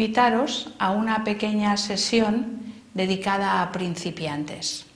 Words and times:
invitaros 0.00 0.70
a 0.78 0.92
una 0.92 1.24
pequeña 1.24 1.76
sesión 1.76 2.72
dedicada 2.94 3.60
a 3.60 3.70
principiantes. 3.70 4.86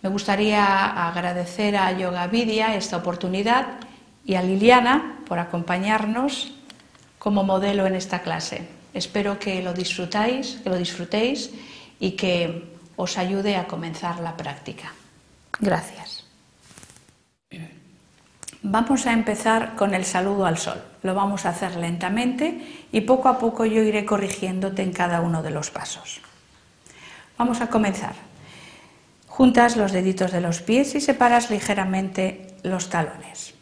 Me 0.00 0.08
gustaría 0.08 1.08
agradecer 1.08 1.76
a 1.76 1.92
Yoga 1.92 2.26
Vidya 2.26 2.74
esta 2.74 2.96
oportunidad 2.96 3.84
y 4.24 4.36
a 4.36 4.42
Liliana 4.42 5.20
por 5.28 5.38
acompañarnos 5.38 6.54
como 7.18 7.44
modelo 7.44 7.86
en 7.86 7.94
esta 7.94 8.22
clase. 8.22 8.66
Espero 8.94 9.38
que 9.38 9.60
lo 9.62 9.74
disfrutáis, 9.74 10.58
que 10.64 10.70
lo 10.70 10.78
disfrutéis 10.78 11.50
y 12.00 12.12
que 12.12 12.64
os 12.96 13.18
ayude 13.18 13.56
a 13.56 13.66
comenzar 13.66 14.20
la 14.20 14.38
práctica. 14.38 14.94
Gracias. 15.60 16.21
Vamos 18.64 19.06
a 19.08 19.12
empezar 19.12 19.74
con 19.74 19.92
el 19.92 20.04
saludo 20.04 20.46
al 20.46 20.56
sol. 20.56 20.80
Lo 21.02 21.16
vamos 21.16 21.46
a 21.46 21.48
hacer 21.48 21.74
lentamente 21.74 22.84
y 22.92 23.00
poco 23.00 23.28
a 23.28 23.38
poco 23.38 23.64
yo 23.64 23.82
iré 23.82 24.04
corrigiéndote 24.04 24.82
en 24.82 24.92
cada 24.92 25.20
uno 25.20 25.42
de 25.42 25.50
los 25.50 25.70
pasos. 25.70 26.20
Vamos 27.36 27.60
a 27.60 27.66
comenzar. 27.66 28.14
Juntas 29.26 29.76
los 29.76 29.90
deditos 29.90 30.30
de 30.30 30.40
los 30.40 30.60
pies 30.60 30.94
y 30.94 31.00
separas 31.00 31.50
ligeramente 31.50 32.54
los 32.62 32.88
talones. 32.88 33.54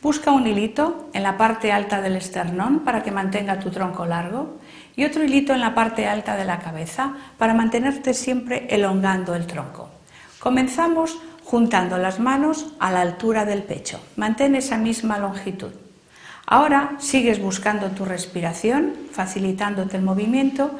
Busca 0.00 0.30
un 0.30 0.46
hilito 0.46 1.08
en 1.12 1.24
la 1.24 1.36
parte 1.36 1.72
alta 1.72 2.00
del 2.00 2.14
esternón 2.14 2.80
para 2.80 3.02
que 3.02 3.10
mantenga 3.10 3.58
tu 3.58 3.70
tronco 3.70 4.06
largo 4.06 4.58
y 4.94 5.04
otro 5.04 5.24
hilito 5.24 5.54
en 5.54 5.60
la 5.60 5.74
parte 5.74 6.06
alta 6.06 6.36
de 6.36 6.44
la 6.44 6.60
cabeza 6.60 7.14
para 7.36 7.54
mantenerte 7.54 8.14
siempre 8.14 8.68
elongando 8.70 9.34
el 9.34 9.48
tronco. 9.48 9.88
Comenzamos 10.38 11.18
juntando 11.46 11.96
las 11.96 12.18
manos 12.18 12.66
a 12.80 12.90
la 12.90 13.02
altura 13.02 13.44
del 13.44 13.62
pecho. 13.62 14.00
Mantén 14.16 14.58
esa 14.58 14.78
misma 14.78 15.22
longitud. 15.22 15.70
Ahora 16.44 16.98
sigues 16.98 17.40
buscando 17.40 17.94
tu 17.94 18.04
respiración, 18.04 18.94
facilitándote 19.12 19.96
el 19.96 20.02
movimiento 20.02 20.74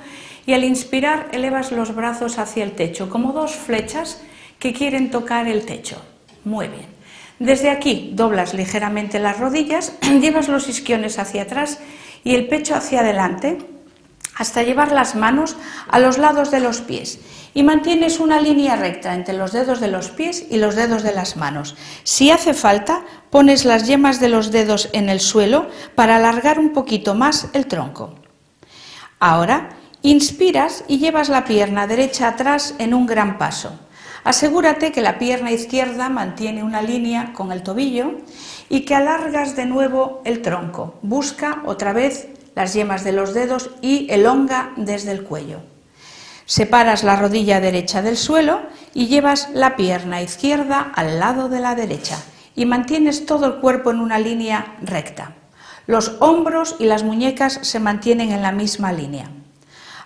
y 0.44 0.54
al 0.54 0.64
inspirar 0.64 1.28
elevas 1.30 1.70
los 1.70 1.94
brazos 1.94 2.38
hacia 2.38 2.64
el 2.64 2.72
techo 2.72 3.08
como 3.10 3.32
dos 3.32 3.54
flechas 3.54 4.22
que 4.58 4.72
quieren 4.72 5.12
tocar 5.12 5.46
el 5.46 5.64
techo. 5.64 6.02
Muy 6.44 6.66
bien. 6.66 6.86
Desde 7.38 7.70
aquí 7.70 8.10
doblas 8.14 8.52
ligeramente 8.52 9.20
las 9.20 9.38
rodillas, 9.38 9.94
llevas 10.20 10.48
los 10.48 10.68
isquiones 10.68 11.20
hacia 11.20 11.42
atrás 11.42 11.78
y 12.24 12.34
el 12.34 12.48
pecho 12.48 12.74
hacia 12.74 13.00
adelante 13.00 13.58
hasta 14.36 14.62
llevar 14.62 14.92
las 14.92 15.14
manos 15.14 15.56
a 15.88 15.98
los 15.98 16.18
lados 16.18 16.50
de 16.50 16.60
los 16.60 16.80
pies 16.80 17.18
y 17.54 17.62
mantienes 17.62 18.20
una 18.20 18.38
línea 18.38 18.76
recta 18.76 19.14
entre 19.14 19.34
los 19.34 19.52
dedos 19.52 19.80
de 19.80 19.88
los 19.88 20.10
pies 20.10 20.46
y 20.50 20.58
los 20.58 20.76
dedos 20.76 21.02
de 21.02 21.14
las 21.14 21.36
manos. 21.36 21.74
Si 22.04 22.30
hace 22.30 22.52
falta, 22.52 23.02
pones 23.30 23.64
las 23.64 23.86
yemas 23.86 24.20
de 24.20 24.28
los 24.28 24.52
dedos 24.52 24.90
en 24.92 25.08
el 25.08 25.20
suelo 25.20 25.68
para 25.94 26.16
alargar 26.16 26.58
un 26.58 26.74
poquito 26.74 27.14
más 27.14 27.48
el 27.54 27.66
tronco. 27.66 28.14
Ahora, 29.18 29.70
inspiras 30.02 30.84
y 30.86 30.98
llevas 30.98 31.30
la 31.30 31.46
pierna 31.46 31.86
derecha 31.86 32.28
atrás 32.28 32.74
en 32.78 32.92
un 32.92 33.06
gran 33.06 33.38
paso. 33.38 33.78
Asegúrate 34.22 34.92
que 34.92 35.00
la 35.00 35.18
pierna 35.18 35.52
izquierda 35.52 36.10
mantiene 36.10 36.62
una 36.62 36.82
línea 36.82 37.32
con 37.32 37.52
el 37.52 37.62
tobillo 37.62 38.16
y 38.68 38.80
que 38.80 38.94
alargas 38.94 39.56
de 39.56 39.64
nuevo 39.64 40.20
el 40.24 40.42
tronco. 40.42 40.98
Busca 41.00 41.62
otra 41.64 41.92
vez 41.92 42.28
las 42.56 42.74
yemas 42.74 43.04
de 43.04 43.12
los 43.12 43.32
dedos 43.34 43.70
y 43.80 44.08
elonga 44.10 44.72
desde 44.76 45.12
el 45.12 45.22
cuello. 45.22 45.60
Separas 46.46 47.04
la 47.04 47.14
rodilla 47.14 47.60
derecha 47.60 48.02
del 48.02 48.16
suelo 48.16 48.62
y 48.94 49.06
llevas 49.06 49.50
la 49.54 49.76
pierna 49.76 50.22
izquierda 50.22 50.90
al 50.96 51.20
lado 51.20 51.48
de 51.48 51.60
la 51.60 51.76
derecha 51.76 52.18
y 52.56 52.66
mantienes 52.66 53.26
todo 53.26 53.46
el 53.46 53.54
cuerpo 53.60 53.92
en 53.92 54.00
una 54.00 54.18
línea 54.18 54.76
recta. 54.82 55.34
Los 55.86 56.16
hombros 56.18 56.74
y 56.80 56.86
las 56.86 57.04
muñecas 57.04 57.60
se 57.62 57.78
mantienen 57.78 58.32
en 58.32 58.42
la 58.42 58.50
misma 58.50 58.92
línea. 58.92 59.30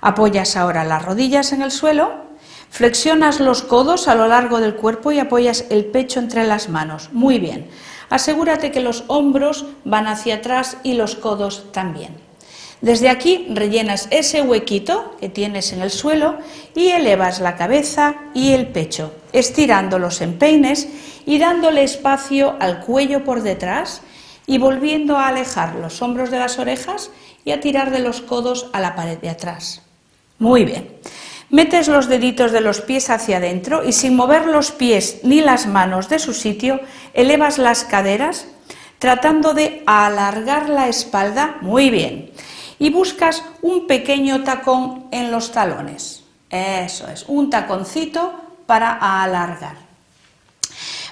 Apoyas 0.02 0.56
ahora 0.56 0.84
las 0.84 1.02
rodillas 1.02 1.54
en 1.54 1.62
el 1.62 1.70
suelo 1.70 2.28
Flexionas 2.70 3.40
los 3.40 3.62
codos 3.62 4.06
a 4.06 4.14
lo 4.14 4.28
largo 4.28 4.60
del 4.60 4.76
cuerpo 4.76 5.10
y 5.10 5.18
apoyas 5.18 5.64
el 5.70 5.86
pecho 5.86 6.20
entre 6.20 6.44
las 6.44 6.68
manos. 6.68 7.10
Muy 7.12 7.38
bien. 7.38 7.68
Asegúrate 8.08 8.70
que 8.70 8.80
los 8.80 9.04
hombros 9.08 9.66
van 9.84 10.06
hacia 10.06 10.36
atrás 10.36 10.76
y 10.84 10.94
los 10.94 11.16
codos 11.16 11.72
también. 11.72 12.29
Desde 12.80 13.10
aquí 13.10 13.46
rellenas 13.50 14.08
ese 14.10 14.40
huequito 14.40 15.16
que 15.20 15.28
tienes 15.28 15.72
en 15.72 15.82
el 15.82 15.90
suelo 15.90 16.38
y 16.74 16.88
elevas 16.88 17.40
la 17.40 17.56
cabeza 17.56 18.14
y 18.32 18.52
el 18.52 18.68
pecho, 18.68 19.12
estirando 19.32 19.98
los 19.98 20.22
empeines 20.22 20.88
y 21.26 21.38
dándole 21.38 21.84
espacio 21.84 22.56
al 22.58 22.80
cuello 22.80 23.22
por 23.22 23.42
detrás 23.42 24.00
y 24.46 24.56
volviendo 24.56 25.18
a 25.18 25.28
alejar 25.28 25.74
los 25.74 26.00
hombros 26.00 26.30
de 26.30 26.38
las 26.38 26.58
orejas 26.58 27.10
y 27.44 27.50
a 27.50 27.60
tirar 27.60 27.90
de 27.90 27.98
los 27.98 28.22
codos 28.22 28.70
a 28.72 28.80
la 28.80 28.94
pared 28.94 29.18
de 29.18 29.28
atrás. 29.28 29.82
Muy 30.38 30.64
bien. 30.64 30.88
Metes 31.50 31.88
los 31.88 32.08
deditos 32.08 32.50
de 32.50 32.62
los 32.62 32.80
pies 32.80 33.10
hacia 33.10 33.36
adentro 33.36 33.84
y 33.84 33.92
sin 33.92 34.16
mover 34.16 34.46
los 34.46 34.70
pies 34.70 35.18
ni 35.22 35.42
las 35.42 35.66
manos 35.66 36.08
de 36.08 36.18
su 36.18 36.32
sitio, 36.32 36.80
elevas 37.12 37.58
las 37.58 37.84
caderas 37.84 38.46
tratando 38.98 39.52
de 39.52 39.82
alargar 39.86 40.68
la 40.68 40.88
espalda 40.88 41.58
muy 41.60 41.90
bien 41.90 42.30
y 42.80 42.90
buscas 42.90 43.44
un 43.62 43.86
pequeño 43.86 44.42
tacón 44.42 45.04
en 45.12 45.30
los 45.30 45.52
talones. 45.52 46.24
Eso 46.50 47.06
es, 47.08 47.24
un 47.28 47.48
taconcito 47.48 48.34
para 48.66 49.22
alargar. 49.22 49.76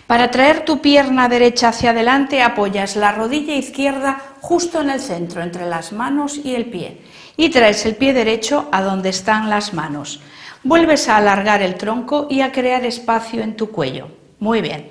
Para 0.08 0.30
traer 0.30 0.64
tu 0.64 0.80
pierna 0.80 1.28
derecha 1.28 1.68
hacia 1.68 1.90
adelante 1.90 2.42
apoyas 2.42 2.96
la 2.96 3.12
rodilla 3.12 3.54
izquierda 3.54 4.20
justo 4.40 4.80
en 4.80 4.90
el 4.90 5.00
centro, 5.00 5.42
entre 5.42 5.66
las 5.66 5.92
manos 5.92 6.40
y 6.42 6.54
el 6.54 6.66
pie 6.66 7.02
y 7.36 7.50
traes 7.50 7.86
el 7.86 7.94
pie 7.94 8.12
derecho 8.14 8.68
a 8.72 8.82
donde 8.82 9.10
están 9.10 9.48
las 9.48 9.72
manos. 9.72 10.20
Vuelves 10.64 11.08
a 11.08 11.18
alargar 11.18 11.62
el 11.62 11.76
tronco 11.76 12.26
y 12.28 12.40
a 12.40 12.50
crear 12.50 12.84
espacio 12.84 13.42
en 13.42 13.56
tu 13.56 13.70
cuello. 13.70 14.08
Muy 14.40 14.60
bien. 14.60 14.88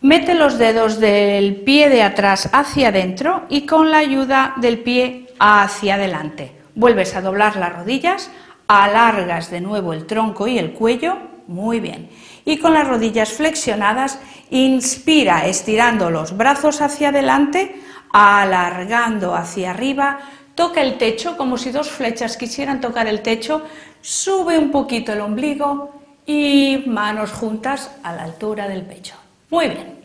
Mete 0.00 0.36
los 0.36 0.58
dedos 0.58 1.00
del 1.00 1.56
pie 1.56 1.88
de 1.88 2.04
atrás 2.04 2.48
hacia 2.52 2.88
adentro 2.88 3.42
y 3.48 3.66
con 3.66 3.90
la 3.90 3.98
ayuda 3.98 4.54
del 4.58 4.78
pie 4.78 5.26
hacia 5.40 5.96
adelante. 5.96 6.52
Vuelves 6.76 7.16
a 7.16 7.20
doblar 7.20 7.56
las 7.56 7.72
rodillas, 7.72 8.30
alargas 8.68 9.50
de 9.50 9.60
nuevo 9.60 9.92
el 9.92 10.06
tronco 10.06 10.46
y 10.46 10.56
el 10.56 10.72
cuello. 10.72 11.16
Muy 11.48 11.80
bien. 11.80 12.10
Y 12.44 12.58
con 12.58 12.74
las 12.74 12.86
rodillas 12.86 13.32
flexionadas, 13.32 14.20
inspira 14.50 15.46
estirando 15.46 16.10
los 16.10 16.36
brazos 16.36 16.80
hacia 16.80 17.08
adelante, 17.08 17.82
alargando 18.12 19.34
hacia 19.34 19.72
arriba, 19.72 20.20
toca 20.54 20.80
el 20.80 20.96
techo 20.96 21.36
como 21.36 21.58
si 21.58 21.72
dos 21.72 21.90
flechas 21.90 22.36
quisieran 22.36 22.80
tocar 22.80 23.08
el 23.08 23.22
techo, 23.22 23.62
sube 24.00 24.58
un 24.58 24.70
poquito 24.70 25.12
el 25.12 25.22
ombligo 25.22 25.90
y 26.24 26.84
manos 26.86 27.32
juntas 27.32 27.90
a 28.04 28.12
la 28.12 28.22
altura 28.22 28.68
del 28.68 28.82
pecho. 28.82 29.14
Muy 29.50 29.68
bien, 29.68 29.98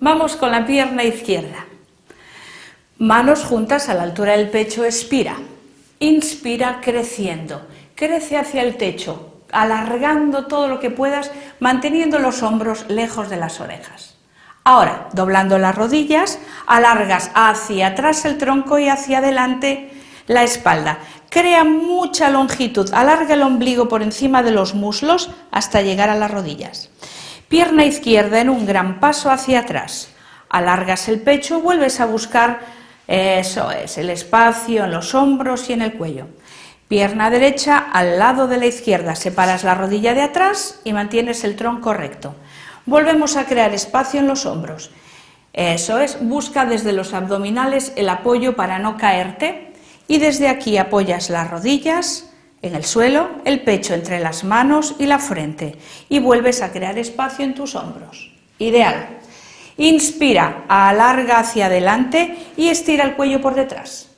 vamos 0.00 0.34
con 0.34 0.50
la 0.50 0.66
pierna 0.66 1.04
izquierda. 1.04 1.66
Manos 2.98 3.44
juntas 3.44 3.88
a 3.88 3.94
la 3.94 4.02
altura 4.02 4.36
del 4.36 4.50
pecho, 4.50 4.84
expira. 4.84 5.36
Inspira 6.00 6.80
creciendo, 6.82 7.62
crece 7.94 8.36
hacia 8.36 8.62
el 8.62 8.76
techo, 8.76 9.34
alargando 9.52 10.46
todo 10.46 10.66
lo 10.66 10.80
que 10.80 10.90
puedas, 10.90 11.30
manteniendo 11.60 12.18
los 12.18 12.42
hombros 12.42 12.86
lejos 12.88 13.30
de 13.30 13.36
las 13.36 13.60
orejas. 13.60 14.16
Ahora, 14.64 15.08
doblando 15.12 15.58
las 15.58 15.76
rodillas, 15.76 16.40
alargas 16.66 17.30
hacia 17.34 17.88
atrás 17.88 18.24
el 18.24 18.36
tronco 18.36 18.80
y 18.80 18.88
hacia 18.88 19.18
adelante 19.18 19.92
la 20.26 20.42
espalda. 20.42 20.98
Crea 21.28 21.62
mucha 21.62 22.30
longitud, 22.30 22.92
alarga 22.92 23.34
el 23.34 23.42
ombligo 23.42 23.88
por 23.88 24.02
encima 24.02 24.42
de 24.42 24.50
los 24.50 24.74
muslos 24.74 25.30
hasta 25.52 25.82
llegar 25.82 26.10
a 26.10 26.16
las 26.16 26.32
rodillas. 26.32 26.90
Pierna 27.52 27.84
izquierda 27.84 28.40
en 28.40 28.48
un 28.48 28.64
gran 28.64 28.98
paso 28.98 29.30
hacia 29.30 29.60
atrás. 29.60 30.08
Alargas 30.48 31.06
el 31.10 31.20
pecho, 31.20 31.60
vuelves 31.60 32.00
a 32.00 32.06
buscar, 32.06 32.60
eso 33.06 33.70
es, 33.70 33.98
el 33.98 34.08
espacio 34.08 34.84
en 34.84 34.90
los 34.90 35.14
hombros 35.14 35.68
y 35.68 35.74
en 35.74 35.82
el 35.82 35.92
cuello. 35.92 36.28
Pierna 36.88 37.28
derecha 37.28 37.76
al 37.76 38.18
lado 38.18 38.48
de 38.48 38.56
la 38.56 38.64
izquierda, 38.64 39.16
separas 39.16 39.64
la 39.64 39.74
rodilla 39.74 40.14
de 40.14 40.22
atrás 40.22 40.80
y 40.82 40.94
mantienes 40.94 41.44
el 41.44 41.54
tronco 41.54 41.92
recto. 41.92 42.34
Volvemos 42.86 43.36
a 43.36 43.44
crear 43.44 43.74
espacio 43.74 44.20
en 44.20 44.28
los 44.28 44.46
hombros. 44.46 44.90
Eso 45.52 45.98
es, 45.98 46.26
busca 46.26 46.64
desde 46.64 46.94
los 46.94 47.12
abdominales 47.12 47.92
el 47.96 48.08
apoyo 48.08 48.56
para 48.56 48.78
no 48.78 48.96
caerte 48.96 49.74
y 50.08 50.16
desde 50.16 50.48
aquí 50.48 50.78
apoyas 50.78 51.28
las 51.28 51.50
rodillas 51.50 52.31
en 52.62 52.76
el 52.76 52.84
suelo, 52.84 53.28
el 53.44 53.60
pecho 53.60 53.92
entre 53.92 54.20
las 54.20 54.44
manos 54.44 54.94
y 54.98 55.06
la 55.06 55.18
frente 55.18 55.76
y 56.08 56.20
vuelves 56.20 56.62
a 56.62 56.72
crear 56.72 56.96
espacio 56.96 57.44
en 57.44 57.54
tus 57.54 57.74
hombros. 57.74 58.32
Ideal. 58.58 59.18
Inspira, 59.76 60.64
alarga 60.68 61.40
hacia 61.40 61.66
adelante 61.66 62.36
y 62.56 62.68
estira 62.68 63.04
el 63.04 63.16
cuello 63.16 63.40
por 63.40 63.54
detrás. 63.54 64.08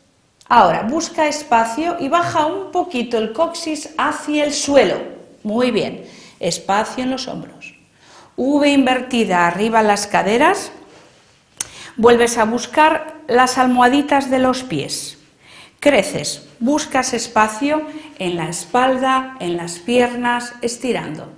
Ahora, 0.46 0.82
busca 0.82 1.26
espacio 1.26 1.96
y 1.98 2.08
baja 2.08 2.44
un 2.44 2.70
poquito 2.70 3.16
el 3.16 3.32
coxis 3.32 3.90
hacia 3.96 4.44
el 4.44 4.52
suelo. 4.52 4.98
Muy 5.42 5.70
bien, 5.70 6.04
espacio 6.38 7.02
en 7.02 7.10
los 7.10 7.28
hombros. 7.28 7.74
V 8.36 8.68
invertida 8.68 9.46
arriba 9.46 9.82
las 9.82 10.06
caderas, 10.06 10.70
vuelves 11.96 12.36
a 12.36 12.44
buscar 12.44 13.14
las 13.26 13.56
almohaditas 13.56 14.28
de 14.28 14.38
los 14.38 14.64
pies. 14.64 15.18
Creces, 15.84 16.48
buscas 16.60 17.12
espacio 17.12 17.82
en 18.18 18.36
la 18.36 18.48
espalda, 18.48 19.36
en 19.38 19.58
las 19.58 19.78
piernas, 19.78 20.54
estirando. 20.62 21.30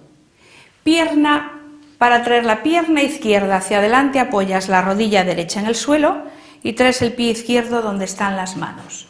Pierna, 0.84 1.62
para 1.98 2.22
traer 2.22 2.44
la 2.44 2.62
pierna 2.62 3.02
izquierda 3.02 3.56
hacia 3.56 3.78
adelante 3.78 4.20
apoyas 4.20 4.68
la 4.68 4.82
rodilla 4.82 5.24
derecha 5.24 5.58
en 5.58 5.66
el 5.66 5.74
suelo 5.74 6.18
y 6.62 6.74
traes 6.74 7.02
el 7.02 7.12
pie 7.14 7.32
izquierdo 7.32 7.82
donde 7.82 8.04
están 8.04 8.36
las 8.36 8.56
manos. 8.56 9.08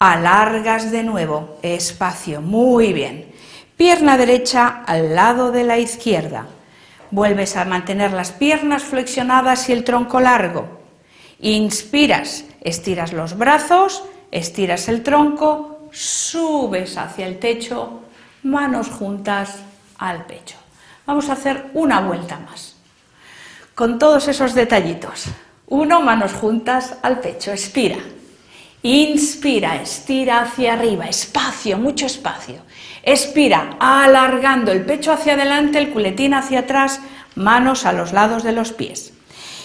Alargas 0.00 0.90
de 0.90 1.02
nuevo, 1.02 1.56
espacio, 1.62 2.42
muy 2.42 2.92
bien. 2.92 3.32
Pierna 3.78 4.18
derecha 4.18 4.82
al 4.86 5.14
lado 5.14 5.50
de 5.50 5.64
la 5.64 5.78
izquierda. 5.78 6.46
Vuelves 7.10 7.56
a 7.56 7.64
mantener 7.64 8.12
las 8.12 8.32
piernas 8.32 8.82
flexionadas 8.82 9.66
y 9.70 9.72
el 9.72 9.82
tronco 9.82 10.20
largo. 10.20 10.82
Inspiras, 11.40 12.44
estiras 12.60 13.14
los 13.14 13.38
brazos, 13.38 14.04
estiras 14.34 14.88
el 14.88 15.02
tronco, 15.04 15.88
subes 15.92 16.98
hacia 16.98 17.26
el 17.26 17.38
techo, 17.38 18.00
manos 18.42 18.88
juntas 18.88 19.60
al 19.96 20.26
pecho. 20.26 20.56
Vamos 21.06 21.30
a 21.30 21.34
hacer 21.34 21.70
una 21.72 22.00
vuelta 22.00 22.40
más. 22.40 22.74
Con 23.76 23.98
todos 23.98 24.26
esos 24.26 24.54
detallitos. 24.54 25.26
Uno, 25.68 26.00
manos 26.00 26.32
juntas 26.32 26.96
al 27.02 27.20
pecho, 27.20 27.52
expira. 27.52 27.98
Inspira, 28.82 29.80
estira 29.80 30.42
hacia 30.42 30.74
arriba, 30.74 31.06
espacio, 31.06 31.78
mucho 31.78 32.06
espacio. 32.06 32.56
Expira, 33.04 33.76
alargando 33.78 34.72
el 34.72 34.84
pecho 34.84 35.12
hacia 35.12 35.34
adelante, 35.34 35.78
el 35.78 35.90
culetín 35.90 36.34
hacia 36.34 36.60
atrás, 36.60 37.00
manos 37.36 37.86
a 37.86 37.92
los 37.92 38.12
lados 38.12 38.42
de 38.42 38.52
los 38.52 38.72
pies. 38.72 39.12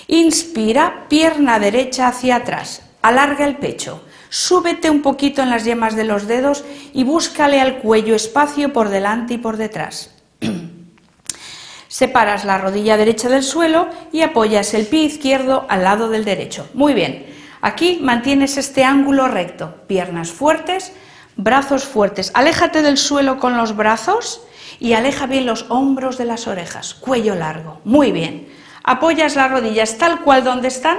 Inspira, 0.07 1.05
pierna 1.09 1.59
derecha 1.59 2.07
hacia 2.07 2.37
atrás, 2.37 2.83
alarga 3.01 3.45
el 3.45 3.57
pecho, 3.57 4.03
súbete 4.29 4.89
un 4.89 5.01
poquito 5.01 5.41
en 5.41 5.49
las 5.49 5.65
yemas 5.65 5.95
de 5.95 6.03
los 6.03 6.27
dedos 6.27 6.63
y 6.93 7.03
búscale 7.03 7.59
al 7.59 7.79
cuello 7.79 8.15
espacio 8.15 8.71
por 8.71 8.89
delante 8.89 9.35
y 9.35 9.37
por 9.37 9.57
detrás. 9.57 10.11
Separas 11.87 12.45
la 12.45 12.57
rodilla 12.57 12.97
derecha 12.97 13.29
del 13.29 13.43
suelo 13.43 13.89
y 14.11 14.21
apoyas 14.21 14.73
el 14.73 14.85
pie 14.85 15.03
izquierdo 15.03 15.65
al 15.69 15.83
lado 15.83 16.09
del 16.09 16.23
derecho. 16.23 16.69
Muy 16.73 16.93
bien, 16.93 17.25
aquí 17.61 17.99
mantienes 18.01 18.57
este 18.57 18.83
ángulo 18.83 19.27
recto, 19.27 19.75
piernas 19.87 20.31
fuertes, 20.31 20.93
brazos 21.35 21.83
fuertes. 21.83 22.31
Aléjate 22.35 22.81
del 22.81 22.97
suelo 22.97 23.39
con 23.39 23.57
los 23.57 23.75
brazos 23.75 24.41
y 24.79 24.93
aleja 24.93 25.25
bien 25.25 25.45
los 25.45 25.65
hombros 25.69 26.17
de 26.17 26.25
las 26.25 26.47
orejas, 26.47 26.93
cuello 26.93 27.35
largo. 27.35 27.81
Muy 27.83 28.11
bien 28.11 28.59
apoyas 28.83 29.35
las 29.35 29.51
rodillas 29.51 29.97
tal 29.97 30.21
cual 30.21 30.43
donde 30.43 30.67
están, 30.67 30.97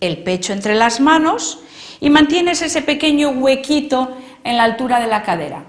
el 0.00 0.22
pecho 0.22 0.52
entre 0.52 0.74
las 0.74 1.00
manos 1.00 1.60
y 2.00 2.10
mantienes 2.10 2.62
ese 2.62 2.82
pequeño 2.82 3.30
huequito 3.30 4.16
en 4.44 4.56
la 4.56 4.64
altura 4.64 5.00
de 5.00 5.06
la 5.06 5.22
cadera. 5.22 5.64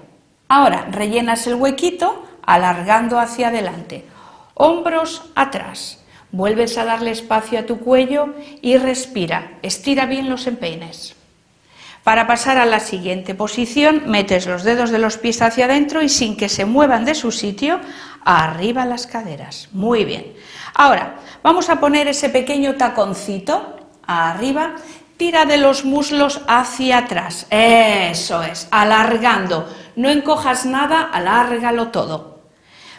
Ahora 0.48 0.88
rellenas 0.92 1.46
el 1.48 1.56
huequito 1.56 2.26
alargando 2.42 3.20
hacia 3.20 3.50
adelante, 3.50 4.06
hombros 4.54 5.24
atrás. 5.36 6.00
Vuelves 6.32 6.78
a 6.78 6.86
darle 6.86 7.12
espacio 7.12 7.60
a 7.60 7.66
tu 7.66 7.80
cuello 7.80 8.34
y 8.62 8.78
respira, 8.78 9.58
estira 9.62 10.06
bien 10.06 10.30
los 10.30 10.48
empeines. 10.48 11.16
Para 12.04 12.26
pasar 12.26 12.58
a 12.58 12.66
la 12.66 12.80
siguiente 12.80 13.36
posición, 13.36 14.04
metes 14.06 14.48
los 14.48 14.64
dedos 14.64 14.92
de 14.92 15.00
los 15.00 15.18
pies 15.18 15.42
hacia 15.42 15.66
adentro 15.66 16.02
y 16.02 16.08
sin 16.08 16.38
que 16.38 16.48
se 16.48 16.64
muevan 16.64 17.04
de 17.04 17.16
su 17.16 17.34
sitio, 17.34 17.82
arriba 18.24 18.86
las 18.86 19.08
caderas. 19.08 19.68
Muy 19.74 20.06
bien. 20.06 20.34
Ahora, 20.74 21.18
vamos 21.44 21.70
a 21.70 21.82
poner 21.82 22.08
ese 22.08 22.30
pequeño 22.30 22.76
taconcito 22.76 23.76
arriba, 24.06 24.76
tira 25.18 25.46
de 25.46 25.58
los 25.58 25.84
muslos 25.84 26.42
hacia 26.48 27.00
atrás. 27.00 27.48
Eso 27.50 28.44
es, 28.44 28.68
alargando. 28.72 29.68
No 29.96 30.10
encojas 30.10 30.66
nada, 30.66 31.02
alárgalo 31.02 31.90
todo. 31.90 32.40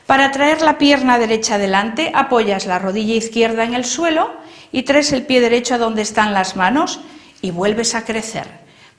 Para 0.07 0.31
traer 0.31 0.63
la 0.63 0.79
pierna 0.79 1.19
derecha 1.19 1.55
adelante, 1.55 2.11
apoyas 2.15 2.67
la 2.67 2.79
rodilla 2.79 3.15
izquierda 3.15 3.65
en 3.65 3.75
el 3.75 3.85
suelo 3.85 4.33
y 4.73 4.83
traes 4.83 5.13
el 5.13 5.27
pie 5.27 5.41
derecho 5.41 5.75
a 5.75 5.79
donde 5.79 6.03
están 6.03 6.35
las 6.35 6.57
manos 6.57 7.01
y 7.41 7.51
vuelves 7.51 7.95
a 7.95 8.05
crecer. 8.05 8.47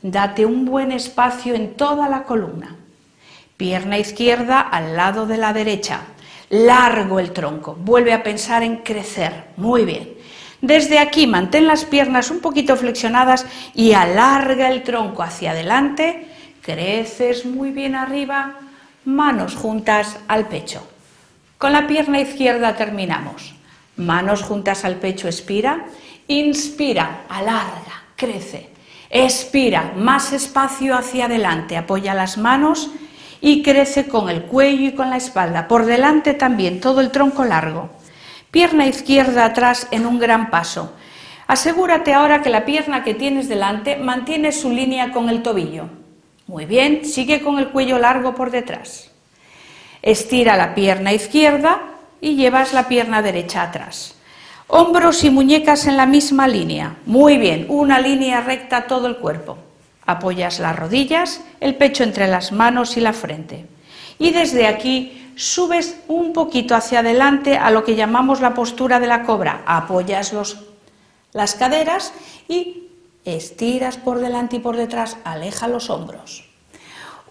Date 0.01 0.45
un 0.45 0.65
buen 0.65 0.91
espacio 0.91 1.55
en 1.55 1.75
toda 1.75 2.07
la 2.09 2.23
columna. 2.23 2.75
Pierna 3.57 3.97
izquierda 3.97 4.61
al 4.61 4.95
lado 4.95 5.25
de 5.25 5.37
la 5.37 5.51
derecha 5.51 6.01
largo 6.49 7.19
el 7.19 7.31
tronco, 7.31 7.75
vuelve 7.75 8.13
a 8.13 8.23
pensar 8.23 8.63
en 8.63 8.77
crecer, 8.77 9.45
muy 9.57 9.85
bien. 9.85 10.15
Desde 10.61 10.99
aquí 10.99 11.27
mantén 11.27 11.67
las 11.67 11.85
piernas 11.85 12.31
un 12.31 12.39
poquito 12.39 12.75
flexionadas 12.75 13.45
y 13.73 13.93
alarga 13.93 14.69
el 14.69 14.83
tronco 14.83 15.23
hacia 15.23 15.51
adelante, 15.51 16.27
creces 16.61 17.45
muy 17.45 17.71
bien 17.71 17.95
arriba, 17.95 18.59
manos 19.05 19.55
juntas 19.55 20.19
al 20.27 20.47
pecho. 20.47 20.85
Con 21.57 21.71
la 21.71 21.87
pierna 21.87 22.19
izquierda 22.19 22.75
terminamos. 22.75 23.55
Manos 23.95 24.43
juntas 24.43 24.85
al 24.85 24.95
pecho, 24.95 25.27
expira, 25.27 25.85
inspira, 26.27 27.23
alarga, 27.29 28.03
crece. 28.15 28.69
Expira, 29.09 29.93
más 29.95 30.31
espacio 30.33 30.95
hacia 30.95 31.25
adelante, 31.25 31.75
apoya 31.75 32.13
las 32.13 32.37
manos 32.37 32.91
y 33.41 33.63
crece 33.63 34.07
con 34.07 34.29
el 34.29 34.43
cuello 34.43 34.87
y 34.87 34.91
con 34.93 35.09
la 35.09 35.17
espalda. 35.17 35.67
Por 35.67 35.85
delante 35.85 36.33
también 36.33 36.79
todo 36.79 37.01
el 37.01 37.11
tronco 37.11 37.43
largo. 37.45 37.89
Pierna 38.51 38.87
izquierda 38.87 39.45
atrás 39.45 39.87
en 39.91 40.05
un 40.05 40.19
gran 40.19 40.49
paso. 40.49 40.93
Asegúrate 41.45 42.13
ahora 42.13 42.41
que 42.41 42.49
la 42.49 42.65
pierna 42.65 43.03
que 43.03 43.13
tienes 43.13 43.47
delante 43.47 43.95
mantiene 43.95 44.51
su 44.51 44.71
línea 44.71 45.11
con 45.11 45.29
el 45.29 45.43
tobillo. 45.43 45.89
Muy 46.47 46.65
bien, 46.65 47.05
sigue 47.05 47.41
con 47.41 47.59
el 47.59 47.69
cuello 47.69 47.99
largo 47.99 48.33
por 48.33 48.49
detrás. 48.49 49.11
Estira 50.01 50.57
la 50.57 50.73
pierna 50.73 51.13
izquierda 51.13 51.79
y 52.21 52.35
llevas 52.35 52.73
la 52.73 52.87
pierna 52.87 53.21
derecha 53.21 53.61
atrás. 53.61 54.15
Hombros 54.67 55.23
y 55.23 55.29
muñecas 55.29 55.85
en 55.85 55.97
la 55.97 56.05
misma 56.05 56.47
línea. 56.47 56.97
Muy 57.05 57.37
bien, 57.37 57.65
una 57.69 57.99
línea 57.99 58.41
recta 58.41 58.87
todo 58.87 59.07
el 59.07 59.17
cuerpo. 59.17 59.57
Apoyas 60.05 60.59
las 60.59 60.75
rodillas, 60.75 61.43
el 61.59 61.75
pecho 61.75 62.03
entre 62.03 62.27
las 62.27 62.51
manos 62.51 62.97
y 62.97 63.01
la 63.01 63.13
frente. 63.13 63.65
Y 64.17 64.31
desde 64.31 64.67
aquí 64.67 65.28
subes 65.39 65.95
un 66.09 66.33
poquito 66.33 66.75
hacia 66.75 66.99
adelante 66.99 67.57
a 67.57 67.71
lo 67.71 67.85
que 67.85 67.95
llamamos 67.95 68.41
la 68.41 68.53
postura 68.53 68.99
de 68.99 69.07
la 69.07 69.23
cobra. 69.23 69.63
Apoyas 69.65 70.33
los, 70.33 70.57
las 71.31 71.55
caderas 71.55 72.11
y 72.49 72.89
estiras 73.23 73.95
por 73.95 74.19
delante 74.19 74.57
y 74.57 74.59
por 74.59 74.75
detrás, 74.75 75.15
aleja 75.23 75.69
los 75.69 75.89
hombros. 75.89 76.43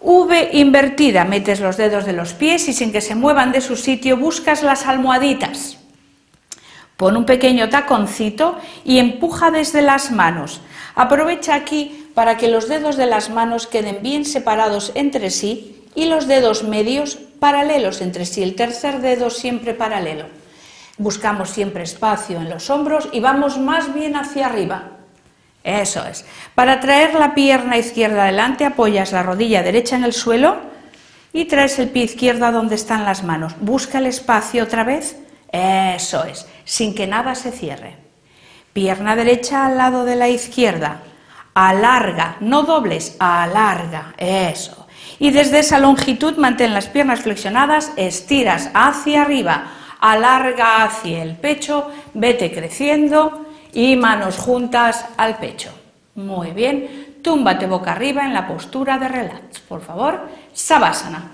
V 0.01 0.49
invertida, 0.53 1.23
metes 1.23 1.59
los 1.59 1.77
dedos 1.77 2.05
de 2.05 2.13
los 2.13 2.33
pies 2.33 2.67
y 2.67 2.73
sin 2.73 2.91
que 2.91 3.01
se 3.01 3.13
muevan 3.13 3.51
de 3.51 3.61
su 3.61 3.75
sitio 3.75 4.17
buscas 4.17 4.63
las 4.63 4.87
almohaditas. 4.87 5.77
Pon 6.97 7.15
un 7.15 7.25
pequeño 7.25 7.69
taconcito 7.69 8.57
y 8.83 8.97
empuja 8.97 9.51
desde 9.51 9.83
las 9.83 10.09
manos. 10.09 10.61
Aprovecha 10.95 11.53
aquí 11.53 12.09
para 12.15 12.37
que 12.37 12.47
los 12.47 12.67
dedos 12.67 12.97
de 12.97 13.05
las 13.05 13.29
manos 13.29 13.67
queden 13.67 13.99
bien 14.01 14.25
separados 14.25 14.93
entre 14.95 15.29
sí 15.29 15.85
y 15.93 16.05
los 16.05 16.25
dedos 16.27 16.63
medios 16.63 17.19
paralelos 17.39 18.01
entre 18.01 18.25
sí, 18.25 18.43
el 18.43 18.55
tercer 18.55 18.99
dedo 19.01 19.29
siempre 19.29 19.73
paralelo. 19.73 20.25
Buscamos 20.97 21.49
siempre 21.49 21.83
espacio 21.83 22.37
en 22.37 22.49
los 22.49 22.69
hombros 22.69 23.09
y 23.11 23.19
vamos 23.19 23.57
más 23.57 23.93
bien 23.93 24.15
hacia 24.15 24.47
arriba. 24.47 24.91
Eso 25.63 26.05
es. 26.05 26.25
Para 26.55 26.79
traer 26.79 27.13
la 27.13 27.33
pierna 27.33 27.77
izquierda 27.77 28.23
adelante 28.23 28.65
apoyas 28.65 29.11
la 29.11 29.23
rodilla 29.23 29.63
derecha 29.63 29.95
en 29.95 30.03
el 30.03 30.13
suelo 30.13 30.57
y 31.31 31.45
traes 31.45 31.79
el 31.79 31.89
pie 31.89 32.03
izquierdo 32.03 32.51
donde 32.51 32.75
están 32.75 33.05
las 33.05 33.23
manos. 33.23 33.53
Busca 33.59 33.99
el 33.99 34.07
espacio 34.07 34.63
otra 34.63 34.83
vez. 34.83 35.17
Eso 35.51 36.23
es, 36.25 36.47
sin 36.65 36.93
que 36.93 37.07
nada 37.07 37.35
se 37.35 37.51
cierre. 37.51 37.97
Pierna 38.73 39.15
derecha 39.15 39.65
al 39.65 39.77
lado 39.77 40.05
de 40.05 40.15
la 40.15 40.29
izquierda 40.29 41.01
alarga, 41.53 42.37
no 42.39 42.63
dobles, 42.63 43.15
alarga, 43.19 44.13
eso. 44.17 44.87
Y 45.19 45.31
desde 45.31 45.59
esa 45.59 45.79
longitud 45.79 46.37
mantén 46.37 46.73
las 46.73 46.87
piernas 46.87 47.21
flexionadas, 47.21 47.91
estiras 47.97 48.71
hacia 48.73 49.23
arriba, 49.23 49.67
alarga 49.99 50.83
hacia 50.83 51.21
el 51.21 51.35
pecho, 51.35 51.91
vete 52.13 52.51
creciendo 52.51 53.45
y 53.73 53.97
manos 53.97 54.37
juntas 54.37 55.05
al 55.17 55.37
pecho. 55.37 55.75
Muy 56.15 56.51
bien, 56.51 57.19
túmbate 57.21 57.67
boca 57.67 57.91
arriba 57.91 58.25
en 58.25 58.33
la 58.33 58.47
postura 58.47 58.97
de 58.97 59.09
relax, 59.09 59.59
por 59.59 59.81
favor, 59.81 60.29
Savasana. 60.53 61.31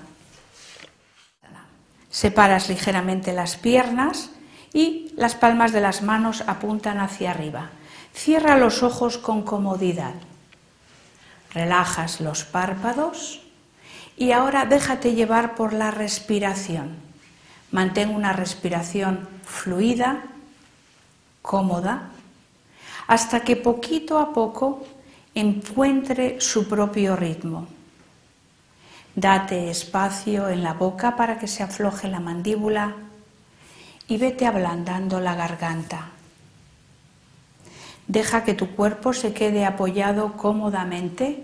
Separas 2.10 2.70
ligeramente 2.70 3.34
las 3.34 3.56
piernas 3.56 4.32
y 4.74 5.12
las 5.16 5.36
palmas 5.36 5.74
de 5.74 5.82
las 5.82 6.02
manos 6.02 6.44
apuntan 6.48 7.00
hacia 7.00 7.32
arriba. 7.32 7.70
Cierra 8.14 8.58
los 8.58 8.82
ojos 8.84 9.18
con 9.18 9.44
comodidad. 9.44 10.14
Relajas 11.54 12.22
los 12.22 12.46
párpados 12.46 13.45
y 14.18 14.32
ahora 14.32 14.66
déjate 14.66 15.14
llevar 15.14 15.56
por 15.56 15.74
la 15.74 15.92
respiración. 15.92 16.96
Mantén 17.72 18.10
una 18.10 18.32
respiración 18.32 19.28
fluida, 19.44 20.24
cómoda, 21.42 22.10
hasta 23.08 23.42
que 23.42 23.56
poquito 23.56 24.20
a 24.20 24.34
poco 24.34 24.86
encuentre 25.36 26.40
su 26.40 26.68
propio 26.68 27.16
ritmo. 27.16 27.68
Date 29.16 29.70
espacio 29.70 30.50
en 30.50 30.64
la 30.64 30.74
boca 30.74 31.16
para 31.16 31.38
que 31.38 31.48
se 31.48 31.64
afloje 31.64 32.08
la 32.08 32.20
mandíbula 32.20 32.96
y 34.08 34.18
vete 34.18 34.46
ablandando 34.46 35.20
la 35.20 35.36
garganta. 35.36 36.10
Deja 38.08 38.44
que 38.44 38.54
tu 38.54 38.76
cuerpo 38.76 39.14
se 39.14 39.34
quede 39.34 39.66
apoyado 39.66 40.34
cómodamente, 40.38 41.44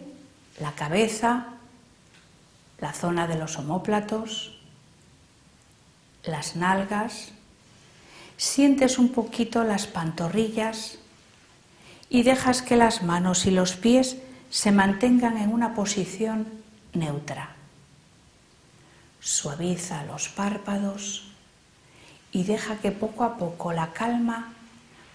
la 0.60 0.74
cabeza, 0.74 1.51
la 2.82 2.94
zona 2.94 3.28
de 3.28 3.38
los 3.38 3.58
omóplatos, 3.58 4.60
las 6.24 6.56
nalgas. 6.56 7.32
Sientes 8.38 8.98
un 8.98 9.10
poquito 9.10 9.64
las 9.64 9.86
pantorrillas 9.86 10.98
y 12.10 12.24
dejas 12.24 12.62
que 12.64 12.76
las 12.76 13.04
manos 13.04 13.46
y 13.46 13.52
los 13.52 13.76
pies 13.76 14.18
se 14.50 14.72
mantengan 14.72 15.38
en 15.38 15.54
una 15.54 15.76
posición 15.76 16.48
neutra. 16.94 17.56
Suaviza 19.20 20.04
los 20.04 20.28
párpados 20.30 21.32
y 22.32 22.44
deja 22.44 22.78
que 22.78 22.92
poco 22.92 23.24
a 23.24 23.38
poco 23.38 23.72
la 23.72 23.94
calma 23.94 24.54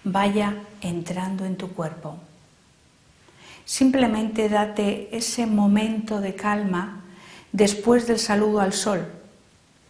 vaya 0.05 0.55
entrando 0.79 1.43
en 1.43 1.57
tu 1.57 1.73
cuerpo. 1.73 2.17
Simplemente 3.65 4.47
date 4.47 5.09
ese 5.11 5.45
momento 5.45 6.21
de 6.21 6.35
calma 6.35 7.03
después 7.57 8.05
del 8.05 8.19
saludo 8.19 8.61
al 8.61 8.71
sol, 8.71 9.07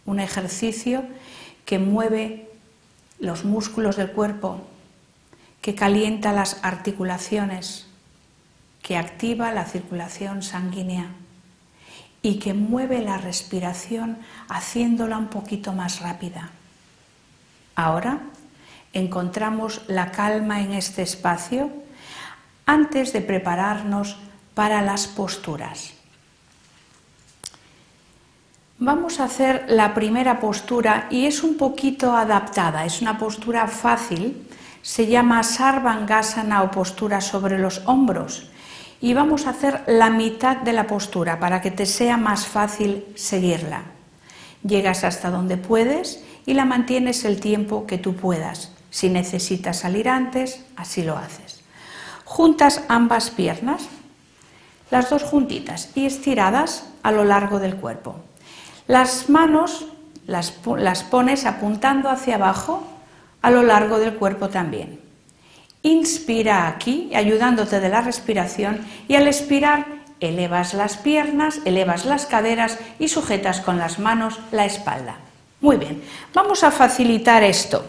un 0.06 0.20
ejercicio 0.20 1.04
que 1.66 1.78
mueve 1.78 2.48
los 3.20 3.44
músculos 3.44 3.96
del 3.96 4.10
cuerpo, 4.10 4.62
que 5.60 5.74
calienta 5.74 6.32
las 6.32 6.64
articulaciones, 6.64 7.86
que 8.80 8.96
activa 8.96 9.52
la 9.52 9.66
circulación 9.66 10.42
sanguínea 10.42 11.10
y 12.22 12.38
que 12.38 12.54
mueve 12.54 13.02
la 13.02 13.18
respiración 13.18 14.16
haciéndola 14.48 15.18
un 15.18 15.28
poquito 15.28 15.74
más 15.74 16.00
rápida. 16.00 16.48
Ahora 17.74 18.20
encontramos 18.94 19.82
la 19.88 20.10
calma 20.10 20.62
en 20.62 20.72
este 20.72 21.02
espacio 21.02 21.70
antes 22.64 23.12
de 23.12 23.20
prepararnos 23.20 24.16
para 24.54 24.80
las 24.80 25.06
posturas. 25.06 25.97
Vamos 28.80 29.18
a 29.18 29.24
hacer 29.24 29.64
la 29.66 29.92
primera 29.92 30.38
postura 30.38 31.08
y 31.10 31.26
es 31.26 31.42
un 31.42 31.56
poquito 31.56 32.14
adaptada, 32.14 32.84
es 32.84 33.02
una 33.02 33.18
postura 33.18 33.66
fácil, 33.66 34.46
se 34.82 35.08
llama 35.08 35.42
Sarvangasana 35.42 36.62
o 36.62 36.70
postura 36.70 37.20
sobre 37.20 37.58
los 37.58 37.82
hombros 37.86 38.48
y 39.00 39.14
vamos 39.14 39.46
a 39.46 39.50
hacer 39.50 39.82
la 39.88 40.10
mitad 40.10 40.58
de 40.58 40.72
la 40.72 40.86
postura 40.86 41.40
para 41.40 41.60
que 41.60 41.72
te 41.72 41.86
sea 41.86 42.16
más 42.16 42.46
fácil 42.46 43.04
seguirla. 43.16 43.82
Llegas 44.62 45.02
hasta 45.02 45.28
donde 45.28 45.56
puedes 45.56 46.22
y 46.46 46.54
la 46.54 46.64
mantienes 46.64 47.24
el 47.24 47.40
tiempo 47.40 47.84
que 47.84 47.98
tú 47.98 48.14
puedas. 48.14 48.70
Si 48.90 49.08
necesitas 49.08 49.80
salir 49.80 50.08
antes, 50.08 50.62
así 50.76 51.02
lo 51.02 51.18
haces. 51.18 51.62
Juntas 52.24 52.84
ambas 52.86 53.30
piernas, 53.30 53.88
las 54.92 55.10
dos 55.10 55.24
juntitas 55.24 55.90
y 55.96 56.06
estiradas 56.06 56.86
a 57.02 57.10
lo 57.10 57.24
largo 57.24 57.58
del 57.58 57.74
cuerpo. 57.74 58.22
Las 58.88 59.28
manos 59.28 59.86
las, 60.26 60.50
pones 61.02 61.46
apuntando 61.46 62.10
hacia 62.10 62.34
abajo 62.34 62.82
a 63.42 63.50
lo 63.50 63.62
largo 63.62 63.98
del 63.98 64.14
cuerpo 64.14 64.48
también. 64.48 65.00
Inspira 65.82 66.68
aquí, 66.68 67.10
ayudándote 67.14 67.80
de 67.80 67.88
la 67.88 68.00
respiración, 68.00 68.86
y 69.06 69.14
al 69.14 69.26
expirar 69.26 69.86
elevas 70.20 70.74
las 70.74 70.96
piernas, 70.96 71.60
elevas 71.64 72.04
las 72.04 72.26
caderas 72.26 72.78
y 72.98 73.08
sujetas 73.08 73.60
con 73.60 73.78
las 73.78 73.98
manos 73.98 74.40
la 74.52 74.66
espalda. 74.66 75.16
Muy 75.60 75.76
bien, 75.76 76.02
vamos 76.34 76.64
a 76.64 76.70
facilitar 76.70 77.42
esto. 77.42 77.84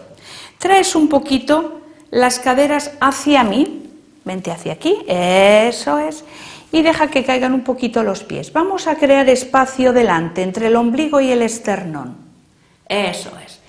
Traes 0.58 0.94
un 0.94 1.08
poquito 1.08 1.80
las 2.10 2.38
caderas 2.38 2.92
hacia 3.00 3.42
mí, 3.42 3.90
vente 4.24 4.50
hacia 4.50 4.74
aquí, 4.74 4.98
eso 5.06 5.98
es, 5.98 6.24
y 6.72 6.82
deja 6.82 7.08
que 7.08 7.24
caigan 7.24 7.52
un 7.52 7.62
poquito 7.62 8.02
los 8.02 8.22
pies. 8.22 8.52
Vamos 8.52 8.86
a 8.86 8.96
crear 8.96 9.28
espacio 9.28 9.92
delante 9.92 10.42
entre 10.42 10.68
el 10.68 10.76
ombligo 10.76 11.20
y 11.20 11.30
el 11.32 11.42
esternón. 11.42 12.16
Eso 12.88 13.32
es. 13.44 13.60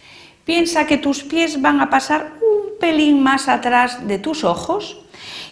Piensa 0.45 0.85
que 0.85 0.97
tus 0.97 1.23
pies 1.23 1.61
van 1.61 1.81
a 1.81 1.89
pasar 1.89 2.33
un 2.41 2.79
pelín 2.79 3.21
más 3.21 3.47
atrás 3.47 4.07
de 4.07 4.17
tus 4.17 4.43
ojos 4.43 4.99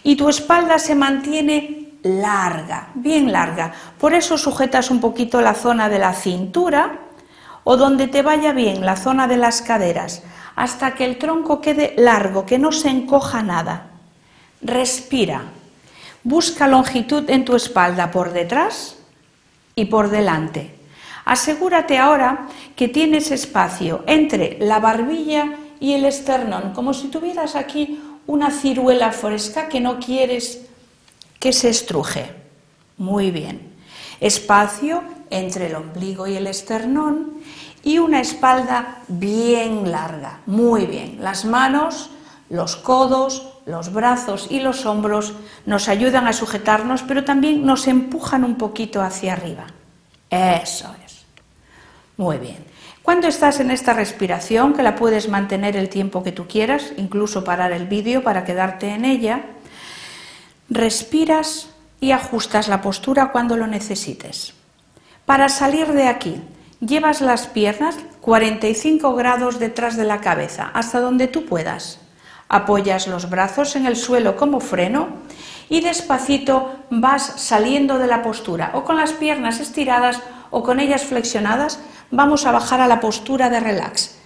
y 0.02 0.16
tu 0.16 0.28
espalda 0.28 0.78
se 0.78 0.94
mantiene 0.94 1.88
larga, 2.02 2.88
bien 2.94 3.32
larga. 3.32 3.72
Por 3.98 4.14
eso 4.14 4.38
sujetas 4.38 4.90
un 4.90 5.00
poquito 5.00 5.40
la 5.40 5.54
zona 5.54 5.88
de 5.88 5.98
la 5.98 6.12
cintura 6.12 6.98
o 7.64 7.76
donde 7.76 8.08
te 8.08 8.22
vaya 8.22 8.52
bien 8.52 8.84
la 8.84 8.96
zona 8.96 9.28
de 9.28 9.36
las 9.36 9.62
caderas, 9.62 10.22
hasta 10.56 10.94
que 10.94 11.04
el 11.04 11.18
tronco 11.18 11.60
quede 11.60 11.94
largo, 11.96 12.46
que 12.46 12.58
no 12.58 12.72
se 12.72 12.88
encoja 12.88 13.42
nada. 13.42 13.86
Respira. 14.62 15.44
Busca 16.22 16.68
longitud 16.68 17.28
en 17.30 17.44
tu 17.44 17.56
espalda 17.56 18.10
por 18.10 18.32
detrás 18.32 18.96
y 19.74 19.86
por 19.86 20.10
delante. 20.10 20.74
Asegúrate 21.24 21.98
ahora 21.98 22.48
que 22.76 22.88
tienes 22.88 23.30
espacio 23.30 24.04
entre 24.06 24.58
la 24.60 24.80
barbilla 24.80 25.56
y 25.80 25.94
el 25.94 26.04
esternón, 26.04 26.72
como 26.72 26.92
si 26.92 27.08
tuvieras 27.08 27.56
aquí 27.56 28.00
una 28.26 28.50
ciruela 28.50 29.12
fresca 29.12 29.68
que 29.68 29.80
no 29.80 29.98
quieres 29.98 30.66
que 31.38 31.52
se 31.52 31.70
estruje. 31.70 32.34
Muy 32.98 33.30
bien. 33.30 33.72
Espacio 34.20 35.02
entre 35.30 35.68
el 35.68 35.74
ombligo 35.74 36.26
y 36.26 36.36
el 36.36 36.46
esternón 36.46 37.40
y 37.82 37.98
una 37.98 38.20
espalda 38.20 39.02
bien 39.08 39.90
larga. 39.90 40.40
Muy 40.46 40.86
bien. 40.86 41.18
Las 41.20 41.44
manos, 41.44 42.10
los 42.50 42.76
codos, 42.76 43.54
los 43.70 43.92
brazos 43.92 44.48
y 44.50 44.60
los 44.60 44.84
hombros 44.86 45.34
nos 45.66 45.88
ayudan 45.88 46.26
a 46.26 46.32
sujetarnos, 46.32 47.02
pero 47.02 47.24
también 47.24 47.64
nos 47.64 47.86
empujan 47.86 48.44
un 48.44 48.56
poquito 48.56 49.00
hacia 49.02 49.32
arriba. 49.32 49.66
Eso 50.28 50.94
es. 51.04 51.22
Muy 52.16 52.38
bien. 52.38 52.70
Cuando 53.02 53.28
estás 53.28 53.60
en 53.60 53.70
esta 53.70 53.94
respiración, 53.94 54.74
que 54.74 54.82
la 54.82 54.94
puedes 54.96 55.28
mantener 55.28 55.76
el 55.76 55.88
tiempo 55.88 56.22
que 56.22 56.32
tú 56.32 56.46
quieras, 56.46 56.92
incluso 56.96 57.44
parar 57.44 57.72
el 57.72 57.86
vídeo 57.86 58.22
para 58.22 58.44
quedarte 58.44 58.90
en 58.90 59.04
ella, 59.04 59.42
respiras 60.68 61.70
y 62.00 62.12
ajustas 62.12 62.68
la 62.68 62.82
postura 62.82 63.32
cuando 63.32 63.56
lo 63.56 63.66
necesites. 63.66 64.54
Para 65.24 65.48
salir 65.48 65.88
de 65.92 66.08
aquí, 66.08 66.40
llevas 66.80 67.20
las 67.20 67.46
piernas 67.46 67.96
45 68.20 69.14
grados 69.14 69.58
detrás 69.58 69.96
de 69.96 70.04
la 70.04 70.20
cabeza, 70.20 70.70
hasta 70.74 71.00
donde 71.00 71.26
tú 71.26 71.46
puedas. 71.46 71.99
Apoyas 72.52 73.06
los 73.06 73.30
brazos 73.30 73.76
en 73.76 73.86
el 73.86 73.94
suelo 73.94 74.34
como 74.34 74.58
freno 74.58 75.08
y 75.68 75.82
despacito 75.82 76.74
vas 76.90 77.22
saliendo 77.36 77.96
de 77.96 78.08
la 78.08 78.24
postura, 78.24 78.72
o 78.74 78.82
con 78.82 78.96
las 78.96 79.12
piernas 79.12 79.60
estiradas 79.60 80.20
o 80.50 80.64
con 80.64 80.80
ellas 80.80 81.04
flexionadas, 81.04 81.78
vamos 82.10 82.46
a 82.46 82.50
bajar 82.50 82.80
a 82.80 82.88
la 82.88 82.98
postura 82.98 83.50
de 83.50 83.60
relax. 83.60 84.18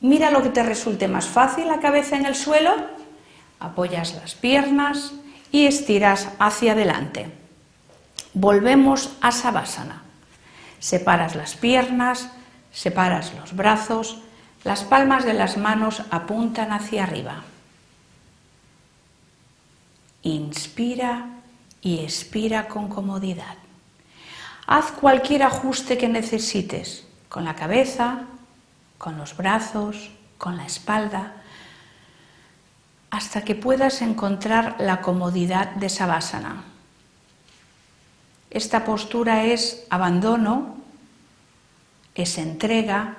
Mira 0.00 0.30
lo 0.30 0.40
que 0.40 0.50
te 0.50 0.62
resulte 0.62 1.08
más 1.08 1.26
fácil, 1.26 1.66
la 1.66 1.80
cabeza 1.80 2.14
en 2.14 2.26
el 2.26 2.36
suelo, 2.36 2.70
apoyas 3.58 4.14
las 4.14 4.36
piernas 4.36 5.12
y 5.50 5.66
estiras 5.66 6.28
hacia 6.38 6.72
adelante. 6.72 7.32
Volvemos 8.34 9.16
a 9.20 9.32
Savasana. 9.32 10.02
Separas 10.78 11.34
las 11.34 11.56
piernas, 11.56 12.28
separas 12.70 13.32
los 13.34 13.56
brazos, 13.56 14.18
las 14.62 14.84
palmas 14.84 15.24
de 15.24 15.34
las 15.34 15.56
manos 15.56 16.02
apuntan 16.12 16.70
hacia 16.70 17.02
arriba. 17.02 17.42
Inspira 20.24 21.28
y 21.82 22.00
expira 22.00 22.66
con 22.66 22.88
comodidad. 22.88 23.56
Haz 24.66 24.90
cualquier 24.90 25.42
ajuste 25.42 25.98
que 25.98 26.08
necesites 26.08 27.04
con 27.28 27.44
la 27.44 27.54
cabeza, 27.54 28.22
con 28.96 29.18
los 29.18 29.36
brazos, 29.36 30.10
con 30.38 30.56
la 30.56 30.64
espalda, 30.64 31.34
hasta 33.10 33.44
que 33.44 33.54
puedas 33.54 34.00
encontrar 34.00 34.76
la 34.78 35.02
comodidad 35.02 35.72
de 35.74 35.90
Savasana. 35.90 36.64
Esta 38.50 38.84
postura 38.84 39.44
es 39.44 39.84
abandono, 39.90 40.76
es 42.14 42.38
entrega, 42.38 43.18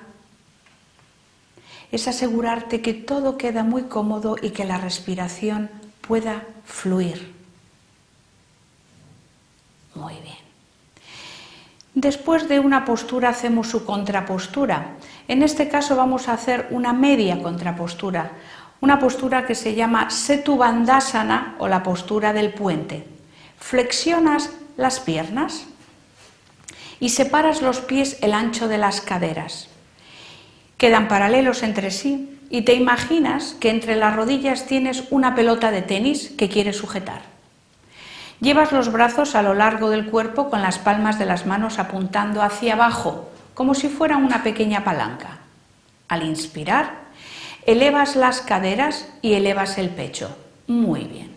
es 1.92 2.08
asegurarte 2.08 2.82
que 2.82 2.94
todo 2.94 3.38
queda 3.38 3.62
muy 3.62 3.84
cómodo 3.84 4.36
y 4.42 4.50
que 4.50 4.64
la 4.64 4.78
respiración 4.78 5.70
pueda 6.00 6.42
fluir. 6.66 7.32
Muy 9.94 10.14
bien. 10.14 10.36
Después 11.94 12.48
de 12.48 12.60
una 12.60 12.84
postura 12.84 13.30
hacemos 13.30 13.68
su 13.68 13.86
contrapostura. 13.86 14.96
En 15.28 15.42
este 15.42 15.68
caso 15.68 15.96
vamos 15.96 16.28
a 16.28 16.34
hacer 16.34 16.68
una 16.70 16.92
media 16.92 17.42
contrapostura, 17.42 18.32
una 18.80 18.98
postura 18.98 19.46
que 19.46 19.54
se 19.54 19.74
llama 19.74 20.10
Setubandhasana 20.10 21.54
o 21.58 21.68
la 21.68 21.82
postura 21.82 22.34
del 22.34 22.52
puente. 22.52 23.06
Flexionas 23.58 24.50
las 24.76 25.00
piernas 25.00 25.64
y 27.00 27.08
separas 27.08 27.62
los 27.62 27.80
pies 27.80 28.18
el 28.20 28.34
ancho 28.34 28.68
de 28.68 28.76
las 28.76 29.00
caderas. 29.00 29.68
Quedan 30.76 31.08
paralelos 31.08 31.62
entre 31.62 31.90
sí 31.90 32.35
y 32.50 32.62
te 32.62 32.74
imaginas 32.74 33.56
que 33.60 33.70
entre 33.70 33.96
las 33.96 34.14
rodillas 34.14 34.66
tienes 34.66 35.04
una 35.10 35.34
pelota 35.34 35.70
de 35.70 35.82
tenis 35.82 36.32
que 36.36 36.48
quieres 36.48 36.76
sujetar. 36.76 37.22
Llevas 38.40 38.72
los 38.72 38.92
brazos 38.92 39.34
a 39.34 39.42
lo 39.42 39.54
largo 39.54 39.90
del 39.90 40.06
cuerpo 40.06 40.50
con 40.50 40.62
las 40.62 40.78
palmas 40.78 41.18
de 41.18 41.26
las 41.26 41.46
manos 41.46 41.78
apuntando 41.78 42.42
hacia 42.42 42.74
abajo, 42.74 43.30
como 43.54 43.74
si 43.74 43.88
fuera 43.88 44.18
una 44.18 44.42
pequeña 44.42 44.84
palanca. 44.84 45.38
Al 46.08 46.22
inspirar, 46.22 47.06
elevas 47.64 48.14
las 48.14 48.42
caderas 48.42 49.08
y 49.22 49.32
elevas 49.34 49.78
el 49.78 49.88
pecho. 49.90 50.36
Muy 50.66 51.04
bien. 51.04 51.34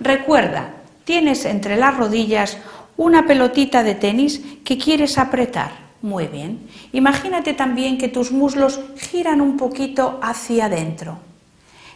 Recuerda, 0.00 0.70
tienes 1.04 1.44
entre 1.44 1.76
las 1.76 1.96
rodillas 1.96 2.58
una 2.96 3.26
pelotita 3.26 3.82
de 3.82 3.94
tenis 3.94 4.42
que 4.64 4.78
quieres 4.78 5.18
apretar. 5.18 5.87
Muy 6.00 6.26
bien. 6.26 6.68
Imagínate 6.92 7.54
también 7.54 7.98
que 7.98 8.08
tus 8.08 8.30
muslos 8.30 8.80
giran 8.96 9.40
un 9.40 9.56
poquito 9.56 10.20
hacia 10.22 10.66
adentro. 10.66 11.18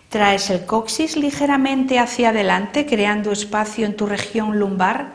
Traes 0.08 0.50
el 0.50 0.66
coxis 0.66 1.16
ligeramente 1.16 1.98
hacia 1.98 2.30
adelante, 2.30 2.84
creando 2.84 3.32
espacio 3.32 3.86
en 3.86 3.96
tu 3.96 4.06
región 4.06 4.58
lumbar 4.58 5.14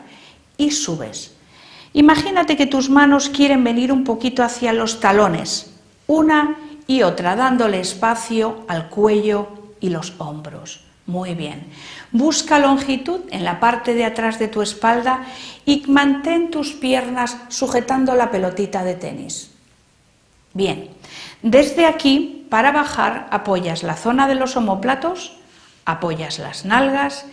y 0.56 0.70
subes. 0.70 1.34
Imagínate 1.92 2.56
que 2.56 2.66
tus 2.66 2.90
manos 2.90 3.28
quieren 3.28 3.62
venir 3.62 3.92
un 3.92 4.04
poquito 4.04 4.42
hacia 4.42 4.72
los 4.72 5.00
talones, 5.00 5.70
una 6.06 6.56
y 6.86 7.02
otra, 7.02 7.36
dándole 7.36 7.80
espacio 7.80 8.64
al 8.68 8.88
cuello 8.88 9.48
y 9.80 9.90
los 9.90 10.14
hombros. 10.18 10.87
Muy 11.08 11.34
bien. 11.34 11.64
Busca 12.12 12.58
longitud 12.58 13.20
en 13.30 13.42
la 13.42 13.60
parte 13.60 13.94
de 13.94 14.04
atrás 14.04 14.38
de 14.38 14.46
tu 14.46 14.60
espalda 14.60 15.24
y 15.64 15.82
mantén 15.88 16.50
tus 16.50 16.74
piernas 16.74 17.38
sujetando 17.48 18.14
la 18.14 18.30
pelotita 18.30 18.84
de 18.84 18.94
tenis. 18.94 19.50
Bien, 20.52 20.90
desde 21.40 21.86
aquí, 21.86 22.46
para 22.50 22.72
bajar, 22.72 23.26
apoyas 23.30 23.84
la 23.84 23.96
zona 23.96 24.28
de 24.28 24.34
los 24.34 24.54
omóplatos, 24.56 25.32
apoyas 25.86 26.38
las 26.38 26.66
nalgas 26.66 27.24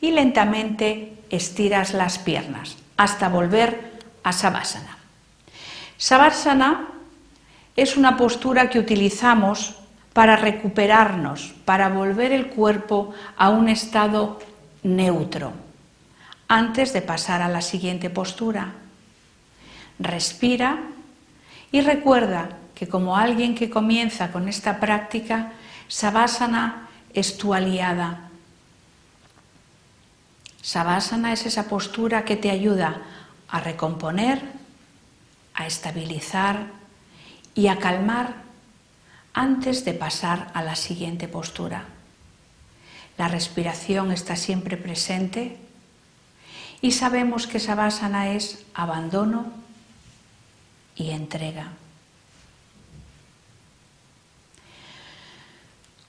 y 0.00 0.12
lentamente 0.12 1.18
estiras 1.28 1.92
las 1.92 2.18
piernas 2.18 2.76
hasta 2.96 3.28
volver 3.28 3.98
a 4.22 4.30
Savasana. 4.30 4.96
Savasana 5.98 6.86
es 7.74 7.96
una 7.96 8.16
postura 8.16 8.70
que 8.70 8.78
utilizamos 8.78 9.74
para 10.14 10.36
recuperarnos, 10.36 11.52
para 11.64 11.90
volver 11.90 12.32
el 12.32 12.46
cuerpo 12.46 13.12
a 13.36 13.50
un 13.50 13.68
estado 13.68 14.38
neutro, 14.84 15.52
antes 16.46 16.92
de 16.92 17.02
pasar 17.02 17.42
a 17.42 17.48
la 17.48 17.60
siguiente 17.60 18.08
postura. 18.10 18.72
Respira 19.98 20.78
y 21.72 21.80
recuerda 21.80 22.48
que 22.76 22.88
como 22.88 23.16
alguien 23.16 23.56
que 23.56 23.68
comienza 23.68 24.30
con 24.30 24.48
esta 24.48 24.78
práctica, 24.78 25.52
Savasana 25.88 26.88
es 27.12 27.36
tu 27.36 27.52
aliada. 27.52 28.30
Savasana 30.62 31.32
es 31.32 31.44
esa 31.44 31.68
postura 31.68 32.24
que 32.24 32.36
te 32.36 32.50
ayuda 32.50 33.02
a 33.48 33.60
recomponer, 33.60 34.40
a 35.54 35.66
estabilizar 35.66 36.66
y 37.54 37.66
a 37.66 37.78
calmar 37.78 38.43
antes 39.34 39.84
de 39.84 39.92
pasar 39.92 40.50
a 40.54 40.62
la 40.62 40.76
siguiente 40.76 41.28
postura. 41.28 41.84
La 43.18 43.28
respiración 43.28 44.12
está 44.12 44.36
siempre 44.36 44.76
presente 44.76 45.58
y 46.80 46.92
sabemos 46.92 47.46
que 47.46 47.60
Savasana 47.60 48.30
es 48.30 48.64
abandono 48.74 49.46
y 50.96 51.10
entrega. 51.10 51.68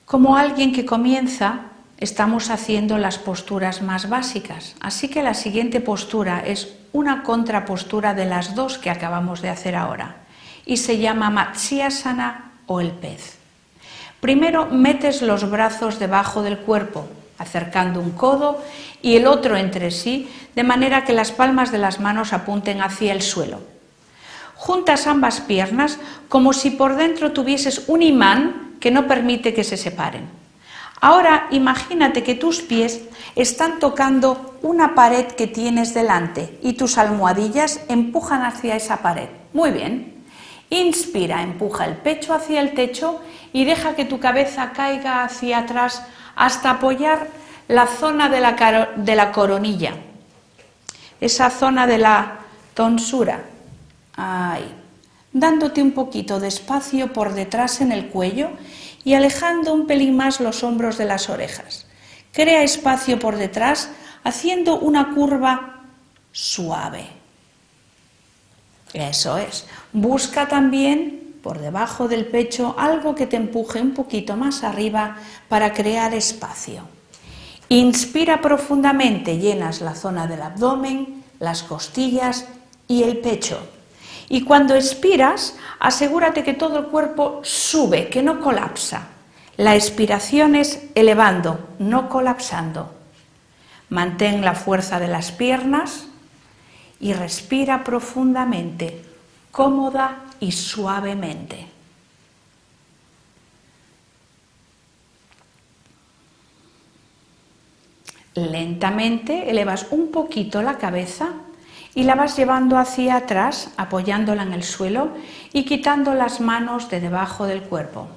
Como 0.06 0.38
alguien 0.38 0.72
que 0.72 0.86
comienza, 0.86 1.72
estamos 1.98 2.52
haciendo 2.52 2.98
las 2.98 3.18
posturas 3.18 3.82
más 3.82 4.08
básicas, 4.08 4.76
así 4.80 5.10
que 5.10 5.24
la 5.24 5.34
siguiente 5.34 5.82
postura 5.82 6.42
es 6.46 6.76
una 6.94 7.24
contrapostura 7.24 8.14
de 8.14 8.26
las 8.26 8.54
dos 8.54 8.78
que 8.78 8.90
acabamos 8.90 9.42
de 9.42 9.50
hacer 9.50 9.76
ahora 9.76 10.18
y 10.66 10.78
se 10.78 10.98
llama 10.98 11.30
Matsyasana 11.30 12.52
o 12.67 12.80
el 12.80 12.91
pez. 12.91 13.38
Primero 14.19 14.65
metes 14.65 15.21
los 15.21 15.49
brazos 15.49 15.99
debajo 15.99 16.41
del 16.41 16.58
cuerpo, 16.58 17.08
acercando 17.38 17.99
un 17.99 18.12
codo 18.12 18.62
y 19.01 19.17
el 19.17 19.28
otro 19.28 19.58
entre 19.58 19.91
sí, 19.91 20.30
de 20.56 20.63
manera 20.63 21.04
que 21.04 21.13
las 21.13 21.32
palmas 21.32 21.71
de 21.71 21.78
las 21.78 21.99
manos 21.99 22.34
apunten 22.34 22.82
hacia 22.82 23.13
el 23.13 23.21
suelo. 23.21 23.60
Juntas 24.56 25.06
ambas 25.06 25.41
piernas 25.41 25.99
como 26.30 26.54
si 26.54 26.71
por 26.71 26.95
dentro 26.95 27.34
tuvieses 27.34 27.84
un 27.88 28.01
imán 28.01 28.78
que 28.80 28.89
no 28.89 29.06
permite 29.06 29.54
que 29.54 29.63
se 29.63 29.78
separen. 29.78 30.30
Ahora 31.01 31.47
imagínate 31.51 32.23
que 32.23 32.36
tus 32.36 32.62
pies 32.62 33.01
están 33.36 33.80
tocando 33.80 34.58
una 34.62 34.95
pared 34.95 35.25
que 35.25 35.45
tienes 35.45 35.93
delante 35.93 36.58
y 36.63 36.73
tus 36.73 36.97
almohadillas 36.97 37.82
empujan 37.89 38.43
hacia 38.43 38.75
esa 38.75 39.04
pared. 39.04 39.28
Muy 39.54 39.71
bien, 39.71 40.14
Inspira, 40.76 41.42
empuja 41.42 41.86
el 41.86 41.96
pecho 41.96 42.34
hacia 42.34 42.60
el 42.60 42.74
techo 42.74 43.22
y 43.54 43.64
deja 43.64 43.96
que 43.96 44.04
tu 44.04 44.20
cabeza 44.20 44.74
caiga 44.74 45.24
hacia 45.24 45.60
atrás 45.60 46.04
hasta 46.36 46.72
apoyar 46.72 47.30
la 47.70 47.88
zona 47.88 48.28
de 48.28 48.42
la, 48.42 49.32
coronilla, 49.32 49.94
esa 51.22 51.50
zona 51.50 51.88
de 51.88 51.98
la 51.98 52.40
tonsura. 52.74 53.46
Ahí. 54.18 54.70
Dándote 55.32 55.82
un 55.82 55.94
poquito 55.94 56.42
de 56.42 56.50
espacio 56.50 57.14
por 57.14 57.34
detrás 57.34 57.80
en 57.80 57.94
el 57.94 58.08
cuello 58.08 58.50
y 59.06 59.14
alejando 59.14 59.74
un 59.74 59.88
pelín 59.88 60.18
más 60.18 60.42
los 60.42 60.62
hombros 60.62 60.98
de 60.98 61.06
las 61.06 61.30
orejas. 61.30 61.88
Crea 62.34 62.64
espacio 62.64 63.18
por 63.18 63.38
detrás 63.38 63.92
haciendo 64.26 64.78
una 64.78 65.14
curva 65.14 65.84
suave. 66.34 67.14
Eso 68.93 69.38
es. 69.38 69.65
Busca 69.93 70.48
también 70.48 71.36
por 71.43 71.60
debajo 71.60 72.08
del 72.08 72.26
pecho 72.26 72.76
algo 72.78 73.13
que 73.13 73.28
te 73.28 73.38
empuje 73.38 73.82
un 73.82 73.93
poquito 73.93 74.36
más 74.36 74.63
arriba 74.63 75.17
para 75.48 75.74
crear 75.74 76.13
espacio. 76.13 76.82
Inspira 77.69 78.41
profundamente, 78.41 79.38
llenas 79.38 79.82
la 79.82 79.95
zona 79.95 80.28
del 80.28 80.41
abdomen, 80.41 81.24
las 81.39 81.63
costillas 81.63 82.45
y 82.88 83.04
el 83.04 83.17
pecho. 83.17 83.60
Y 84.30 84.41
cuando 84.41 84.76
expiras, 84.76 85.56
asegúrate 85.80 86.43
que 86.43 86.54
todo 86.54 86.80
el 86.80 86.86
cuerpo 86.86 87.41
sube, 87.43 88.10
que 88.10 88.24
no 88.24 88.39
colapsa. 88.41 89.10
La 89.58 89.76
expiración 89.76 90.56
es 90.56 90.84
elevando, 90.95 91.60
no 91.80 92.10
colapsando. 92.10 92.91
Mantén 93.89 94.43
la 94.43 94.56
fuerza 94.56 95.00
de 95.00 95.08
las 95.08 95.32
piernas, 95.32 96.08
y 97.00 97.14
respira 97.14 97.84
profundamente, 97.84 99.04
cómoda 99.52 100.26
y 100.40 100.52
suavemente. 100.52 101.68
Lentamente 108.34 109.50
elevas 109.50 109.88
un 109.92 110.12
poquito 110.12 110.62
la 110.62 110.78
cabeza 110.78 111.30
y 111.94 112.04
la 112.04 112.16
vas 112.16 112.36
llevando 112.36 112.78
hacia 112.78 113.16
atrás, 113.16 113.72
apoyándola 113.78 114.44
en 114.44 114.52
el 114.52 114.64
suelo 114.64 115.12
y 115.54 115.64
quitando 115.64 116.14
las 116.14 116.42
manos 116.42 116.90
de 116.90 117.00
debajo 117.00 117.46
del 117.46 117.62
cuerpo. 117.62 118.08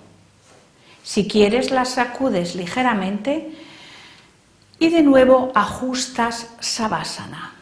Si 1.05 1.29
quieres, 1.29 1.71
las 1.71 1.91
sacudes 1.91 2.57
ligeramente 2.57 3.53
y 4.81 4.89
de 4.89 5.03
nuevo 5.03 5.53
ajustas 5.55 6.49
Savasana 6.59 7.58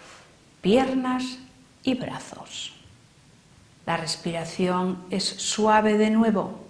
piernas 0.61 1.39
y 1.83 1.95
brazos. 1.95 2.73
La 3.87 3.97
respiración 3.97 5.05
es 5.11 5.25
suave 5.25 5.97
de 5.97 6.11
nuevo. 6.11 6.67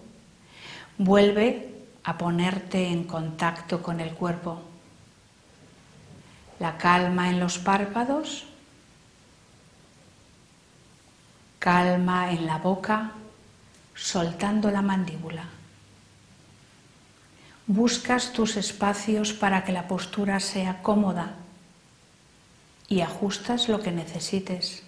Vuelve 0.99 1.75
a 2.05 2.19
ponerte 2.19 2.89
en 2.89 3.05
contacto 3.05 3.83
con 3.83 4.01
el 4.01 4.13
cuerpo. 4.13 4.61
La 6.59 6.77
calma 6.77 7.31
en 7.31 7.41
los 7.41 7.59
párpados, 7.59 8.45
calma 11.59 12.31
en 12.33 12.47
la 12.47 12.59
boca, 12.59 13.13
soltando 13.95 14.71
la 14.71 14.83
mandíbula. 14.83 15.45
Buscas 17.67 18.33
tus 18.33 18.57
espacios 18.57 19.33
para 19.33 19.65
que 19.65 19.73
la 19.73 19.89
postura 19.89 20.39
sea 20.39 20.83
cómoda 20.83 21.35
y 22.89 23.01
ajustas 23.01 23.69
lo 23.69 23.83
que 23.83 23.93
necesites. 23.93 24.83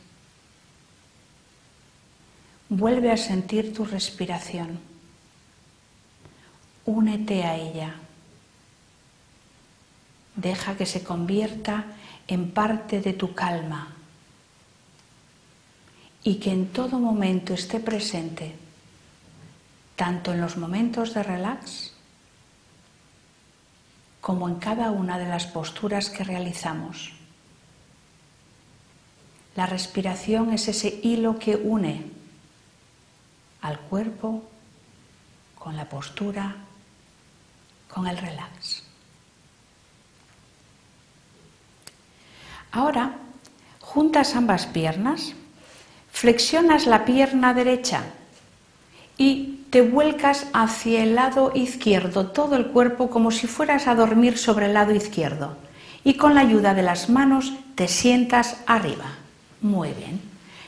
Vuelve 2.69 3.11
a 3.11 3.17
sentir 3.17 3.73
tu 3.73 3.85
respiración. 3.85 4.79
Únete 6.85 7.45
a 7.45 7.57
ella. 7.57 7.95
Deja 10.37 10.77
que 10.77 10.87
se 10.87 11.03
convierta 11.03 11.87
en 12.29 12.51
parte 12.51 13.01
de 13.01 13.13
tu 13.13 13.35
calma 13.35 13.95
y 16.23 16.37
que 16.37 16.53
en 16.53 16.69
todo 16.69 16.99
momento 16.99 17.55
esté 17.55 17.81
presente, 17.81 18.55
tanto 19.97 20.33
en 20.33 20.41
los 20.41 20.57
momentos 20.57 21.15
de 21.15 21.23
relax 21.23 21.93
como 24.21 24.49
en 24.49 24.57
cada 24.57 24.91
una 24.91 25.19
de 25.19 25.27
las 25.27 25.47
posturas 25.47 26.11
que 26.11 26.23
realizamos. 26.23 27.18
La 29.59 29.67
respiración 29.67 30.53
es 30.53 30.69
ese 30.69 31.01
hilo 31.03 31.41
que 31.41 31.57
une 31.57 32.05
al 33.61 33.77
cuerpo 33.77 34.45
con 35.59 35.77
la 35.77 35.89
postura, 35.89 36.55
con 37.93 38.07
el 38.07 38.17
relax. 38.19 38.85
Ahora, 42.71 43.17
juntas 43.81 44.37
ambas 44.37 44.67
piernas, 44.67 45.33
flexionas 46.13 46.87
la 46.87 47.05
pierna 47.05 47.53
derecha 47.53 48.05
y 49.17 49.65
te 49.71 49.83
vuelcas 49.83 50.47
hacia 50.53 51.03
el 51.03 51.17
lado 51.17 51.51
izquierdo, 51.57 52.29
todo 52.29 52.55
el 52.55 52.69
cuerpo 52.69 53.11
como 53.11 53.33
si 53.33 53.49
fueras 53.49 53.89
a 53.89 53.97
dormir 53.97 54.39
sobre 54.39 54.67
el 54.67 54.75
lado 54.75 54.95
izquierdo. 54.95 55.57
Y 56.05 56.15
con 56.15 56.37
la 56.37 56.43
ayuda 56.43 56.75
de 56.75 56.85
las 56.85 57.11
manos 57.11 57.55
te 57.75 57.89
sientas 57.89 58.59
arriba. 58.65 59.17
Muy 59.61 59.91
bien. 59.93 60.21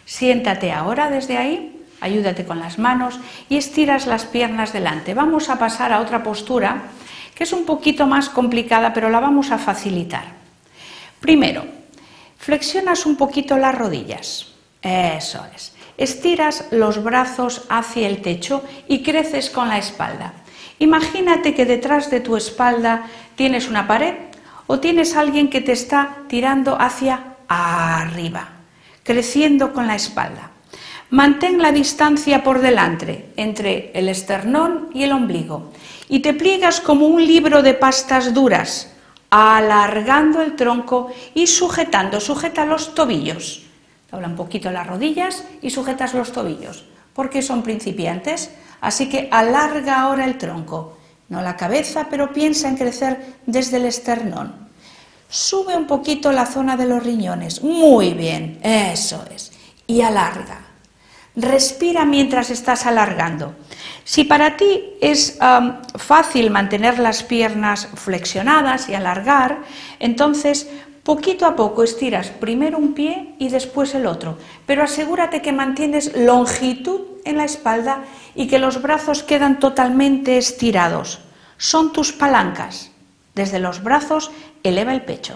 Siéntate 0.04 0.72
ahora 0.72 1.10
desde 1.10 1.38
ahí, 1.38 1.86
ayúdate 2.00 2.44
con 2.44 2.58
las 2.58 2.78
manos 2.78 3.20
y 3.48 3.56
estiras 3.56 4.06
las 4.06 4.24
piernas 4.24 4.72
delante. 4.72 5.14
Vamos 5.14 5.48
a 5.48 5.58
pasar 5.58 5.92
a 5.92 6.00
otra 6.00 6.22
postura 6.22 6.82
que 7.34 7.44
es 7.44 7.52
un 7.52 7.64
poquito 7.64 8.06
más 8.06 8.28
complicada, 8.28 8.92
pero 8.92 9.08
la 9.08 9.20
vamos 9.20 9.50
a 9.50 9.58
facilitar. 9.58 10.24
Primero, 11.20 11.64
flexionas 12.38 13.06
un 13.06 13.16
poquito 13.16 13.56
las 13.56 13.74
rodillas. 13.74 14.48
Eso 14.82 15.46
es. 15.54 15.74
Estiras 15.96 16.66
los 16.70 17.02
brazos 17.02 17.66
hacia 17.68 18.08
el 18.08 18.22
techo 18.22 18.64
y 18.88 19.02
creces 19.02 19.50
con 19.50 19.68
la 19.68 19.78
espalda. 19.78 20.32
Imagínate 20.78 21.54
que 21.54 21.66
detrás 21.66 22.10
de 22.10 22.20
tu 22.20 22.36
espalda 22.36 23.06
tienes 23.36 23.68
una 23.68 23.86
pared 23.86 24.14
o 24.66 24.80
tienes 24.80 25.14
alguien 25.14 25.50
que 25.50 25.60
te 25.60 25.72
está 25.72 26.16
tirando 26.28 26.80
hacia 26.80 27.36
arriba, 27.48 28.48
creciendo 29.10 29.72
con 29.72 29.88
la 29.88 29.96
espalda. 29.98 30.54
Mantén 31.10 31.58
la 31.58 31.74
distancia 31.74 32.46
por 32.46 32.62
delante 32.62 33.34
entre 33.34 33.90
el 33.98 34.06
esternón 34.06 34.86
y 34.94 35.02
el 35.02 35.10
ombligo 35.10 35.74
y 36.06 36.20
te 36.22 36.30
pliegas 36.32 36.78
como 36.78 37.10
un 37.10 37.26
libro 37.26 37.66
de 37.66 37.74
pastas 37.74 38.32
duras, 38.32 38.94
alargando 39.28 40.42
el 40.42 40.54
tronco 40.54 41.10
y 41.34 41.48
sujetando, 41.48 42.20
sujeta 42.20 42.64
los 42.64 42.94
tobillos. 42.94 43.66
Dobla 44.12 44.28
un 44.28 44.36
poquito 44.38 44.70
las 44.70 44.86
rodillas 44.86 45.42
y 45.60 45.70
sujetas 45.70 46.14
los 46.14 46.30
tobillos, 46.30 46.86
porque 47.12 47.42
son 47.42 47.64
principiantes, 47.64 48.54
así 48.80 49.08
que 49.08 49.26
alarga 49.32 50.02
ahora 50.02 50.24
el 50.24 50.38
tronco, 50.38 50.98
no 51.28 51.42
la 51.42 51.56
cabeza, 51.56 52.06
pero 52.08 52.32
piensa 52.32 52.68
en 52.68 52.76
crecer 52.76 53.34
desde 53.46 53.78
el 53.78 53.86
esternón. 53.86 54.69
Sube 55.30 55.76
un 55.76 55.86
poquito 55.86 56.32
la 56.32 56.44
zona 56.44 56.76
de 56.76 56.86
los 56.86 57.02
riñones, 57.02 57.62
muy 57.62 58.14
bien, 58.14 58.58
eso 58.62 59.24
es, 59.34 59.52
y 59.86 60.02
alarga. 60.02 60.66
Respira 61.36 62.04
mientras 62.04 62.50
estás 62.50 62.84
alargando. 62.84 63.54
Si 64.04 64.24
para 64.24 64.56
ti 64.56 64.94
es 65.00 65.38
fácil 65.94 66.50
mantener 66.50 66.98
las 66.98 67.22
piernas 67.22 67.88
flexionadas 67.94 68.88
y 68.88 68.94
alargar, 68.94 69.60
entonces 70.00 70.66
Poquito 71.02 71.46
a 71.46 71.56
poco 71.56 71.82
estiras 71.82 72.28
primero 72.28 72.76
un 72.76 72.92
pie 72.92 73.34
y 73.38 73.48
después 73.48 73.94
el 73.94 74.06
otro, 74.06 74.36
pero 74.66 74.82
asegúrate 74.82 75.40
que 75.40 75.50
mantienes 75.50 76.14
longitud 76.14 77.00
en 77.24 77.38
la 77.38 77.44
espalda 77.44 78.04
y 78.34 78.48
que 78.48 78.58
los 78.58 78.82
brazos 78.82 79.22
quedan 79.22 79.58
totalmente 79.58 80.36
estirados. 80.36 81.20
Son 81.56 81.92
tus 81.92 82.12
palancas. 82.12 82.89
Desde 83.40 83.58
los 83.58 83.82
brazos 83.82 84.30
eleva 84.62 84.92
el 84.92 85.00
pecho. 85.00 85.34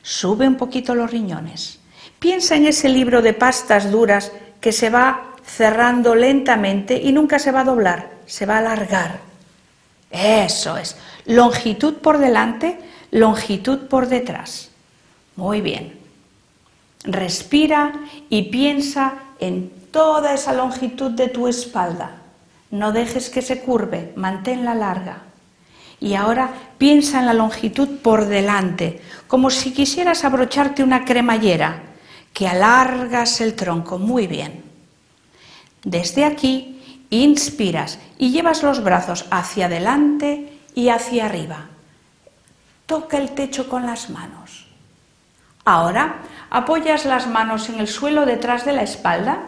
Sube 0.00 0.48
un 0.48 0.56
poquito 0.56 0.94
los 0.94 1.10
riñones. 1.10 1.78
Piensa 2.18 2.56
en 2.56 2.64
ese 2.66 2.88
libro 2.88 3.20
de 3.20 3.34
pastas 3.34 3.90
duras 3.90 4.32
que 4.58 4.72
se 4.72 4.88
va 4.88 5.34
cerrando 5.44 6.14
lentamente 6.14 6.96
y 6.96 7.12
nunca 7.12 7.38
se 7.38 7.52
va 7.52 7.60
a 7.60 7.64
doblar, 7.64 8.08
se 8.24 8.46
va 8.46 8.54
a 8.54 8.60
alargar. 8.60 9.20
Eso 10.10 10.78
es. 10.78 10.96
Longitud 11.26 11.96
por 11.96 12.16
delante, 12.16 12.80
longitud 13.10 13.80
por 13.80 14.08
detrás. 14.08 14.70
Muy 15.36 15.60
bien. 15.60 15.98
Respira 17.04 18.00
y 18.30 18.44
piensa 18.44 19.12
en 19.40 19.70
toda 19.90 20.32
esa 20.32 20.54
longitud 20.54 21.10
de 21.10 21.28
tu 21.28 21.48
espalda. 21.48 22.12
No 22.70 22.92
dejes 22.92 23.28
que 23.28 23.42
se 23.42 23.60
curve, 23.60 24.14
manténla 24.16 24.74
larga. 24.74 25.18
Y 26.00 26.14
ahora 26.14 26.54
piensa 26.80 27.18
en 27.20 27.26
la 27.26 27.34
longitud 27.34 27.98
por 27.98 28.24
delante, 28.24 29.02
como 29.28 29.50
si 29.50 29.70
quisieras 29.74 30.24
abrocharte 30.24 30.82
una 30.82 31.04
cremallera, 31.04 31.82
que 32.32 32.48
alargas 32.48 33.42
el 33.42 33.54
tronco 33.54 33.98
muy 33.98 34.26
bien. 34.26 34.64
Desde 35.84 36.24
aquí 36.24 37.04
inspiras 37.10 37.98
y 38.16 38.30
llevas 38.30 38.62
los 38.62 38.82
brazos 38.82 39.26
hacia 39.30 39.66
adelante 39.66 40.58
y 40.74 40.88
hacia 40.88 41.26
arriba. 41.26 41.66
Toca 42.86 43.18
el 43.18 43.32
techo 43.32 43.68
con 43.68 43.84
las 43.84 44.08
manos. 44.08 44.66
Ahora 45.66 46.22
apoyas 46.48 47.04
las 47.04 47.26
manos 47.26 47.68
en 47.68 47.78
el 47.78 47.88
suelo 47.88 48.24
detrás 48.24 48.64
de 48.64 48.72
la 48.72 48.84
espalda 48.84 49.42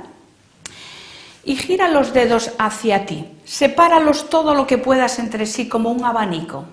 y 1.44 1.56
gira 1.56 1.88
los 1.88 2.12
dedos 2.12 2.50
hacia 2.58 3.06
ti. 3.06 3.26
Sepáralos 3.46 4.28
todo 4.28 4.54
lo 4.54 4.66
que 4.66 4.76
puedas 4.76 5.18
entre 5.18 5.46
sí 5.46 5.66
como 5.66 5.90
un 5.90 6.04
abanico. 6.04 6.66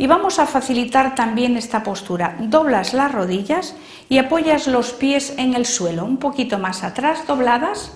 Y 0.00 0.06
vamos 0.06 0.38
a 0.38 0.46
facilitar 0.46 1.14
también 1.14 1.58
esta 1.58 1.82
postura. 1.82 2.34
Doblas 2.38 2.94
las 2.94 3.12
rodillas 3.12 3.74
y 4.08 4.16
apoyas 4.16 4.66
los 4.66 4.94
pies 4.94 5.34
en 5.36 5.52
el 5.52 5.66
suelo, 5.66 6.06
un 6.06 6.16
poquito 6.16 6.58
más 6.58 6.82
atrás, 6.84 7.26
dobladas, 7.26 7.92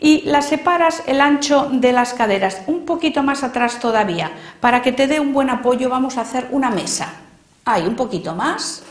y 0.00 0.22
las 0.22 0.48
separas 0.48 1.04
el 1.06 1.20
ancho 1.20 1.68
de 1.70 1.92
las 1.92 2.14
caderas, 2.14 2.62
un 2.66 2.84
poquito 2.84 3.22
más 3.22 3.44
atrás 3.44 3.78
todavía. 3.78 4.32
Para 4.58 4.82
que 4.82 4.90
te 4.90 5.06
dé 5.06 5.20
un 5.20 5.32
buen 5.32 5.50
apoyo 5.50 5.88
vamos 5.88 6.18
a 6.18 6.22
hacer 6.22 6.48
una 6.50 6.68
mesa. 6.68 7.14
Ahí, 7.64 7.86
un 7.86 7.94
poquito 7.94 8.34
más. 8.34 8.82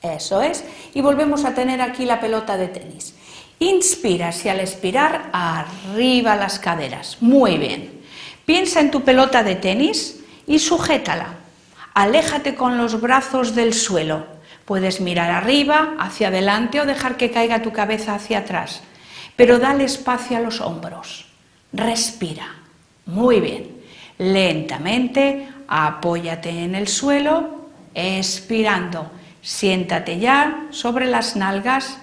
Eso 0.00 0.40
es. 0.40 0.64
Y 0.94 1.02
volvemos 1.02 1.44
a 1.44 1.52
tener 1.52 1.82
aquí 1.82 2.06
la 2.06 2.18
pelota 2.18 2.56
de 2.56 2.68
tenis. 2.68 3.14
Inspiras 3.58 4.42
y 4.46 4.48
al 4.48 4.60
expirar 4.60 5.28
arriba 5.34 6.34
las 6.34 6.58
caderas. 6.58 7.18
Muy 7.20 7.58
bien. 7.58 8.00
Piensa 8.46 8.80
en 8.80 8.90
tu 8.90 9.02
pelota 9.02 9.42
de 9.42 9.56
tenis 9.56 10.20
y 10.46 10.60
sujétala. 10.60 11.34
Aléjate 11.98 12.54
con 12.54 12.78
los 12.78 13.00
brazos 13.00 13.56
del 13.56 13.74
suelo. 13.74 14.24
Puedes 14.64 15.00
mirar 15.00 15.32
arriba, 15.32 15.96
hacia 15.98 16.28
adelante 16.28 16.80
o 16.80 16.86
dejar 16.86 17.16
que 17.16 17.32
caiga 17.32 17.60
tu 17.60 17.72
cabeza 17.72 18.14
hacia 18.14 18.38
atrás. 18.38 18.82
Pero 19.34 19.58
dale 19.58 19.82
espacio 19.82 20.36
a 20.36 20.40
los 20.40 20.60
hombros. 20.60 21.26
Respira. 21.72 22.54
Muy 23.06 23.40
bien. 23.40 23.82
Lentamente 24.16 25.48
apóyate 25.66 26.50
en 26.62 26.76
el 26.76 26.86
suelo, 26.86 27.66
expirando 27.92 29.10
Siéntate 29.42 30.20
ya 30.20 30.68
sobre 30.70 31.06
las 31.06 31.34
nalgas, 31.34 31.98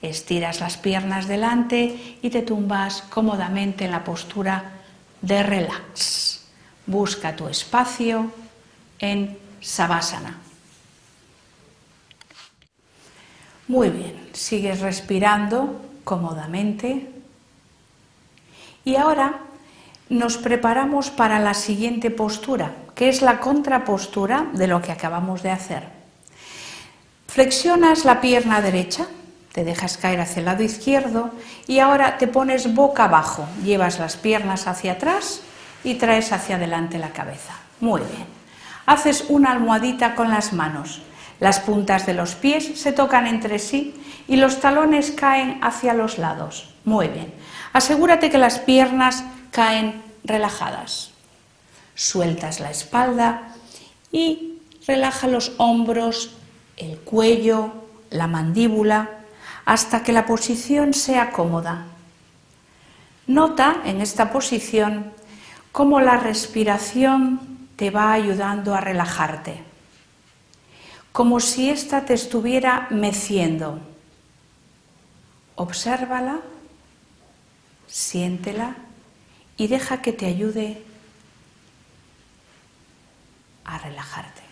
estiras 0.00 0.60
las 0.60 0.76
piernas 0.76 1.26
delante 1.26 2.18
y 2.22 2.30
te 2.30 2.42
tumbas 2.42 3.02
cómodamente 3.10 3.86
en 3.86 3.90
la 3.90 4.04
postura 4.04 4.74
de 5.22 5.42
relax. 5.42 6.44
Busca 6.86 7.34
tu 7.34 7.48
espacio 7.48 8.43
en 8.98 9.38
Savasana. 9.60 10.38
Muy 13.68 13.90
bien, 13.90 14.28
sigues 14.32 14.80
respirando 14.80 15.80
cómodamente. 16.04 17.10
Y 18.84 18.96
ahora 18.96 19.40
nos 20.10 20.36
preparamos 20.36 21.10
para 21.10 21.38
la 21.38 21.54
siguiente 21.54 22.10
postura, 22.10 22.74
que 22.94 23.08
es 23.08 23.22
la 23.22 23.40
contrapostura 23.40 24.48
de 24.52 24.66
lo 24.66 24.82
que 24.82 24.92
acabamos 24.92 25.42
de 25.42 25.50
hacer. 25.50 25.84
Flexionas 27.26 28.04
la 28.04 28.20
pierna 28.20 28.60
derecha, 28.60 29.06
te 29.52 29.64
dejas 29.64 29.96
caer 29.96 30.20
hacia 30.20 30.40
el 30.40 30.46
lado 30.46 30.62
izquierdo 30.62 31.30
y 31.66 31.78
ahora 31.78 32.18
te 32.18 32.28
pones 32.28 32.74
boca 32.74 33.04
abajo, 33.04 33.46
llevas 33.64 33.98
las 33.98 34.16
piernas 34.16 34.66
hacia 34.66 34.92
atrás 34.92 35.40
y 35.82 35.94
traes 35.94 36.32
hacia 36.32 36.56
adelante 36.56 36.98
la 36.98 37.10
cabeza. 37.10 37.54
Muy 37.80 38.02
bien. 38.02 38.43
Haces 38.86 39.26
una 39.28 39.52
almohadita 39.52 40.14
con 40.14 40.30
las 40.30 40.52
manos. 40.52 41.02
Las 41.40 41.60
puntas 41.60 42.06
de 42.06 42.14
los 42.14 42.34
pies 42.34 42.78
se 42.80 42.92
tocan 42.92 43.26
entre 43.26 43.58
sí 43.58 43.94
y 44.28 44.36
los 44.36 44.60
talones 44.60 45.10
caen 45.10 45.58
hacia 45.62 45.94
los 45.94 46.18
lados. 46.18 46.70
Muy 46.84 47.08
bien. 47.08 47.32
Asegúrate 47.72 48.30
que 48.30 48.38
las 48.38 48.58
piernas 48.58 49.24
caen 49.50 50.02
relajadas. 50.22 51.10
Sueltas 51.94 52.60
la 52.60 52.70
espalda 52.70 53.54
y 54.12 54.58
relaja 54.86 55.26
los 55.28 55.52
hombros 55.58 56.36
el 56.76 56.98
cuello, 56.98 57.72
la 58.10 58.26
mandíbula, 58.26 59.10
hasta 59.64 60.02
que 60.02 60.12
la 60.12 60.26
posición 60.26 60.94
sea 60.94 61.30
cómoda. 61.30 61.86
Nota 63.26 63.76
en 63.84 64.00
esta 64.00 64.30
posición 64.30 65.12
cómo 65.72 66.00
la 66.00 66.16
respiración 66.16 67.53
te 67.76 67.90
va 67.90 68.12
ayudando 68.12 68.74
a 68.74 68.80
relajarte, 68.80 69.62
como 71.12 71.40
si 71.40 71.70
ésta 71.70 72.04
te 72.04 72.14
estuviera 72.14 72.88
meciendo. 72.90 73.80
Obsérvala, 75.56 76.40
siéntela 77.86 78.74
y 79.56 79.68
deja 79.68 80.02
que 80.02 80.12
te 80.12 80.26
ayude 80.26 80.82
a 83.64 83.78
relajarte. 83.78 84.42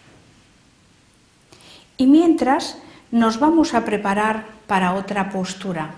Y 1.96 2.06
mientras 2.06 2.78
nos 3.10 3.38
vamos 3.38 3.74
a 3.74 3.84
preparar 3.84 4.46
para 4.66 4.94
otra 4.94 5.30
postura. 5.30 5.90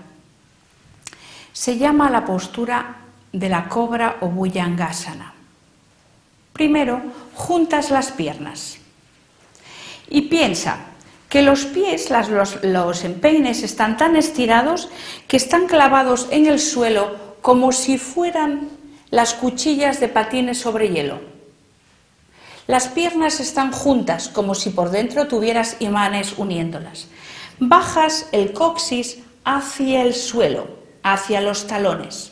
Se 1.53 1.77
llama 1.77 2.09
la 2.09 2.25
postura 2.25 2.97
de 3.31 3.49
la 3.49 3.69
cobra 3.69 4.17
o 4.21 4.27
Bhujangasana. 4.27 5.34
Primero, 6.55 7.01
juntas 7.33 7.91
las 7.91 8.13
piernas 8.13 8.77
y 10.09 10.21
piensa 10.21 10.85
que 11.27 11.41
los 11.41 11.65
pies, 11.65 12.09
los, 12.09 12.63
los 12.63 13.03
empeines 13.03 13.61
están 13.61 13.97
tan 13.97 14.15
estirados 14.15 14.87
que 15.27 15.35
están 15.35 15.67
clavados 15.67 16.29
en 16.31 16.45
el 16.45 16.61
suelo 16.61 17.35
como 17.41 17.73
si 17.73 17.97
fueran 17.97 18.69
las 19.09 19.33
cuchillas 19.33 19.99
de 19.99 20.07
patines 20.07 20.57
sobre 20.57 20.87
hielo. 20.87 21.19
Las 22.67 22.87
piernas 22.87 23.41
están 23.41 23.73
juntas, 23.73 24.29
como 24.29 24.55
si 24.55 24.69
por 24.69 24.91
dentro 24.91 25.27
tuvieras 25.27 25.75
imanes 25.79 26.35
uniéndolas. 26.37 27.07
Bajas 27.59 28.29
el 28.31 28.53
coxis 28.53 29.17
hacia 29.43 30.03
el 30.03 30.15
suelo, 30.15 30.69
hacia 31.03 31.41
los 31.41 31.67
talones. 31.67 32.31